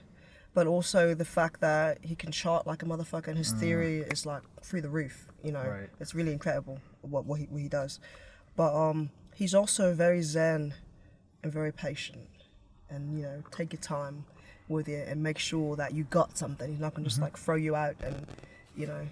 but 0.56 0.66
also 0.66 1.14
the 1.14 1.24
fact 1.24 1.62
that 1.62 2.00
he 2.02 2.16
can 2.16 2.32
chart 2.32 2.66
like 2.66 2.82
a 2.82 2.88
motherfucker, 2.88 3.28
and 3.28 3.38
his 3.38 3.54
mm. 3.54 3.60
theory 3.60 3.98
is 4.00 4.26
like 4.26 4.42
through 4.64 4.82
the 4.82 4.90
roof. 4.90 5.28
You 5.44 5.52
know, 5.52 5.64
Right. 5.64 5.90
it's 6.00 6.16
really 6.16 6.32
incredible 6.32 6.82
what 7.02 7.26
what 7.26 7.40
he, 7.40 7.46
what 7.46 7.62
he 7.62 7.70
does. 7.70 8.00
But 8.56 8.74
um, 8.76 9.12
he's 9.36 9.54
also 9.54 9.94
very 9.94 10.24
zen 10.24 10.74
and 11.44 11.54
very 11.54 11.72
patient, 11.72 12.28
and 12.90 13.16
you 13.16 13.22
know, 13.22 13.44
take 13.52 13.72
your 13.72 13.82
time 13.82 14.26
with 14.68 14.90
it 14.90 15.08
and 15.08 15.22
make 15.22 15.38
sure 15.38 15.76
that 15.76 15.94
you 15.94 16.06
got 16.06 16.40
something. 16.40 16.72
He's 16.72 16.80
not 16.80 16.96
gonna 16.96 17.06
just 17.06 17.18
mm-hmm. 17.18 17.26
like 17.26 17.38
throw 17.38 17.56
you 17.56 17.76
out 17.76 17.98
and 18.02 18.26
you 18.76 18.88
know. 18.88 19.06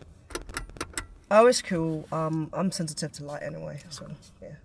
Oh, 1.36 1.48
it's 1.48 1.62
cool. 1.62 2.08
Um, 2.14 2.50
I'm 2.54 2.72
sensitive 2.72 3.12
to 3.14 3.26
light 3.26 3.44
anyway, 3.44 3.82
so 3.90 4.08
yeah. 4.42 4.56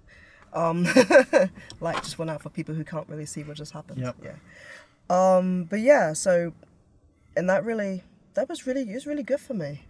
Um, 0.53 0.85
light 1.81 1.97
just 2.05 2.17
went 2.17 2.31
out 2.31 2.43
for 2.43 2.49
people 2.49 2.77
who 2.77 2.85
can't 2.85 3.09
really 3.09 3.27
see 3.27 3.43
what 3.43 3.57
just 3.57 3.73
happened. 3.73 4.01
Yep. 4.01 4.17
Yeah. 4.23 4.37
Um, 5.11 5.65
but 5.65 5.81
yeah, 5.81 6.13
so, 6.13 6.53
and 7.37 7.51
that 7.51 7.65
really, 7.65 8.05
that 8.35 8.49
was 8.49 8.69
really, 8.69 8.83
it 8.83 8.95
was 8.95 9.05
really 9.05 9.25
good 9.25 9.41
for 9.41 9.53
me. 9.53 9.83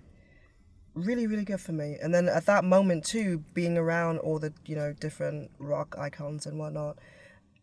Really, 0.95 1.27
really 1.27 1.45
good 1.45 1.61
for 1.61 1.73
me. 1.73 1.99
And 2.03 2.15
then 2.15 2.29
at 2.29 2.47
that 2.47 2.65
moment 2.65 3.05
too, 3.05 3.45
being 3.53 3.77
around 3.77 4.19
all 4.19 4.39
the 4.39 4.55
you 4.65 4.75
know 4.75 4.95
different 4.95 5.51
rock 5.59 5.97
icons 5.99 6.47
and 6.47 6.59
whatnot, 6.59 6.97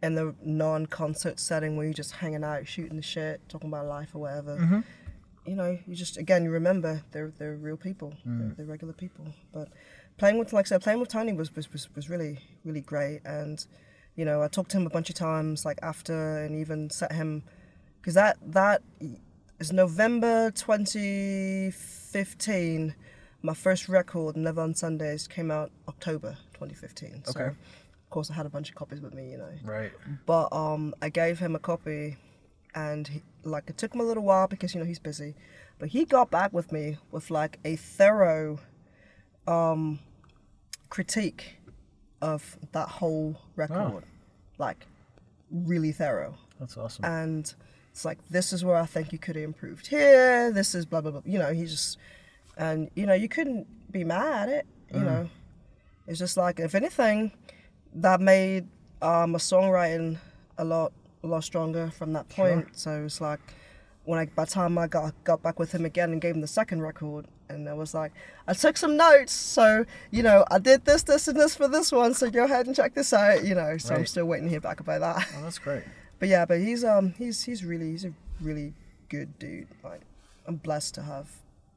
and 0.03 0.15
the 0.15 0.36
non-concert 0.43 1.39
setting 1.39 1.76
where 1.76 1.88
you're 1.88 1.93
just 1.93 2.11
hanging 2.11 2.43
out, 2.43 2.68
shooting 2.68 2.97
the 2.97 3.01
shit, 3.01 3.41
talking 3.49 3.70
about 3.70 3.88
life 3.88 4.13
or 4.13 4.20
whatever. 4.20 4.84
You 5.47 5.55
know, 5.55 5.77
you 5.87 5.95
just 5.95 6.17
again 6.17 6.43
you 6.43 6.51
remember 6.51 7.01
they're 7.11 7.31
they're 7.37 7.55
real 7.55 7.77
people, 7.77 8.13
they're, 8.25 8.53
they're 8.57 8.65
regular 8.65 8.93
people. 8.93 9.25
But 9.53 9.69
playing 10.17 10.37
with 10.39 10.51
like 10.53 10.65
I 10.67 10.69
said, 10.69 10.81
playing 10.81 10.99
with 10.99 11.09
Tony 11.09 11.31
was 11.33 11.55
was, 11.55 11.71
was, 11.71 11.87
was 11.95 12.09
really 12.09 12.39
really 12.65 12.81
great. 12.81 13.21
And 13.25 13.65
you 14.15 14.25
know, 14.25 14.41
I 14.43 14.47
talked 14.49 14.71
to 14.71 14.77
him 14.77 14.85
a 14.85 14.89
bunch 14.89 15.09
of 15.09 15.15
times 15.15 15.63
like 15.63 15.79
after, 15.81 16.39
and 16.43 16.59
even 16.59 16.89
set 16.89 17.13
him 17.13 17.43
because 18.01 18.15
that 18.15 18.37
that 18.47 18.81
is 19.59 19.71
November 19.71 20.51
2015. 20.51 22.95
My 23.43 23.53
first 23.53 23.87
record, 23.87 24.35
Never 24.35 24.61
on 24.61 24.73
Sundays, 24.73 25.27
came 25.27 25.51
out 25.51 25.71
October 25.87 26.37
2015. 26.53 27.23
So, 27.25 27.39
Okay. 27.39 27.49
of 27.49 28.09
course, 28.09 28.31
I 28.31 28.33
had 28.33 28.45
a 28.45 28.49
bunch 28.49 28.69
of 28.69 28.75
copies 28.75 28.99
with 28.99 29.13
me, 29.13 29.31
you 29.31 29.37
know. 29.37 29.49
right 29.63 29.91
But 30.25 30.51
um, 30.51 30.93
I 31.01 31.09
gave 31.09 31.39
him 31.39 31.55
a 31.55 31.59
copy, 31.59 32.17
and 32.78 33.07
he, 33.07 33.23
like 33.43 33.69
it 33.69 33.78
took 33.78 33.93
him 33.93 34.01
a 34.01 34.03
little 34.03 34.23
while 34.23 34.47
because 34.47 34.73
you 34.73 34.80
know 34.80 34.86
he's 34.86 34.99
busy, 34.99 35.34
but 35.80 35.89
he 35.89 36.05
got 36.05 36.30
back 36.30 36.53
with 36.53 36.71
me 36.71 36.97
with 37.11 37.32
like 37.32 37.59
a 37.65 37.75
thorough 37.75 38.59
um, 39.47 39.99
critique 40.89 41.57
of 42.21 42.57
that 42.73 42.88
whole 42.88 43.36
record, 43.55 44.03
like 44.57 44.86
really 45.49 45.91
thorough 45.91 46.36
that's 46.59 46.75
awesome 46.75 47.05
and 47.05 47.53
it's 47.97 48.05
like 48.05 48.19
this 48.30 48.53
is 48.53 48.63
where 48.63 48.75
I 48.75 48.86
think 48.86 49.11
you 49.11 49.17
could 49.17 49.36
have 49.36 49.43
improved 49.43 49.88
here. 49.88 50.51
This 50.51 50.75
is 50.75 50.86
blah 50.86 51.01
blah 51.01 51.09
blah. 51.09 51.21
You 51.25 51.39
know, 51.39 51.51
he 51.51 51.65
just 51.65 51.97
and 52.55 52.91
you 52.93 53.07
know 53.07 53.15
you 53.15 53.28
couldn't 53.28 53.65
be 53.91 54.03
mad 54.03 54.49
at 54.49 54.49
it. 54.49 54.67
You 54.93 54.99
know, 54.99 55.30
it's 56.05 56.19
just 56.19 56.38
like 56.38 56.59
if 56.59 56.75
anything, 56.75 57.32
that 57.95 58.21
made 58.21 58.67
um, 59.01 59.32
my 59.32 59.39
songwriting 59.39 60.19
a 60.59 60.63
lot 60.63 60.93
a 61.24 61.28
lot 61.28 61.43
stronger 61.43 61.89
from 61.91 62.13
that 62.13 62.30
point. 62.30 62.68
So 62.74 63.05
it's 63.05 63.22
like 63.22 63.39
when 64.05 64.20
I 64.20 64.26
by 64.26 64.45
the 64.45 64.51
time 64.51 64.78
I 64.78 64.88
got 64.88 65.13
got 65.24 65.41
back 65.41 65.59
with 65.59 65.72
him 65.72 65.86
again 65.86 66.11
and 66.11 66.22
gave 66.22 66.36
him 66.36 66.41
the 66.41 66.47
second 66.47 66.82
record. 66.82 67.26
And 67.49 67.70
I 67.70 67.74
was 67.74 67.93
like, 67.93 68.11
I 68.45 68.53
took 68.53 68.76
some 68.76 68.97
notes, 68.97 69.32
so 69.32 69.86
you 70.11 70.22
know, 70.22 70.43
I 70.51 70.59
did 70.59 70.84
this, 70.84 71.03
this, 71.03 71.30
and 71.30 71.39
this 71.39 71.55
for 71.55 71.68
this 71.70 71.91
one. 71.93 72.13
So 72.13 72.30
go 72.30 72.43
ahead 72.43 72.68
and 72.68 72.76
check 72.76 72.93
this 72.93 73.13
out, 73.13 73.45
you 73.45 73.55
know. 73.55 73.78
So 73.78 73.95
I'm 73.95 74.05
still 74.05 74.26
waiting 74.26 74.45
to 74.47 74.49
hear 74.49 74.59
back 74.59 74.80
about 74.82 74.99
that. 74.99 75.28
oh, 75.38 75.43
that's 75.43 75.59
great 75.59 75.84
But 76.20 76.30
yeah, 76.30 76.45
but 76.45 76.59
he's 76.59 76.84
um 76.84 77.13
he's 77.18 77.43
he's 77.43 77.63
really 77.63 77.91
he's 77.91 78.03
a 78.05 78.13
really 78.41 78.74
good 79.09 79.38
dude. 79.39 79.68
Like 79.84 80.01
I'm 80.45 80.55
blessed 80.57 80.95
to 80.95 81.03
have 81.03 81.30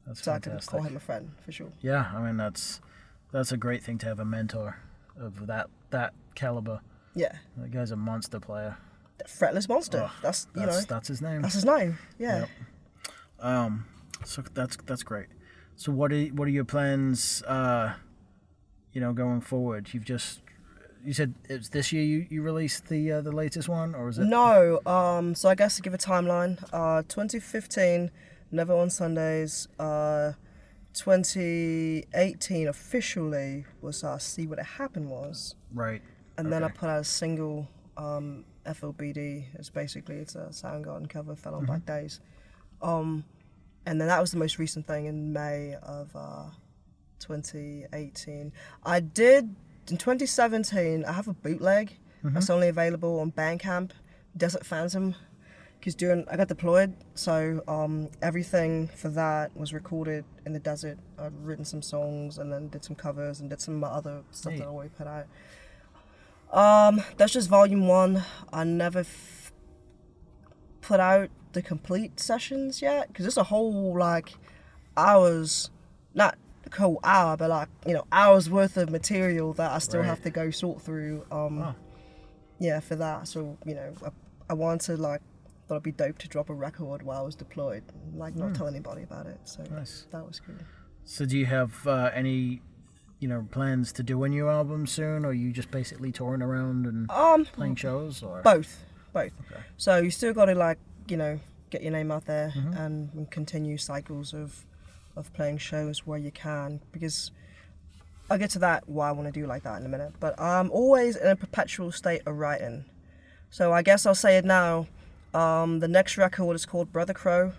that's 0.05 0.23
so 0.23 0.33
I 0.33 0.39
can 0.39 0.59
call 0.59 0.81
him 0.81 0.95
a 0.97 0.99
friend 0.99 1.31
for 1.45 1.51
sure. 1.51 1.71
Yeah, 1.81 2.11
I 2.13 2.21
mean 2.21 2.37
that's 2.37 2.81
that's 3.31 3.51
a 3.51 3.57
great 3.57 3.83
thing 3.83 3.97
to 3.99 4.07
have 4.07 4.19
a 4.19 4.25
mentor 4.25 4.77
of 5.17 5.47
that 5.47 5.69
that 5.91 6.13
caliber. 6.35 6.81
Yeah, 7.13 7.35
That 7.57 7.71
guy's 7.71 7.91
a 7.91 7.95
monster 7.95 8.39
player. 8.39 8.77
Fretless 9.27 9.67
monster. 9.69 10.09
Oh, 10.09 10.15
that's 10.21 10.47
you 10.55 10.65
that's, 10.65 10.77
know 10.77 10.81
that's 10.95 11.07
his 11.07 11.21
name. 11.21 11.41
that's 11.41 11.53
his 11.55 11.65
name. 11.65 11.97
Yeah. 12.17 12.39
Yep. 12.39 12.49
Um, 13.39 13.85
so 14.25 14.43
that's 14.53 14.77
that's 14.85 15.03
great. 15.03 15.27
So 15.75 15.91
what 15.91 16.11
are 16.11 16.21
what 16.27 16.47
are 16.47 16.51
your 16.51 16.65
plans? 16.65 17.41
Uh, 17.43 17.93
you 18.93 19.01
know, 19.01 19.13
going 19.13 19.41
forward. 19.41 19.89
You've 19.93 20.05
just 20.05 20.41
you 21.03 21.13
said 21.13 21.33
it's 21.45 21.69
this 21.69 21.91
year 21.91 22.03
you, 22.03 22.27
you 22.29 22.41
released 22.43 22.87
the 22.87 23.11
uh, 23.13 23.21
the 23.21 23.31
latest 23.31 23.67
one, 23.69 23.95
or 23.95 24.09
is 24.09 24.19
it? 24.19 24.25
No, 24.25 24.79
um, 24.85 25.33
so 25.33 25.49
I 25.49 25.55
guess 25.55 25.77
to 25.77 25.81
give 25.81 25.93
a 25.93 25.97
timeline, 25.97 26.61
uh, 26.73 27.01
2015, 27.07 28.11
Never 28.51 28.73
on 28.75 28.89
Sundays. 28.89 29.67
Uh, 29.79 30.33
2018 30.93 32.67
officially 32.67 33.65
was 33.81 34.03
uh, 34.03 34.17
See 34.17 34.45
What 34.45 34.59
It 34.59 34.65
Happened 34.65 35.09
Was, 35.09 35.55
Right. 35.73 36.01
and 36.37 36.51
then 36.51 36.63
I 36.63 36.67
put 36.69 36.89
out 36.89 36.99
a 36.99 37.03
single, 37.03 37.69
um, 37.97 38.43
FLBD. 38.65 39.45
It's 39.55 39.69
basically 39.69 40.15
it's 40.17 40.35
a 40.35 40.47
Soundgarden 40.49 41.09
cover, 41.09 41.35
Fell 41.35 41.55
on 41.55 41.65
Black 41.65 41.85
Days. 41.85 42.19
Um, 42.81 43.23
and 43.85 43.99
then 43.99 44.07
that 44.07 44.19
was 44.19 44.31
the 44.31 44.37
most 44.37 44.59
recent 44.59 44.85
thing 44.85 45.05
in 45.05 45.33
May 45.33 45.75
of 45.81 46.15
uh, 46.15 46.45
2018. 47.19 48.51
I 48.83 48.99
did 48.99 49.55
in 49.89 49.97
2017. 49.97 51.05
I 51.05 51.11
have 51.11 51.27
a 51.27 51.33
bootleg 51.33 51.97
that's 52.23 52.49
only 52.49 52.67
available 52.67 53.19
on 53.19 53.31
Bandcamp, 53.31 53.91
Desert 54.37 54.65
Phantom. 54.65 55.15
Because 55.79 55.95
during 55.95 56.27
I 56.29 56.37
got 56.37 56.47
deployed, 56.47 56.95
so 57.15 57.63
um, 57.67 58.09
everything 58.21 58.87
for 58.89 59.09
that 59.09 59.57
was 59.57 59.73
recorded 59.73 60.25
in 60.45 60.53
the 60.53 60.59
desert. 60.59 60.99
I'd 61.17 61.33
written 61.43 61.65
some 61.65 61.81
songs 61.81 62.37
and 62.37 62.53
then 62.53 62.67
did 62.67 62.83
some 62.83 62.95
covers 62.95 63.39
and 63.39 63.49
did 63.49 63.59
some 63.59 63.83
other 63.83 64.21
stuff 64.29 64.53
Neat. 64.53 64.59
that 64.59 64.65
I 64.65 64.69
already 64.69 64.91
put 64.95 65.07
out. 65.07 65.25
Um, 66.51 67.01
that's 67.17 67.33
just 67.33 67.49
volume 67.49 67.87
one. 67.87 68.23
I 68.51 68.63
never 68.63 68.99
f- 68.99 69.53
put 70.81 70.99
out 70.99 71.29
the 71.53 71.61
complete 71.61 72.19
sessions 72.19 72.81
yet 72.81 73.07
because 73.07 73.25
it's 73.25 73.37
a 73.37 73.43
whole 73.43 73.97
like 73.97 74.33
hours, 74.97 75.69
not 76.13 76.37
a 76.71 76.75
whole 76.75 76.99
hour, 77.03 77.37
but 77.37 77.49
like 77.49 77.69
you 77.87 77.93
know 77.93 78.05
hours 78.11 78.49
worth 78.49 78.77
of 78.77 78.89
material 78.89 79.53
that 79.53 79.71
I 79.71 79.79
still 79.79 80.01
Right. 80.01 80.07
have 80.07 80.21
to 80.23 80.29
go 80.29 80.51
sort 80.51 80.81
through. 80.81 81.25
Um, 81.31 81.59
Wow. 81.59 81.75
yeah, 82.59 82.79
for 82.79 82.95
that. 82.97 83.27
So 83.27 83.57
you 83.65 83.75
know, 83.75 83.93
I, 84.05 84.09
I 84.49 84.53
wanted 84.53 84.99
like 84.99 85.21
thought 85.67 85.75
it'd 85.75 85.83
be 85.83 85.91
dope 85.93 86.17
to 86.19 86.27
drop 86.27 86.49
a 86.49 86.53
record 86.53 87.01
while 87.03 87.19
I 87.19 87.25
was 87.25 87.35
deployed, 87.35 87.83
like 88.15 88.35
not 88.35 88.53
tell 88.55 88.67
anybody 88.67 89.03
about 89.03 89.25
it. 89.25 89.39
So. 89.45 89.63
Nice. 89.71 90.05
that 90.11 90.25
was 90.27 90.41
cool. 90.41 90.55
So 91.05 91.25
do 91.25 91.37
you 91.37 91.45
have 91.45 91.87
uh, 91.87 92.11
any, 92.13 92.61
you 93.21 93.27
know, 93.29 93.47
plans 93.51 93.93
to 93.93 94.03
do 94.03 94.23
a 94.25 94.29
new 94.29 94.49
album 94.49 94.85
soon, 94.85 95.23
or 95.23 95.29
are 95.29 95.33
you 95.33 95.51
just 95.53 95.71
basically 95.71 96.11
touring 96.11 96.41
around 96.41 96.85
and 96.85 97.09
Um, 97.09 97.45
playing 97.45 97.75
shows, 97.77 98.21
or 98.21 98.41
both, 98.41 98.83
both. 99.13 99.31
Okay. 99.49 99.61
So 99.77 99.97
you 99.97 100.11
still 100.11 100.33
got 100.33 100.45
to 100.45 100.55
like 100.55 100.79
you 101.07 101.15
know 101.15 101.39
get 101.69 101.81
your 101.83 101.93
name 101.93 102.11
out 102.11 102.25
there 102.25 102.51
Mm-hmm. 102.55 102.73
and, 102.73 103.09
and 103.13 103.31
continue 103.31 103.77
cycles 103.77 104.33
of 104.33 104.65
of 105.15 105.31
playing 105.33 105.59
shows 105.59 106.05
where 106.05 106.17
you 106.17 106.31
can 106.31 106.81
because 106.91 107.31
I'll 108.29 108.37
get 108.37 108.49
to 108.51 108.59
that 108.59 108.87
why 108.89 109.09
I 109.09 109.11
want 109.11 109.27
to 109.33 109.39
do 109.41 109.45
like 109.45 109.63
that 109.63 109.79
in 109.79 109.85
a 109.85 109.89
minute. 109.89 110.13
But 110.19 110.39
I'm 110.39 110.69
always 110.71 111.15
in 111.15 111.27
a 111.27 111.35
perpetual 111.35 111.91
state 111.91 112.21
of 112.25 112.35
writing. 112.37 112.85
So 113.49 113.71
I 113.73 113.81
guess 113.81 114.05
I'll 114.05 114.15
say 114.15 114.37
it 114.37 114.45
now. 114.45 114.87
Um, 115.33 115.79
the 115.79 115.87
next 115.87 116.17
record 116.17 116.55
is 116.55 116.65
called 116.65 116.91
Brother 116.93 117.13
Crow. 117.13 117.51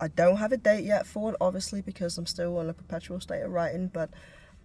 I 0.00 0.08
don't 0.08 0.36
have 0.38 0.52
a 0.52 0.56
date 0.56 0.84
yet 0.84 1.06
for 1.06 1.30
it, 1.32 1.36
obviously, 1.40 1.82
because 1.82 2.16
I'm 2.16 2.24
still 2.26 2.58
in 2.60 2.70
a 2.70 2.72
perpetual 2.72 3.20
state 3.20 3.42
of 3.42 3.50
writing. 3.50 3.88
But 3.92 4.08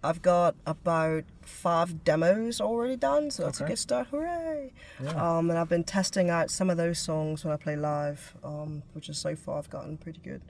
I've 0.06 0.22
got 0.22 0.56
about 0.66 1.24
five 1.42 2.04
demos 2.04 2.62
already 2.62 2.96
done, 2.96 3.32
so 3.32 3.44
that's 3.44 3.60
a 3.60 3.66
good 3.66 3.80
start. 3.80 4.08
Hooray! 4.08 4.72
Yeah. 5.04 5.38
Um, 5.38 5.50
and 5.50 5.58
I've 5.58 5.70
been 5.70 5.84
testing 5.84 6.30
out 6.30 6.52
some 6.52 6.70
of 6.70 6.78
those 6.78 7.00
songs 7.00 7.44
when 7.44 7.54
I 7.54 7.58
play 7.58 7.76
live, 7.76 8.36
um, 8.44 8.84
which 8.94 9.10
is 9.10 9.18
so 9.18 9.36
far 9.36 9.58
I've 9.58 9.70
gotten 9.70 9.98
pretty 9.98 10.20
good 10.24 10.42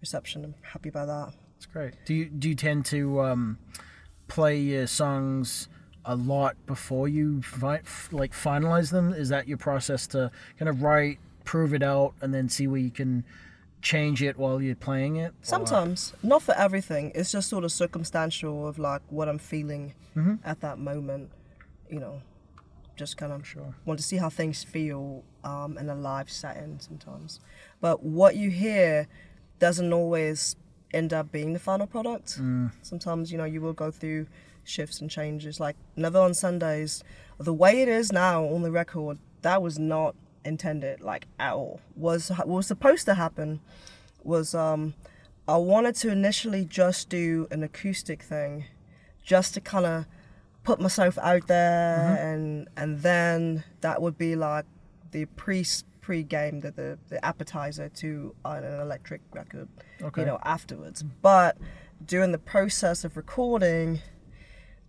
reception. 0.00 0.44
I'm 0.44 0.54
happy 0.62 0.88
about 0.88 1.06
that. 1.08 1.34
That's 1.54 1.66
great. 1.66 1.94
Do 2.04 2.14
you 2.14 2.26
do 2.26 2.48
you 2.48 2.54
tend 2.54 2.86
to 2.86 3.20
um, 3.20 3.58
play 4.28 4.58
your 4.58 4.86
songs 4.86 5.68
a 6.04 6.16
lot 6.16 6.56
before 6.66 7.08
you 7.08 7.42
fi- 7.42 7.78
f- 7.78 8.08
like 8.12 8.32
finalize 8.32 8.90
them? 8.90 9.12
Is 9.12 9.28
that 9.28 9.48
your 9.48 9.58
process 9.58 10.06
to 10.08 10.30
kind 10.58 10.68
of 10.68 10.82
write, 10.82 11.18
prove 11.44 11.74
it 11.74 11.82
out, 11.82 12.14
and 12.22 12.32
then 12.32 12.48
see 12.48 12.66
where 12.66 12.80
you 12.80 12.90
can 12.90 13.24
change 13.82 14.22
it 14.22 14.36
while 14.38 14.60
you're 14.60 14.74
playing 14.76 15.16
it? 15.16 15.30
Or- 15.32 15.34
Sometimes, 15.42 16.12
not 16.22 16.42
for 16.42 16.54
everything. 16.54 17.12
It's 17.14 17.32
just 17.32 17.48
sort 17.48 17.64
of 17.64 17.72
circumstantial 17.72 18.66
of 18.68 18.78
like 18.78 19.02
what 19.08 19.28
I'm 19.28 19.38
feeling 19.38 19.94
at 20.44 20.60
that 20.60 20.78
moment. 20.78 21.30
You 21.88 22.00
know, 22.00 22.22
just 22.96 23.16
kind 23.16 23.32
of 23.32 23.46
Sure. 23.46 23.74
want 23.86 23.98
to 23.98 24.04
see 24.04 24.16
how 24.18 24.28
things 24.28 24.62
feel 24.62 25.24
um, 25.44 25.78
in 25.78 25.88
a 25.88 25.94
live 25.94 26.30
setting 26.30 26.78
sometimes. 26.78 27.40
But 27.80 28.02
what 28.02 28.36
you 28.36 28.50
hear 28.50 29.08
doesn't 29.58 29.92
always 29.92 30.56
end 30.92 31.12
up 31.12 31.32
being 31.32 31.52
the 31.52 31.58
final 31.58 31.86
product. 31.86 32.38
Sometimes, 32.82 33.30
you 33.32 33.38
know, 33.38 33.44
you 33.44 33.60
will 33.60 33.72
go 33.72 33.90
through 33.90 34.26
shifts 34.64 35.00
and 35.00 35.10
changes. 35.10 35.58
Like 35.60 35.76
Never 35.96 36.18
on 36.20 36.34
Sundays, 36.34 37.02
the 37.38 37.54
way 37.54 37.80
it 37.82 37.88
is 37.88 38.12
now 38.12 38.44
on 38.44 38.62
the 38.62 38.70
record, 38.70 39.18
that 39.42 39.62
was 39.62 39.78
not 39.78 40.14
intended 40.44 41.00
like 41.00 41.26
at 41.38 41.52
all. 41.54 41.80
Was 41.96 42.28
what 42.30 42.48
was 42.48 42.66
supposed 42.66 43.04
to 43.06 43.14
happen 43.14 43.60
was 44.22 44.54
um 44.54 44.94
I 45.48 45.56
wanted 45.56 45.94
to 45.96 46.10
initially 46.10 46.64
just 46.64 47.08
do 47.08 47.48
an 47.50 47.62
acoustic 47.62 48.22
thing, 48.22 48.66
just 49.24 49.54
to 49.54 49.60
kind 49.60 49.86
of 49.86 50.06
put 50.62 50.80
myself 50.80 51.18
out 51.18 51.46
there, 51.48 52.16
and 52.20 52.68
and 52.76 53.00
then 53.02 53.64
that 53.80 54.00
would 54.02 54.16
be 54.18 54.36
like 54.36 54.64
the 55.10 55.24
pre 55.24 55.64
pre 56.00 56.22
game, 56.22 56.60
the, 56.60 56.70
the 56.70 56.98
the 57.08 57.24
appetizer 57.24 57.88
to 57.88 58.34
an 58.44 58.64
electric 58.64 59.22
record, 59.32 59.68
Okay. 60.02 60.20
you 60.22 60.26
know, 60.26 60.38
afterwards. 60.44 61.02
But 61.02 61.56
during 62.04 62.32
the 62.32 62.38
process 62.38 63.04
of 63.04 63.16
recording, 63.16 64.00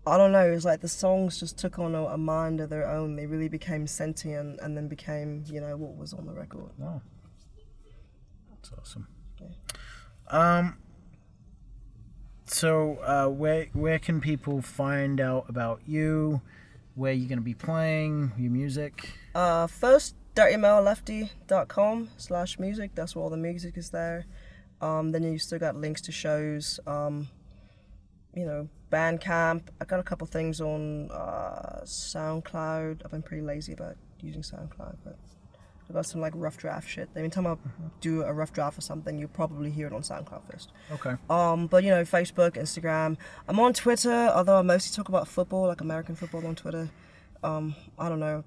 I 0.05 0.17
don't 0.17 0.31
know, 0.31 0.51
it's 0.51 0.65
like 0.65 0.81
the 0.81 0.87
songs 0.87 1.39
just 1.39 1.59
took 1.59 1.77
on 1.77 1.93
a, 1.93 2.05
a 2.05 2.17
mind 2.17 2.59
of 2.59 2.69
their 2.69 2.89
own. 2.89 3.15
They 3.15 3.27
really 3.27 3.49
became 3.49 3.85
sentient, 3.85 4.59
and 4.59 4.75
then 4.75 4.87
became, 4.87 5.43
you 5.47 5.61
know, 5.61 5.77
what 5.77 5.95
was 5.95 6.13
on 6.13 6.25
the 6.25 6.33
record. 6.33 6.71
Wow. 6.77 7.01
That's 8.49 8.71
awesome. 8.79 9.07
Um. 10.29 10.77
So, 12.45 12.97
uh, 13.03 13.27
where 13.27 13.67
where 13.73 13.99
can 13.99 14.21
people 14.21 14.61
find 14.61 15.21
out 15.21 15.45
about 15.47 15.81
you? 15.85 16.41
Where 16.95 17.13
you're 17.13 17.29
gonna 17.29 17.41
be 17.41 17.53
playing 17.53 18.31
your 18.37 18.51
music? 18.51 19.09
Uh, 19.35 19.67
first, 19.67 20.15
dirtymetallefty.com 20.35 22.09
slash 22.17 22.59
music. 22.59 22.91
That's 22.95 23.15
where 23.15 23.23
all 23.23 23.29
the 23.29 23.37
music 23.37 23.77
is 23.77 23.89
there. 23.91 24.25
Um, 24.81 25.11
then 25.11 25.23
you 25.23 25.37
still 25.37 25.59
got 25.59 25.75
links 25.75 26.01
to 26.01 26.11
shows. 26.11 26.79
Um, 26.87 27.29
you 28.35 28.45
know, 28.45 28.69
Bandcamp. 28.91 29.63
I 29.79 29.85
got 29.85 29.99
a 29.99 30.03
couple 30.03 30.27
things 30.27 30.61
on 30.61 31.09
uh, 31.11 31.81
SoundCloud. 31.83 33.01
I've 33.03 33.11
been 33.11 33.21
pretty 33.21 33.43
lazy 33.43 33.73
about 33.73 33.95
using 34.19 34.41
SoundCloud, 34.41 34.97
but 35.03 35.17
I've 35.89 35.95
got 35.95 36.05
some 36.05 36.21
like 36.21 36.33
rough 36.35 36.57
draft 36.57 36.89
shit. 36.89 37.09
Every 37.15 37.29
time 37.29 37.47
I 37.47 37.55
do 37.99 38.23
a 38.23 38.33
rough 38.33 38.53
draft 38.53 38.77
or 38.77 38.81
something, 38.81 39.17
you'll 39.17 39.29
probably 39.29 39.71
hear 39.71 39.87
it 39.87 39.93
on 39.93 40.01
SoundCloud 40.01 40.41
first. 40.51 40.71
Okay. 40.91 41.15
Um, 41.29 41.67
but 41.67 41.83
you 41.83 41.89
know, 41.89 42.03
Facebook, 42.03 42.51
Instagram. 42.51 43.17
I'm 43.47 43.59
on 43.59 43.73
Twitter, 43.73 44.31
although 44.35 44.59
I 44.59 44.61
mostly 44.61 44.95
talk 44.95 45.09
about 45.09 45.27
football, 45.27 45.67
like 45.67 45.81
American 45.81 46.15
football 46.15 46.45
on 46.45 46.55
Twitter. 46.55 46.89
Um, 47.43 47.75
I 47.97 48.09
don't 48.09 48.19
know. 48.19 48.43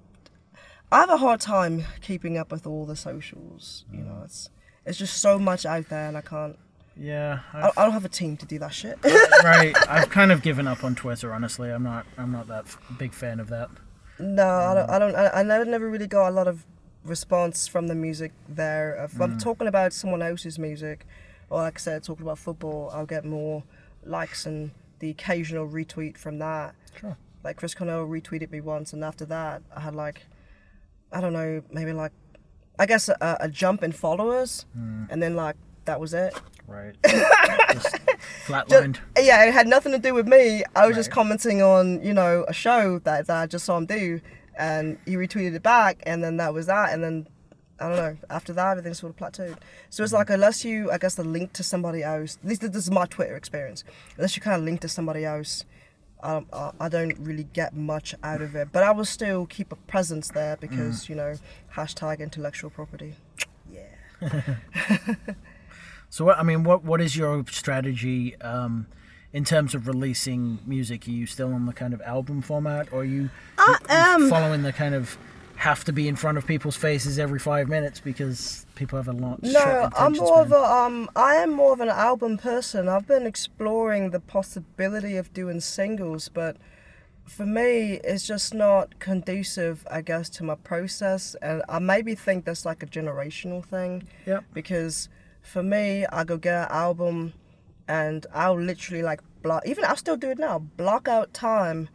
I 0.91 0.99
have 0.99 1.09
a 1.09 1.17
hard 1.17 1.41
time 1.41 1.83
keeping 2.01 2.37
up 2.37 2.51
with 2.51 2.65
all 2.65 2.85
the 2.85 2.95
socials. 2.95 3.85
You 3.91 4.03
know, 4.03 4.21
it's 4.23 4.49
it's 4.85 4.97
just 4.97 5.17
so 5.17 5.37
much 5.39 5.65
out 5.65 5.89
there, 5.89 6.07
and 6.07 6.17
I 6.17 6.21
can't. 6.21 6.57
Yeah. 6.97 7.39
I, 7.53 7.67
I've, 7.67 7.77
I 7.77 7.83
don't 7.83 7.93
have 7.93 8.05
a 8.05 8.09
team 8.09 8.37
to 8.37 8.45
do 8.45 8.59
that 8.59 8.73
shit. 8.73 8.97
right. 9.43 9.75
I've 9.89 10.09
kind 10.09 10.31
of 10.31 10.41
given 10.41 10.67
up 10.67 10.83
on 10.83 10.95
Twitter. 10.95 11.33
Honestly, 11.33 11.69
I'm 11.69 11.83
not. 11.83 12.05
I'm 12.17 12.31
not 12.31 12.47
that 12.47 12.65
f- 12.65 12.77
big 12.97 13.13
fan 13.13 13.39
of 13.39 13.49
that. 13.49 13.69
no, 14.19 14.47
I 14.47 14.73
don't. 14.73 14.89
Um, 14.89 14.95
I 14.95 14.99
don't. 14.99 15.15
I, 15.15 15.29
I 15.39 15.43
never, 15.43 15.65
never 15.65 15.89
really 15.89 16.07
got 16.07 16.29
a 16.29 16.31
lot 16.31 16.47
of 16.47 16.65
response 17.03 17.67
from 17.67 17.87
the 17.87 17.95
music 17.95 18.31
there. 18.47 18.95
If 19.03 19.19
I'm 19.21 19.37
mm. 19.37 19.43
talking 19.43 19.67
about 19.67 19.93
someone 19.93 20.21
else's 20.21 20.57
music, 20.57 21.05
or 21.49 21.61
like 21.61 21.77
I 21.77 21.79
said, 21.79 22.03
talking 22.03 22.23
about 22.23 22.39
football, 22.39 22.89
I'll 22.93 23.05
get 23.05 23.25
more 23.25 23.63
likes 24.03 24.45
and 24.45 24.71
the 24.99 25.09
occasional 25.09 25.67
retweet 25.67 26.17
from 26.17 26.39
that. 26.39 26.75
Sure. 26.99 27.17
like 27.43 27.57
Chris 27.57 27.75
Cornell 27.75 28.05
retweeted 28.07 28.51
me 28.51 28.61
once, 28.61 28.93
and 28.93 29.03
after 29.03 29.25
that, 29.25 29.61
I 29.75 29.81
had 29.81 29.95
like, 29.95 30.25
I 31.11 31.19
don't 31.19 31.33
know, 31.33 31.61
maybe 31.71 31.91
like, 31.91 32.13
I 32.79 32.85
guess 32.85 33.09
a, 33.09 33.37
a 33.39 33.49
jump 33.49 33.83
in 33.83 33.91
followers, 33.91 34.65
mm. 34.77 35.07
and 35.09 35.21
then 35.21 35.35
like 35.35 35.57
that 35.85 35.99
was 35.99 36.13
it. 36.13 36.33
Right. 36.67 36.95
just 37.05 37.95
flatlined. 38.45 38.97
Yeah, 39.17 39.45
it 39.45 39.53
had 39.53 39.67
nothing 39.67 39.91
to 39.91 39.99
do 39.99 40.13
with 40.13 40.27
me. 40.27 40.63
I 40.75 40.87
was 40.87 40.95
just 40.95 41.11
commenting 41.11 41.61
on, 41.61 42.03
you 42.03 42.13
know, 42.13 42.45
a 42.47 42.53
show 42.53 42.99
that, 42.99 43.27
that 43.27 43.37
I 43.37 43.45
just 43.45 43.65
saw 43.65 43.77
him 43.77 43.85
do, 43.85 44.19
and 44.57 44.97
he 45.05 45.15
retweeted 45.15 45.53
it 45.53 45.63
back, 45.63 46.01
and 46.03 46.23
then 46.23 46.37
that 46.37 46.53
was 46.53 46.67
that, 46.67 46.93
and 46.93 47.03
then. 47.03 47.27
I 47.77 47.89
don't 47.89 47.97
know. 47.97 48.17
After 48.29 48.53
that, 48.53 48.71
everything 48.71 48.93
sort 48.93 49.09
of 49.09 49.17
plateaued. 49.17 49.57
So 49.89 50.01
it's 50.01 50.13
mm-hmm. 50.13 50.19
like 50.19 50.29
unless 50.29 50.63
you, 50.63 50.89
I 50.91 50.97
guess, 50.97 51.15
the 51.15 51.25
link 51.25 51.51
to 51.51 51.61
somebody 51.61 52.03
else. 52.03 52.37
At 52.41 52.47
least 52.47 52.61
this 52.61 52.73
is 52.73 52.89
my 52.89 53.05
Twitter 53.05 53.35
experience. 53.35 53.83
Unless 54.15 54.37
you 54.37 54.41
kind 54.41 54.61
of 54.61 54.63
link 54.63 54.79
to 54.79 54.87
somebody 54.87 55.25
else, 55.25 55.65
I, 56.23 56.45
I, 56.53 56.71
I 56.79 56.87
don't 56.87 57.19
really 57.19 57.43
get 57.51 57.75
much 57.75 58.15
out 58.23 58.41
of 58.41 58.55
it. 58.55 58.69
But 58.71 58.83
I 58.83 58.91
will 58.91 59.03
still 59.03 59.45
keep 59.45 59.73
a 59.73 59.75
presence 59.75 60.29
there 60.29 60.55
mm. 60.55 60.61
because 60.61 61.09
you 61.09 61.15
know 61.15 61.35
hashtag 61.73 62.19
intellectual 62.19 62.69
property. 62.69 63.15
Yeah. 63.69 63.89
So 66.15 66.23
what 66.23 66.39
I 66.39 66.43
mean, 66.43 66.63
what 66.63 66.85
what 66.85 67.01
is 67.01 67.17
your 67.17 67.43
strategy 67.51 68.39
um, 68.39 68.87
in 69.33 69.43
terms 69.43 69.75
of 69.75 69.85
releasing 69.85 70.59
music? 70.65 71.09
Are 71.09 71.11
you 71.11 71.25
still 71.25 71.53
on 71.53 71.65
the 71.65 71.73
kind 71.73 71.93
of 71.93 72.01
album 72.03 72.41
format, 72.41 72.87
or 72.93 73.01
are 73.01 73.03
you 73.03 73.29
I 73.57 73.77
am. 73.89 74.29
following 74.29 74.63
the 74.63 74.71
kind 74.71 74.95
of 74.95 75.17
have 75.57 75.83
to 75.83 75.91
be 75.91 76.07
in 76.07 76.15
front 76.15 76.37
of 76.37 76.47
people's 76.47 76.77
faces 76.77 77.19
every 77.19 77.37
five 77.37 77.67
minutes 77.67 77.99
because 77.99 78.65
people 78.75 78.95
have 78.95 79.09
a 79.09 79.11
lot. 79.11 79.43
No, 79.43 79.89
I'm 79.97 80.13
more 80.13 80.43
of 80.43 80.47
span? 80.47 80.61
a 80.61 80.63
um. 80.63 81.09
I 81.17 81.35
am 81.35 81.51
more 81.51 81.73
of 81.73 81.81
an 81.81 81.89
album 81.89 82.37
person. 82.37 82.87
I've 82.87 83.07
been 83.07 83.25
exploring 83.25 84.11
the 84.11 84.21
possibility 84.21 85.17
of 85.17 85.33
doing 85.33 85.59
singles, 85.59 86.29
but 86.29 86.55
for 87.25 87.45
me, 87.45 87.99
it's 88.05 88.25
just 88.25 88.53
not 88.53 88.99
conducive, 88.99 89.85
I 89.91 89.99
guess, 89.99 90.29
to 90.29 90.45
my 90.45 90.55
process. 90.55 91.35
And 91.41 91.61
I 91.67 91.79
maybe 91.79 92.15
think 92.15 92.45
that's 92.45 92.63
like 92.63 92.83
a 92.83 92.85
generational 92.85 93.65
thing. 93.65 94.07
Yep. 94.25 94.45
Because 94.53 95.09
for 95.45 95.63
me, 95.63 96.05
I 96.11 96.23
go 96.23 96.37
get 96.37 96.53
an 96.63 96.67
album, 96.75 97.33
and 97.87 98.25
I'll 98.33 98.59
literally 98.59 99.03
like 99.03 99.21
block. 99.43 99.63
Even 99.65 99.85
I'll 99.85 99.95
still 99.95 100.17
do 100.17 100.31
it 100.31 100.39
now. 100.39 100.59
Block 100.59 101.07
out 101.07 101.33
time, 101.33 101.87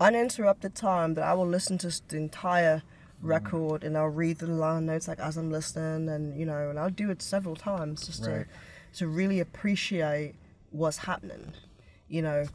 uninterrupted 0.00 0.74
time 0.74 1.14
that 1.14 1.24
I 1.24 1.34
will 1.34 1.46
listen 1.46 1.78
to 1.78 2.00
the 2.08 2.16
entire 2.16 2.82
record 3.20 3.82
and 3.82 3.98
I'll 3.98 4.06
read 4.06 4.38
the 4.38 4.46
line 4.46 4.86
notes 4.86 5.08
like 5.08 5.18
as 5.18 5.36
I'm 5.36 5.50
listening 5.50 6.08
and 6.08 6.38
you 6.38 6.46
know 6.46 6.70
and 6.70 6.78
I'll 6.78 6.88
do 6.88 7.10
it 7.10 7.20
several 7.20 7.56
times 7.56 8.06
just 8.06 8.24
Right. 8.24 8.46
to 8.92 8.98
to 8.98 9.08
really 9.08 9.40
appreciate 9.40 10.36
what's 10.70 10.98
happening 10.98 11.52
you 12.08 12.22
know 12.22 12.46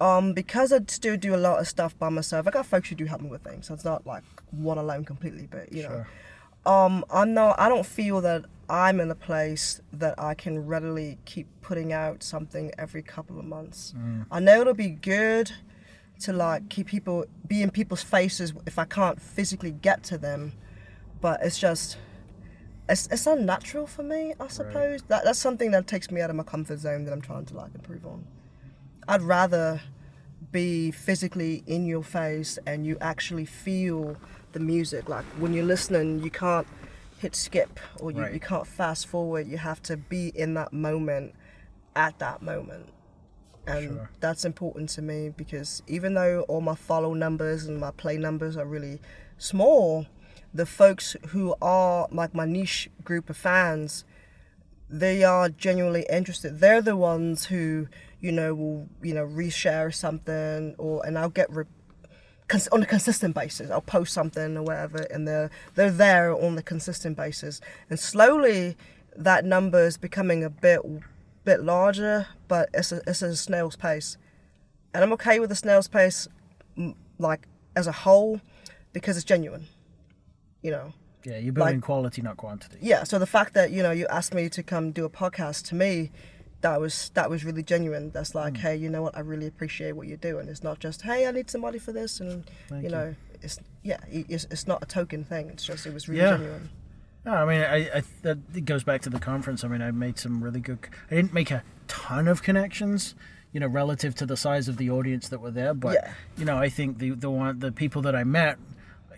um 0.00 0.32
because 0.32 0.72
I 0.72 0.80
still 0.88 1.16
do 1.16 1.36
a 1.36 1.42
lot 1.48 1.60
of 1.60 1.68
stuff 1.68 1.96
by 2.00 2.08
myself 2.08 2.48
I 2.48 2.50
got 2.50 2.66
folks 2.66 2.88
who 2.88 2.96
do 2.96 3.04
help 3.04 3.20
me 3.20 3.30
with 3.30 3.44
things 3.44 3.68
so 3.68 3.74
it's 3.74 3.84
not 3.84 4.08
like 4.08 4.24
one 4.50 4.76
alone 4.76 5.04
completely 5.04 5.46
but 5.48 5.72
you 5.72 5.84
know 5.84 6.04
um 6.66 7.04
I'm 7.12 7.32
not 7.32 7.60
I 7.60 7.68
don't 7.68 7.86
feel 7.86 8.20
that 8.22 8.44
I'm 8.68 9.00
in 9.00 9.10
a 9.10 9.14
place 9.14 9.80
that 9.92 10.14
I 10.18 10.34
can 10.34 10.66
readily 10.66 11.18
keep 11.24 11.46
putting 11.62 11.92
out 11.92 12.22
something 12.22 12.72
every 12.78 13.02
couple 13.02 13.38
of 13.38 13.44
months. 13.44 13.94
Mm. 13.96 14.26
I 14.30 14.40
know 14.40 14.60
it'll 14.60 14.74
be 14.74 14.90
good 14.90 15.50
to 16.20 16.32
like 16.32 16.68
keep 16.68 16.88
people 16.88 17.24
be 17.46 17.62
in 17.62 17.70
people's 17.70 18.02
faces 18.02 18.52
if 18.66 18.78
I 18.78 18.84
can't 18.84 19.20
physically 19.20 19.70
get 19.70 20.02
to 20.04 20.18
them 20.18 20.52
but 21.20 21.40
it's 21.42 21.58
just 21.58 21.96
it's, 22.88 23.06
it's 23.08 23.26
unnatural 23.26 23.86
for 23.86 24.02
me 24.02 24.34
I 24.40 24.48
suppose. 24.48 25.02
That 25.08 25.24
that's 25.24 25.38
something 25.38 25.70
that 25.72 25.86
takes 25.86 26.10
me 26.10 26.20
out 26.20 26.30
of 26.30 26.36
my 26.36 26.42
comfort 26.42 26.78
zone 26.78 27.04
that 27.04 27.12
I'm 27.12 27.20
trying 27.20 27.44
to 27.46 27.54
like 27.54 27.74
improve 27.74 28.06
on. 28.06 28.26
I'd 29.06 29.22
rather 29.22 29.80
be 30.50 30.90
physically 30.90 31.62
in 31.66 31.86
your 31.86 32.02
face 32.02 32.58
and 32.66 32.86
you 32.86 32.96
actually 33.00 33.44
feel 33.44 34.16
the 34.52 34.60
music. 34.60 35.08
Like 35.08 35.24
when 35.38 35.52
you're 35.52 35.64
listening 35.64 36.22
you 36.22 36.30
can't 36.30 36.66
hit 37.18 37.34
skip 37.34 37.80
or 38.00 38.10
you, 38.10 38.20
Right. 38.22 38.32
you 38.34 38.40
can't 38.40 38.66
fast 38.66 39.06
forward 39.06 39.46
you 39.46 39.58
have 39.58 39.82
to 39.82 39.96
be 39.96 40.28
in 40.34 40.54
that 40.54 40.72
moment 40.72 41.34
at 41.96 42.18
that 42.20 42.42
moment 42.42 42.86
and 43.66 43.84
Sure. 43.88 44.10
that's 44.20 44.44
important 44.44 44.88
to 44.90 45.02
me 45.02 45.28
because 45.36 45.82
even 45.86 46.14
though 46.14 46.42
all 46.48 46.60
my 46.60 46.74
follow 46.74 47.14
numbers 47.14 47.66
and 47.66 47.78
my 47.78 47.90
play 47.90 48.16
numbers 48.16 48.56
are 48.56 48.64
really 48.64 49.00
small 49.36 50.06
the 50.54 50.64
folks 50.64 51.16
who 51.28 51.54
are 51.60 52.08
like 52.10 52.34
my 52.34 52.44
niche 52.46 52.88
group 53.04 53.28
of 53.28 53.36
fans 53.36 54.04
they 54.88 55.22
are 55.22 55.48
genuinely 55.48 56.06
interested 56.08 56.60
they're 56.60 56.80
the 56.80 56.96
ones 56.96 57.46
who 57.46 57.88
you 58.20 58.32
know 58.32 58.54
will 58.54 58.88
you 59.02 59.12
know 59.12 59.26
reshare 59.26 59.92
something 59.94 60.74
or 60.78 61.04
and 61.04 61.18
i'll 61.18 61.28
get 61.28 61.50
re- 61.52 61.64
on 62.72 62.82
a 62.82 62.86
consistent 62.86 63.34
basis. 63.34 63.70
I'll 63.70 63.80
post 63.80 64.12
something 64.12 64.56
or 64.56 64.62
whatever 64.62 65.06
and 65.10 65.26
they're 65.28 65.50
they're 65.74 65.90
there 65.90 66.32
on 66.34 66.56
a 66.58 66.62
consistent 66.62 67.16
basis. 67.16 67.60
And 67.90 67.98
slowly 67.98 68.76
that 69.16 69.44
number 69.44 69.84
is 69.84 69.96
becoming 69.96 70.44
a 70.44 70.50
bit 70.50 70.80
bit 71.44 71.62
larger 71.62 72.26
but 72.46 72.68
it's 72.74 72.92
a, 72.92 73.00
it's 73.06 73.22
a 73.22 73.34
snail's 73.36 73.76
pace. 73.76 74.16
And 74.94 75.04
i'm 75.04 75.12
okay 75.14 75.38
with 75.40 75.50
the 75.50 75.56
snail's 75.56 75.88
pace 75.88 76.26
like 77.18 77.46
as 77.76 77.86
a 77.86 77.92
whole 77.92 78.40
because 78.92 79.16
it's 79.16 79.24
genuine 79.24 79.66
you 80.62 80.70
know? 80.72 80.92
Yeah, 81.24 81.38
you're 81.38 81.52
building 81.52 81.76
like- 81.76 81.82
quality, 81.84 82.22
not 82.22 82.36
quantity. 82.36 82.78
yeah 82.80 83.04
so 83.04 83.18
the 83.18 83.26
fact 83.26 83.54
that 83.54 83.70
you 83.70 83.82
know 83.82 83.90
you 83.90 84.06
asked 84.08 84.34
me 84.34 84.48
to 84.48 84.62
come 84.62 84.92
do 84.92 85.04
a 85.04 85.10
podcast 85.10 85.66
to 85.68 85.74
me 85.74 86.10
that 86.60 86.80
was 86.80 87.10
that 87.14 87.30
was 87.30 87.44
really 87.44 87.62
genuine 87.62 88.10
that's 88.10 88.34
like 88.34 88.54
Mm. 88.54 88.58
hey 88.58 88.76
you 88.76 88.88
know 88.88 89.02
what 89.02 89.16
i 89.16 89.20
really 89.20 89.46
appreciate 89.46 89.92
what 89.92 90.06
you're 90.08 90.16
doing 90.16 90.48
it's 90.48 90.62
not 90.64 90.80
just 90.80 91.02
hey 91.02 91.26
i 91.26 91.30
need 91.30 91.48
somebody 91.50 91.78
for 91.78 91.92
this 91.92 92.18
and 92.20 92.44
Thank 92.68 92.82
you 92.82 92.88
you. 92.88 92.94
know 92.96 93.14
it's 93.42 93.60
yeah 93.84 93.98
it's, 94.10 94.44
it's 94.50 94.66
not 94.66 94.82
a 94.82 94.86
token 94.86 95.22
thing 95.24 95.48
it's 95.50 95.64
just 95.64 95.86
it 95.86 95.94
was 95.94 96.08
really 96.08 96.20
Yeah. 96.22 96.36
genuine 96.36 96.70
No, 97.24 97.32
I 97.34 97.44
mean, 97.44 97.60
I, 97.62 97.98
I 97.98 98.02
that 98.22 98.38
it 98.54 98.64
goes 98.64 98.84
back 98.84 99.02
to 99.02 99.10
the 99.10 99.18
conference. 99.18 99.62
I 99.64 99.68
mean, 99.68 99.82
I 99.82 99.90
made 99.90 100.18
some 100.18 100.42
really 100.42 100.60
good. 100.60 100.78
I 101.10 101.14
didn't 101.16 101.34
make 101.34 101.50
a 101.50 101.62
ton 101.86 102.26
of 102.28 102.42
connections, 102.42 103.14
you 103.52 103.60
know, 103.60 103.66
relative 103.66 104.14
to 104.14 104.24
the 104.26 104.36
size 104.36 104.66
of 104.68 104.76
the 104.78 104.88
audience 104.90 105.28
that 105.28 105.40
were 105.40 105.50
there. 105.50 105.74
But 105.74 105.94
Yeah. 105.94 106.12
you 106.38 106.44
know, 106.46 106.56
I 106.56 106.70
think 106.70 106.98
the 106.98 107.10
the 107.10 107.28
one 107.28 107.58
the 107.58 107.72
people 107.72 108.00
that 108.02 108.14
I 108.16 108.24
met, 108.24 108.56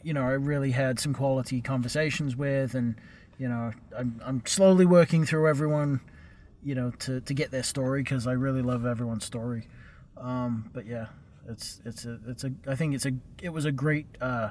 you 0.02 0.12
know, 0.14 0.22
I 0.22 0.32
really 0.32 0.72
had 0.72 0.98
some 0.98 1.14
quality 1.14 1.60
conversations 1.60 2.34
with, 2.34 2.74
and 2.74 2.94
you 3.38 3.48
know, 3.48 3.70
I'm 3.96 4.20
I'm 4.24 4.42
slowly 4.44 4.86
working 4.86 5.24
through 5.26 5.46
everyone, 5.48 6.00
you 6.62 6.74
know, 6.74 6.90
to 7.00 7.20
to 7.20 7.34
get 7.34 7.50
their 7.50 7.62
story 7.62 8.02
because 8.02 8.26
I 8.26 8.32
really 8.32 8.62
love 8.62 8.84
everyone's 8.86 9.24
story. 9.24 9.66
Um, 10.16 10.70
but 10.72 10.86
yeah, 10.86 11.06
it's 11.48 11.80
it's 11.84 12.04
a 12.04 12.18
it's 12.26 12.44
a 12.44 12.52
I 12.66 12.74
think 12.76 12.94
it's 12.94 13.06
a 13.06 13.12
it 13.42 13.50
was 13.50 13.64
a 13.64 13.72
great 13.72 14.06
uh, 14.20 14.50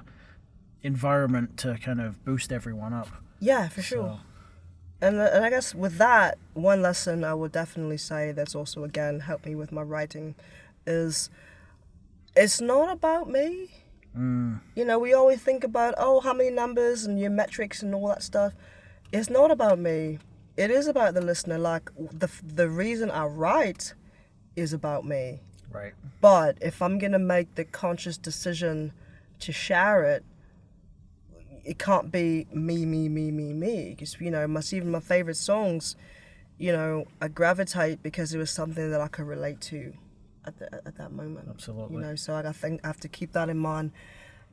environment 0.82 1.58
to 1.58 1.78
kind 1.78 2.00
of 2.02 2.24
boost 2.26 2.52
everyone 2.52 2.94
up. 2.94 3.10
yeah 3.40 3.68
for 3.70 3.82
sure 3.82 4.04
So- 4.04 4.20
and, 5.02 5.18
uh, 5.18 5.30
and 5.34 5.46
i 5.46 5.50
guess 5.50 5.74
with 5.74 5.98
that 5.98 6.38
one 6.54 6.82
lesson 6.82 7.24
i 7.24 7.34
would 7.34 7.52
definitely 7.54 7.98
say 7.98 8.34
that's 8.34 8.54
also 8.56 8.84
again 8.84 9.22
helped 9.22 9.46
me 9.46 9.56
with 9.56 9.72
my 9.72 9.82
writing 9.82 10.36
is 10.86 11.30
it's 12.36 12.60
not 12.62 12.90
about 12.92 13.30
me 13.30 13.70
Mm, 14.18 14.62
You 14.76 14.86
know, 14.86 14.98
we 14.98 15.14
always 15.14 15.40
think 15.40 15.64
about, 15.64 15.94
oh, 16.00 16.20
how 16.22 16.34
many 16.34 16.50
numbers 16.50 17.06
and 17.06 17.20
your 17.20 17.30
metrics 17.30 17.84
and 17.84 17.94
all 17.94 18.08
that 18.08 18.24
stuff. 18.24 18.54
It's 19.14 19.30
not 19.30 19.52
about 19.52 19.78
me. 19.78 20.18
It 20.60 20.72
is 20.72 20.88
about 20.88 21.14
the 21.14 21.22
listener. 21.22 21.58
Like, 21.58 21.90
the, 21.98 22.30
the 22.44 22.70
reason 22.70 23.10
I 23.10 23.26
write 23.26 23.94
is 24.58 24.74
about 24.74 25.06
me. 25.06 25.40
right. 25.72 25.94
But 26.20 26.58
if 26.60 26.82
I'm 26.82 27.00
going 27.00 27.14
to 27.14 27.20
make 27.36 27.56
the 27.56 27.64
conscious 27.64 28.18
decision 28.18 28.92
to 29.40 29.54
share 29.54 30.04
it, 30.04 30.26
it 31.64 31.80
can't 31.80 32.12
be 32.12 32.46
me, 32.52 32.86
me, 32.86 33.08
me, 33.08 33.32
me, 33.32 33.54
me. 33.54 33.92
Because, 33.92 34.20
you 34.20 34.32
know, 34.32 34.46
my, 34.48 34.62
even 34.74 34.92
my 34.92 35.00
favorite 35.00 35.38
songs, 35.38 35.96
you 36.58 36.74
know, 36.74 37.06
I 37.22 37.30
gravitate 37.30 38.04
because 38.04 38.34
it 38.34 38.38
was 38.38 38.52
something 38.52 38.92
that 38.92 39.00
I 39.00 39.08
could 39.08 39.28
relate 39.28 39.62
to 39.62 39.94
at, 40.46 40.60
the, 40.60 40.74
at 40.74 40.98
that 40.98 41.14
moment. 41.14 41.48
Absolutely. 41.50 41.96
You 41.96 42.02
know, 42.02 42.16
so 42.16 42.36
I 42.36 42.52
think 42.52 42.82
I 42.84 42.88
have 42.88 43.00
to 43.00 43.08
keep 43.08 43.32
that 43.32 43.48
in 43.48 43.58
mind. 43.58 43.92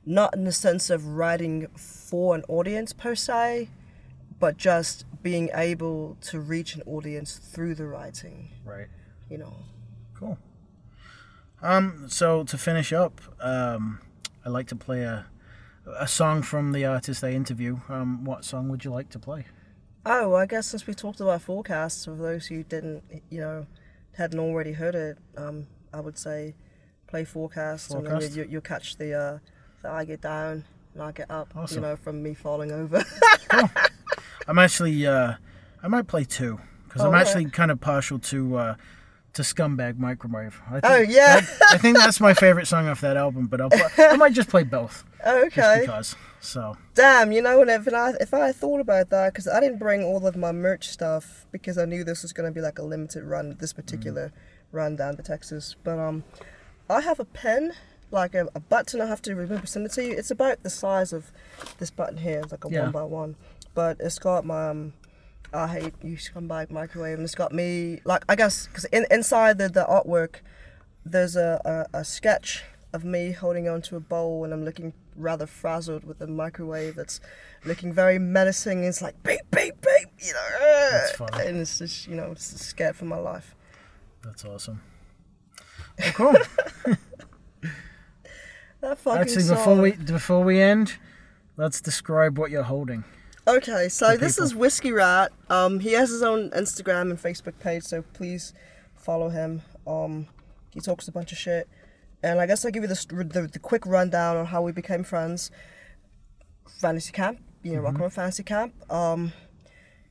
Not 0.04 0.34
in 0.36 0.44
the 0.44 0.52
sense 0.52 0.88
of 0.88 1.04
writing 1.18 1.66
for 1.76 2.36
an 2.36 2.44
audience 2.48 2.92
per 2.92 3.16
se, 3.16 3.70
but 4.38 4.56
just 4.56 5.04
being 5.30 5.48
able 5.54 6.16
to 6.30 6.36
reach 6.38 6.70
an 6.76 6.82
audience 6.86 7.30
through 7.52 7.74
the 7.74 7.84
writing, 7.94 8.38
Right. 8.64 8.86
you 9.28 9.36
know. 9.42 9.54
Cool. 10.18 10.38
Um. 11.62 12.06
So 12.08 12.44
to 12.44 12.56
finish 12.56 12.92
up, 12.92 13.14
um, 13.40 13.98
I 14.44 14.48
like 14.50 14.68
to 14.68 14.76
play 14.76 15.02
a 15.02 15.26
a 15.98 16.06
song 16.06 16.42
from 16.42 16.72
the 16.72 16.84
artist 16.84 17.24
I 17.24 17.30
interview. 17.32 17.72
Um, 17.88 18.24
what 18.24 18.44
song 18.44 18.68
would 18.70 18.84
you 18.84 18.92
like 18.98 19.08
to 19.10 19.18
play? 19.18 19.46
Oh, 20.04 20.34
I 20.42 20.46
guess 20.46 20.66
since 20.68 20.86
we 20.86 20.94
talked 20.94 21.20
about 21.20 21.42
forecasts, 21.42 22.04
for 22.04 22.14
those 22.14 22.46
who 22.46 22.62
didn't, 22.62 23.02
you 23.30 23.40
know, 23.40 23.66
hadn't 24.12 24.38
already 24.38 24.72
heard 24.72 24.94
it, 24.94 25.18
um, 25.36 25.66
I 25.92 26.00
would 26.00 26.18
say 26.18 26.54
play 27.08 27.24
forecast, 27.24 27.92
and 27.94 28.06
then 28.06 28.20
you, 28.20 28.28
you, 28.28 28.46
you'll 28.50 28.60
catch 28.74 28.96
the, 28.96 29.10
uh, 29.14 29.38
the 29.82 29.88
I 29.90 30.04
get 30.04 30.20
down 30.20 30.64
and 30.94 31.02
I 31.02 31.10
get 31.12 31.28
up, 31.30 31.48
Awesome. 31.56 31.76
you 31.82 31.88
know, 31.88 31.96
from 31.96 32.22
me 32.22 32.34
falling 32.34 32.70
over. 32.72 33.04
I'm 34.48 34.58
actually. 34.58 35.06
Uh, 35.06 35.34
I 35.82 35.88
might 35.88 36.06
play 36.06 36.24
two 36.24 36.58
because 36.84 37.02
Oh, 37.02 37.08
I'm 37.08 37.14
actually 37.14 37.46
kind 37.50 37.70
of 37.70 37.80
partial 37.80 38.18
to 38.20 38.56
uh, 38.56 38.74
to 39.34 39.42
Scumbag 39.42 39.98
Microwave. 39.98 40.60
I 40.68 40.80
think 40.80 40.84
Oh, 40.84 40.96
yeah. 40.96 41.40
that- 41.40 41.62
I 41.72 41.78
think 41.78 41.96
that's 41.98 42.20
my 42.20 42.32
favorite 42.34 42.66
song 42.66 42.88
off 42.88 43.00
that 43.02 43.16
album, 43.16 43.46
but 43.46 43.60
I'll 43.60 43.70
I 43.98 44.16
might 44.16 44.32
just 44.32 44.48
play 44.48 44.62
both 44.64 45.04
just 45.24 45.58
okay. 45.58 45.78
because. 45.82 46.16
So 46.40 46.76
Damn, 46.94 47.32
you 47.32 47.42
know, 47.42 47.60
and 47.62 47.70
if 47.70 47.92
I, 47.92 48.12
if 48.20 48.32
I 48.32 48.52
thought 48.52 48.78
about 48.80 49.10
that, 49.10 49.32
because 49.32 49.48
I 49.48 49.58
didn't 49.58 49.78
bring 49.78 50.04
all 50.04 50.24
of 50.26 50.36
my 50.36 50.52
merch 50.52 50.88
stuff 50.88 51.44
because 51.50 51.76
I 51.76 51.86
knew 51.86 52.04
this 52.04 52.22
was 52.22 52.32
going 52.32 52.48
to 52.48 52.54
be 52.54 52.60
like 52.60 52.78
a 52.78 52.82
limited 52.84 53.24
run, 53.24 53.56
this 53.58 53.72
particular 53.72 54.32
run 54.70 54.94
down 54.94 55.16
to 55.16 55.22
Texas. 55.24 55.74
But 55.82 55.98
um, 55.98 56.22
I 56.88 57.00
have 57.00 57.18
a 57.18 57.24
pen, 57.24 57.72
like 58.12 58.34
a, 58.36 58.46
a 58.54 58.60
button 58.60 59.00
I 59.00 59.06
have 59.06 59.22
to 59.22 59.34
remember 59.34 59.66
send 59.66 59.86
it 59.86 59.92
to 59.92 60.04
you. 60.04 60.12
It's 60.12 60.30
about 60.30 60.62
the 60.62 60.70
size 60.70 61.12
of 61.12 61.32
this 61.78 61.90
button 61.90 62.18
here. 62.18 62.40
It's 62.44 62.52
like 62.52 62.64
a 62.64 62.70
Yeah. 62.70 62.82
one 62.82 62.92
by 62.92 63.02
one. 63.02 63.34
But 63.76 63.98
it's 64.00 64.18
got 64.18 64.44
my, 64.44 64.70
um, 64.70 64.94
I 65.52 65.68
hate 65.68 65.94
you 66.02 66.16
scumbag 66.16 66.72
microwave, 66.72 67.18
and 67.18 67.24
it's 67.24 67.34
got 67.36 67.52
me, 67.52 68.00
like, 68.04 68.24
I 68.28 68.34
guess, 68.34 68.66
because 68.66 68.86
in, 68.86 69.06
inside 69.10 69.58
the, 69.58 69.68
the 69.68 69.84
artwork, 69.84 70.36
there's 71.04 71.36
a, 71.36 71.86
a, 71.92 71.98
a 71.98 72.04
sketch 72.04 72.64
of 72.92 73.04
me 73.04 73.30
holding 73.32 73.68
onto 73.68 73.94
a 73.94 74.00
bowl 74.00 74.44
and 74.44 74.52
I'm 74.52 74.64
looking 74.64 74.94
rather 75.14 75.46
frazzled 75.46 76.04
with 76.04 76.20
a 76.20 76.26
microwave 76.26 76.96
that's 76.96 77.20
looking 77.64 77.92
very 77.92 78.18
menacing. 78.18 78.84
It's 78.84 79.02
like 79.02 79.22
beep 79.22 79.40
beep 79.50 79.74
beep, 79.80 80.08
you 80.18 80.32
know. 80.32 81.00
Funny. 81.16 81.46
And 81.46 81.58
it's 81.58 81.78
just 81.78 82.08
you 82.08 82.16
know, 82.16 82.32
it's 82.32 82.60
scared 82.60 82.96
for 82.96 83.04
my 83.04 83.18
life. 83.18 83.54
That's 84.22 84.44
awesome. 84.44 84.80
Well, 85.98 86.12
cool. 86.12 86.36
That 88.80 88.98
fucking 88.98 89.20
Actually, 89.20 89.42
song. 89.42 89.56
before 89.56 89.76
we 89.80 89.92
before 89.92 90.44
we 90.44 90.60
end, 90.60 90.96
let's 91.56 91.80
describe 91.80 92.38
what 92.38 92.50
you're 92.50 92.62
holding. 92.62 93.04
Okay, 93.48 93.88
so 93.88 94.16
this 94.16 94.36
people. 94.36 94.44
is 94.44 94.54
Whiskey 94.56 94.90
Rat. 94.90 95.32
Um, 95.48 95.78
he 95.78 95.92
has 95.92 96.10
his 96.10 96.22
own 96.22 96.50
Instagram 96.50 97.10
and 97.10 97.18
Facebook 97.18 97.58
page, 97.60 97.84
so 97.84 98.02
please 98.02 98.52
follow 98.96 99.28
him. 99.28 99.62
Um, 99.86 100.26
he 100.74 100.80
talks 100.80 101.06
a 101.06 101.12
bunch 101.12 101.30
of 101.30 101.38
shit, 101.38 101.68
and 102.24 102.40
I 102.40 102.46
guess 102.46 102.64
I'll 102.64 102.72
give 102.72 102.82
you 102.82 102.88
the, 102.88 103.06
the 103.32 103.48
the 103.52 103.58
quick 103.60 103.86
rundown 103.86 104.36
on 104.36 104.46
how 104.46 104.62
we 104.62 104.72
became 104.72 105.04
friends. 105.04 105.52
Fantasy 106.80 107.12
camp, 107.12 107.40
you 107.62 107.74
know, 107.74 107.82
rock 107.82 107.92
and 107.92 108.00
roll 108.00 108.10
fantasy 108.10 108.42
camp. 108.42 108.74
Um, 108.92 109.32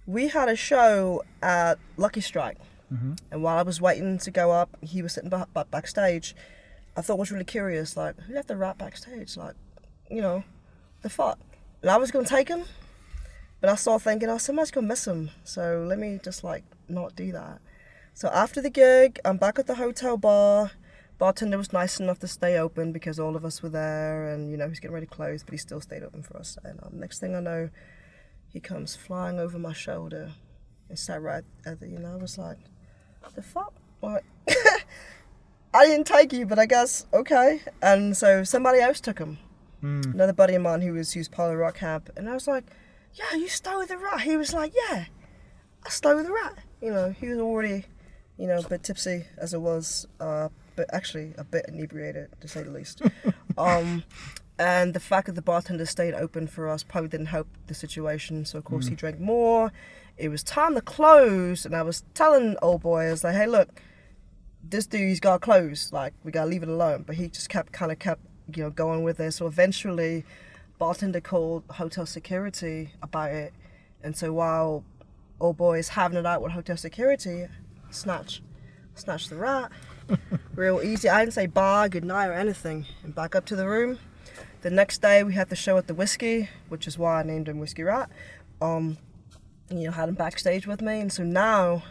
we 0.07 0.29
had 0.29 0.47
a 0.47 0.55
show 0.55 1.23
at 1.41 1.77
Lucky 1.97 2.21
Strike, 2.21 2.57
and 3.31 3.43
while 3.43 3.57
I 3.57 3.63
was 3.63 3.81
waiting 3.81 4.17
to 4.19 4.31
go 4.31 4.51
up, 4.51 4.69
he 4.81 5.01
was 5.01 5.11
sitting 5.11 5.29
back, 5.29 5.53
back 5.53 5.69
backstage. 5.71 6.35
I 6.95 7.01
thought 7.01 7.19
was 7.19 7.31
really 7.33 7.43
curious, 7.43 7.97
like 7.97 8.17
who 8.21 8.33
left 8.33 8.47
the 8.47 8.55
rat 8.55 8.77
backstage, 8.77 9.35
like, 9.35 9.55
you 10.09 10.21
know, 10.21 10.45
the 11.01 11.09
fuck. 11.09 11.37
And 11.81 11.91
I 11.91 11.97
was 11.97 12.11
gonna 12.11 12.25
take 12.25 12.47
him, 12.47 12.63
but 13.61 13.69
I 13.69 13.75
started 13.75 14.03
thinking, 14.03 14.29
oh, 14.29 14.37
somebody's 14.37 14.71
gonna 14.71 14.87
miss 14.87 15.07
him. 15.07 15.31
So 15.43 15.85
let 15.87 15.99
me 15.99 16.19
just 16.23 16.43
like 16.43 16.63
not 16.87 17.15
do 17.15 17.31
that. 17.31 17.61
So 18.13 18.29
after 18.29 18.61
the 18.61 18.69
gig, 18.69 19.19
I'm 19.25 19.37
back 19.37 19.59
at 19.59 19.67
the 19.67 19.75
hotel 19.75 20.17
bar. 20.17 20.71
Bartender 21.17 21.57
was 21.57 21.71
nice 21.71 21.99
enough 21.99 22.19
to 22.19 22.27
stay 22.27 22.57
open 22.57 22.91
because 22.91 23.19
all 23.19 23.35
of 23.35 23.45
us 23.45 23.63
were 23.63 23.69
there, 23.69 24.29
and 24.33 24.51
you 24.51 24.57
know 24.57 24.67
he's 24.67 24.79
getting 24.79 24.93
ready 24.93 25.05
to 25.05 25.13
close, 25.13 25.43
but 25.43 25.53
he 25.53 25.57
still 25.57 25.81
stayed 25.81 26.03
open 26.03 26.23
for 26.23 26.37
us. 26.37 26.57
And 26.63 26.79
um, 26.83 26.99
next 26.99 27.19
thing 27.19 27.35
I 27.35 27.39
know, 27.39 27.69
he 28.47 28.59
comes 28.59 28.95
flying 28.95 29.39
over 29.39 29.57
my 29.57 29.73
shoulder 29.73 30.31
and 30.89 30.99
sat 30.99 31.21
right 31.21 31.43
at 31.65 31.79
the. 31.79 31.87
You 31.87 31.99
know, 31.99 32.13
I 32.13 32.17
was 32.17 32.37
like, 32.37 32.57
the 33.33 33.41
fuck, 33.41 33.73
what? 34.01 34.23
I 35.73 35.85
didn't 35.85 36.07
take 36.07 36.31
you, 36.31 36.45
but 36.45 36.59
I 36.59 36.65
guess 36.65 37.05
okay. 37.13 37.61
And 37.81 38.15
so 38.15 38.43
somebody 38.43 38.79
else 38.79 39.01
took 39.01 39.19
him. 39.19 39.37
Another 40.13 40.33
buddy 40.33 40.55
of 40.55 40.61
mine 40.61 40.81
who 40.81 40.93
was 40.93 41.13
who's 41.13 41.27
part 41.27 41.51
of 41.51 41.53
the 41.53 41.57
rock 41.57 41.75
camp, 41.75 42.09
and 42.15 42.29
I 42.29 42.33
was 42.33 42.47
like, 42.47 42.65
"Yeah, 43.15 43.37
you 43.37 43.47
with 43.77 43.89
the 43.89 43.97
rat." 43.97 44.21
He 44.21 44.37
was 44.37 44.53
like, 44.53 44.73
"Yeah, 44.75 45.05
I 45.85 46.13
with 46.13 46.25
the 46.25 46.33
rat." 46.33 46.57
You 46.81 46.91
know, 46.91 47.09
he 47.11 47.27
was 47.27 47.39
already, 47.39 47.85
you 48.37 48.47
know, 48.47 48.57
a 48.57 48.67
bit 48.67 48.83
tipsy 48.83 49.25
as 49.37 49.53
it 49.53 49.61
was, 49.61 50.07
uh, 50.19 50.49
but 50.75 50.93
actually 50.93 51.33
a 51.37 51.43
bit 51.43 51.65
inebriated 51.67 52.29
to 52.41 52.47
say 52.47 52.63
the 52.63 52.71
least. 52.71 53.01
um, 53.57 54.03
and 54.59 54.93
the 54.93 54.99
fact 54.99 55.27
that 55.27 55.33
the 55.33 55.41
bartender 55.41 55.85
stayed 55.85 56.13
open 56.13 56.47
for 56.47 56.69
us 56.69 56.83
probably 56.83 57.09
didn't 57.09 57.27
help 57.27 57.47
the 57.67 57.73
situation. 57.73 58.45
So 58.45 58.57
of 58.57 58.65
course 58.65 58.87
he 58.87 58.95
drank 58.95 59.19
more. 59.19 59.71
It 60.17 60.29
was 60.29 60.43
time 60.43 60.75
to 60.75 60.81
close, 60.81 61.65
and 61.65 61.75
I 61.75 61.81
was 61.81 62.03
telling 62.13 62.55
old 62.61 62.81
boy, 62.81 63.05
I 63.05 63.11
was 63.11 63.23
like, 63.23 63.35
"Hey, 63.35 63.47
look." 63.47 63.69
this 64.67 64.87
dude 64.87 65.07
he's 65.07 65.19
got 65.19 65.33
to 65.33 65.39
close 65.39 65.91
like 65.93 66.13
we 66.23 66.31
gotta 66.31 66.49
leave 66.49 66.63
it 66.63 66.69
alone 66.69 67.03
but 67.05 67.15
he 67.15 67.27
just 67.27 67.49
kept 67.49 67.71
kind 67.71 67.91
of 67.91 67.99
kept 67.99 68.21
you 68.55 68.63
know 68.63 68.69
going 68.69 69.03
with 69.03 69.19
it 69.19 69.31
so 69.31 69.47
eventually 69.47 70.25
bartender 70.77 71.21
called 71.21 71.63
hotel 71.69 72.05
security 72.05 72.91
about 73.01 73.31
it. 73.31 73.53
And 74.03 74.15
so 74.15 74.33
while 74.33 74.83
old 75.39 75.57
boy 75.57 75.79
is 75.79 75.89
having 75.89 76.17
it 76.17 76.25
out 76.25 76.41
with 76.41 76.53
hotel 76.53 76.77
security 76.77 77.47
snatch 77.89 78.41
snatch 78.95 79.27
the 79.27 79.35
rat. 79.35 79.71
Real 80.55 80.81
easy. 80.81 81.09
I 81.09 81.21
didn't 81.21 81.33
say 81.33 81.47
bye 81.47 81.87
good 81.87 82.05
night 82.05 82.27
or 82.27 82.33
anything. 82.33 82.85
And 83.03 83.13
back 83.13 83.35
up 83.35 83.45
to 83.47 83.55
the 83.55 83.67
room. 83.67 83.99
The 84.61 84.69
next 84.69 85.01
day 85.01 85.23
we 85.23 85.33
had 85.33 85.49
the 85.49 85.55
show 85.55 85.77
at 85.77 85.87
the 85.87 85.93
whiskey 85.93 86.49
which 86.69 86.87
is 86.87 86.97
why 86.97 87.19
i 87.19 87.23
named 87.23 87.47
him 87.47 87.59
whiskey 87.59 87.83
rat. 87.83 88.09
Um 88.61 88.97
you 89.69 89.85
know 89.85 89.91
had 89.91 90.09
him 90.09 90.15
backstage 90.15 90.67
with 90.67 90.81
me. 90.81 90.99
And 90.99 91.11
so 91.11 91.23
now 91.23 91.83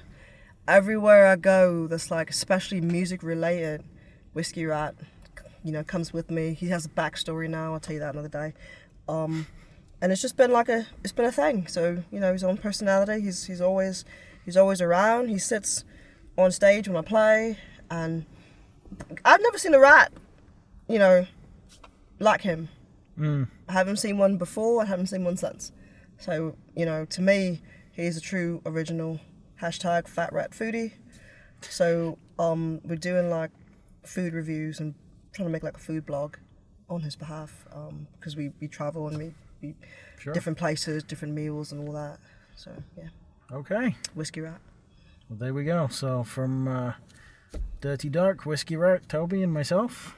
everywhere 0.66 1.26
I 1.26 1.36
go 1.36 1.86
that's 1.86 2.10
like 2.10 2.30
especially 2.30 2.80
music 2.80 3.22
related, 3.22 3.84
Whiskey 4.32 4.66
Rat, 4.66 4.94
you 5.64 5.72
know, 5.72 5.82
comes 5.82 6.12
with 6.12 6.30
me. 6.30 6.52
He 6.52 6.68
has 6.68 6.84
a 6.84 6.90
backstory 6.90 7.48
now. 7.48 7.72
I'll 7.72 7.80
tell 7.80 7.94
you 7.94 8.00
that 8.00 8.14
another 8.14 8.28
day. 8.28 8.52
Um, 9.08 9.46
and 10.00 10.12
it's 10.12 10.20
just 10.20 10.36
been 10.36 10.52
like 10.52 10.68
a 10.68 10.86
it's 11.02 11.12
been 11.12 11.24
a 11.24 11.32
thing. 11.32 11.66
So 11.66 12.02
you 12.12 12.20
know, 12.20 12.32
his 12.32 12.44
own 12.44 12.58
personality. 12.58 13.22
He's 13.22 13.46
he's 13.46 13.60
always 13.60 14.04
he's 14.44 14.56
always 14.56 14.80
around. 14.80 15.28
He 15.28 15.38
sits 15.38 15.84
on 16.36 16.52
stage 16.52 16.86
when 16.86 16.96
I 16.96 17.02
play, 17.02 17.58
and 17.90 18.26
I've 19.24 19.40
never 19.40 19.56
seen 19.56 19.74
a 19.74 19.80
rat, 19.80 20.12
you 20.88 20.98
know, 20.98 21.26
like 22.18 22.42
him. 22.42 22.68
Mm. 23.18 23.48
I 23.68 23.72
haven't 23.72 23.96
seen 23.96 24.18
one 24.18 24.36
before. 24.36 24.82
I 24.82 24.84
haven't 24.84 25.06
seen 25.06 25.24
one 25.24 25.38
since. 25.38 25.72
So 26.18 26.56
you 26.76 26.84
know, 26.84 27.06
to 27.06 27.22
me, 27.22 27.62
he's 27.92 28.18
a 28.18 28.20
true 28.20 28.60
original. 28.66 29.20
Hashtag 29.62 30.08
Fat 30.08 30.32
Rat 30.32 30.50
Foodie. 30.50 30.92
So 31.62 32.18
um, 32.38 32.80
we're 32.84 32.96
doing 32.96 33.30
like 33.30 33.50
food 34.02 34.34
reviews 34.34 34.80
and 34.80 34.94
trying 35.34 35.46
to 35.48 35.52
make 35.52 35.62
like 35.62 35.76
a 35.76 35.80
food 35.80 36.06
blog 36.06 36.36
on 36.88 37.00
his 37.02 37.16
behalf 37.16 37.64
because 38.18 38.36
we, 38.36 38.52
we 38.60 38.68
travel 38.68 39.08
and 39.08 39.18
we, 39.18 39.34
we 39.62 39.74
Sure. 40.18 40.32
different 40.32 40.56
places, 40.58 41.02
different 41.02 41.34
meals 41.34 41.72
and 41.72 41.86
all 41.86 41.94
that. 41.94 42.18
So 42.56 42.70
yeah, 42.96 43.08
Okay. 43.52 43.96
whiskey 44.14 44.40
rat. 44.40 44.60
Well, 45.28 45.38
there 45.38 45.52
we 45.54 45.64
go. 45.64 45.88
So 45.88 46.22
from 46.22 46.68
uh, 46.68 46.92
Dirty 47.80 48.08
Dark, 48.08 48.46
Whiskey 48.46 48.76
Rat, 48.76 49.08
Toby, 49.08 49.42
and 49.42 49.52
myself, 49.52 50.14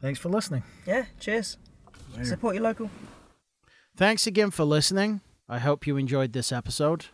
thanks 0.00 0.18
for 0.20 0.28
listening. 0.28 0.62
Yeah, 0.86 1.06
cheers. 1.18 1.58
Support 2.22 2.54
your 2.54 2.64
local. 2.64 2.90
Thanks 3.96 4.26
again 4.26 4.50
for 4.50 4.64
listening. 4.64 5.20
I 5.48 5.58
hope 5.58 5.86
you 5.86 5.96
enjoyed 5.96 6.32
this 6.32 6.52
episode. 6.52 7.06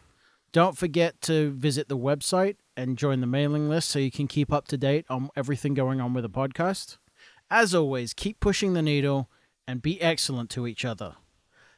Don't 0.52 0.76
forget 0.76 1.20
to 1.22 1.50
visit 1.52 1.88
the 1.88 1.96
website 1.98 2.56
and 2.76 2.96
join 2.98 3.20
the 3.20 3.26
mailing 3.26 3.68
list 3.68 3.90
so 3.90 3.98
you 3.98 4.10
can 4.10 4.28
keep 4.28 4.52
up 4.52 4.68
to 4.68 4.76
date 4.76 5.04
on 5.08 5.30
everything 5.36 5.74
going 5.74 6.00
on 6.00 6.14
with 6.14 6.22
the 6.22 6.30
podcast. 6.30 6.98
As 7.50 7.74
always, 7.74 8.14
keep 8.14 8.40
pushing 8.40 8.72
the 8.72 8.82
needle 8.82 9.30
and 9.66 9.82
be 9.82 10.00
excellent 10.00 10.50
to 10.50 10.66
each 10.66 10.84
other. 10.84 11.16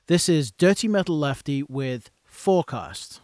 This 0.06 0.28
is 0.28 0.52
Dirty 0.52 0.88
Metal 0.88 1.18
Lefty 1.18 1.62
with 1.64 2.10
Forecast. 2.24 3.20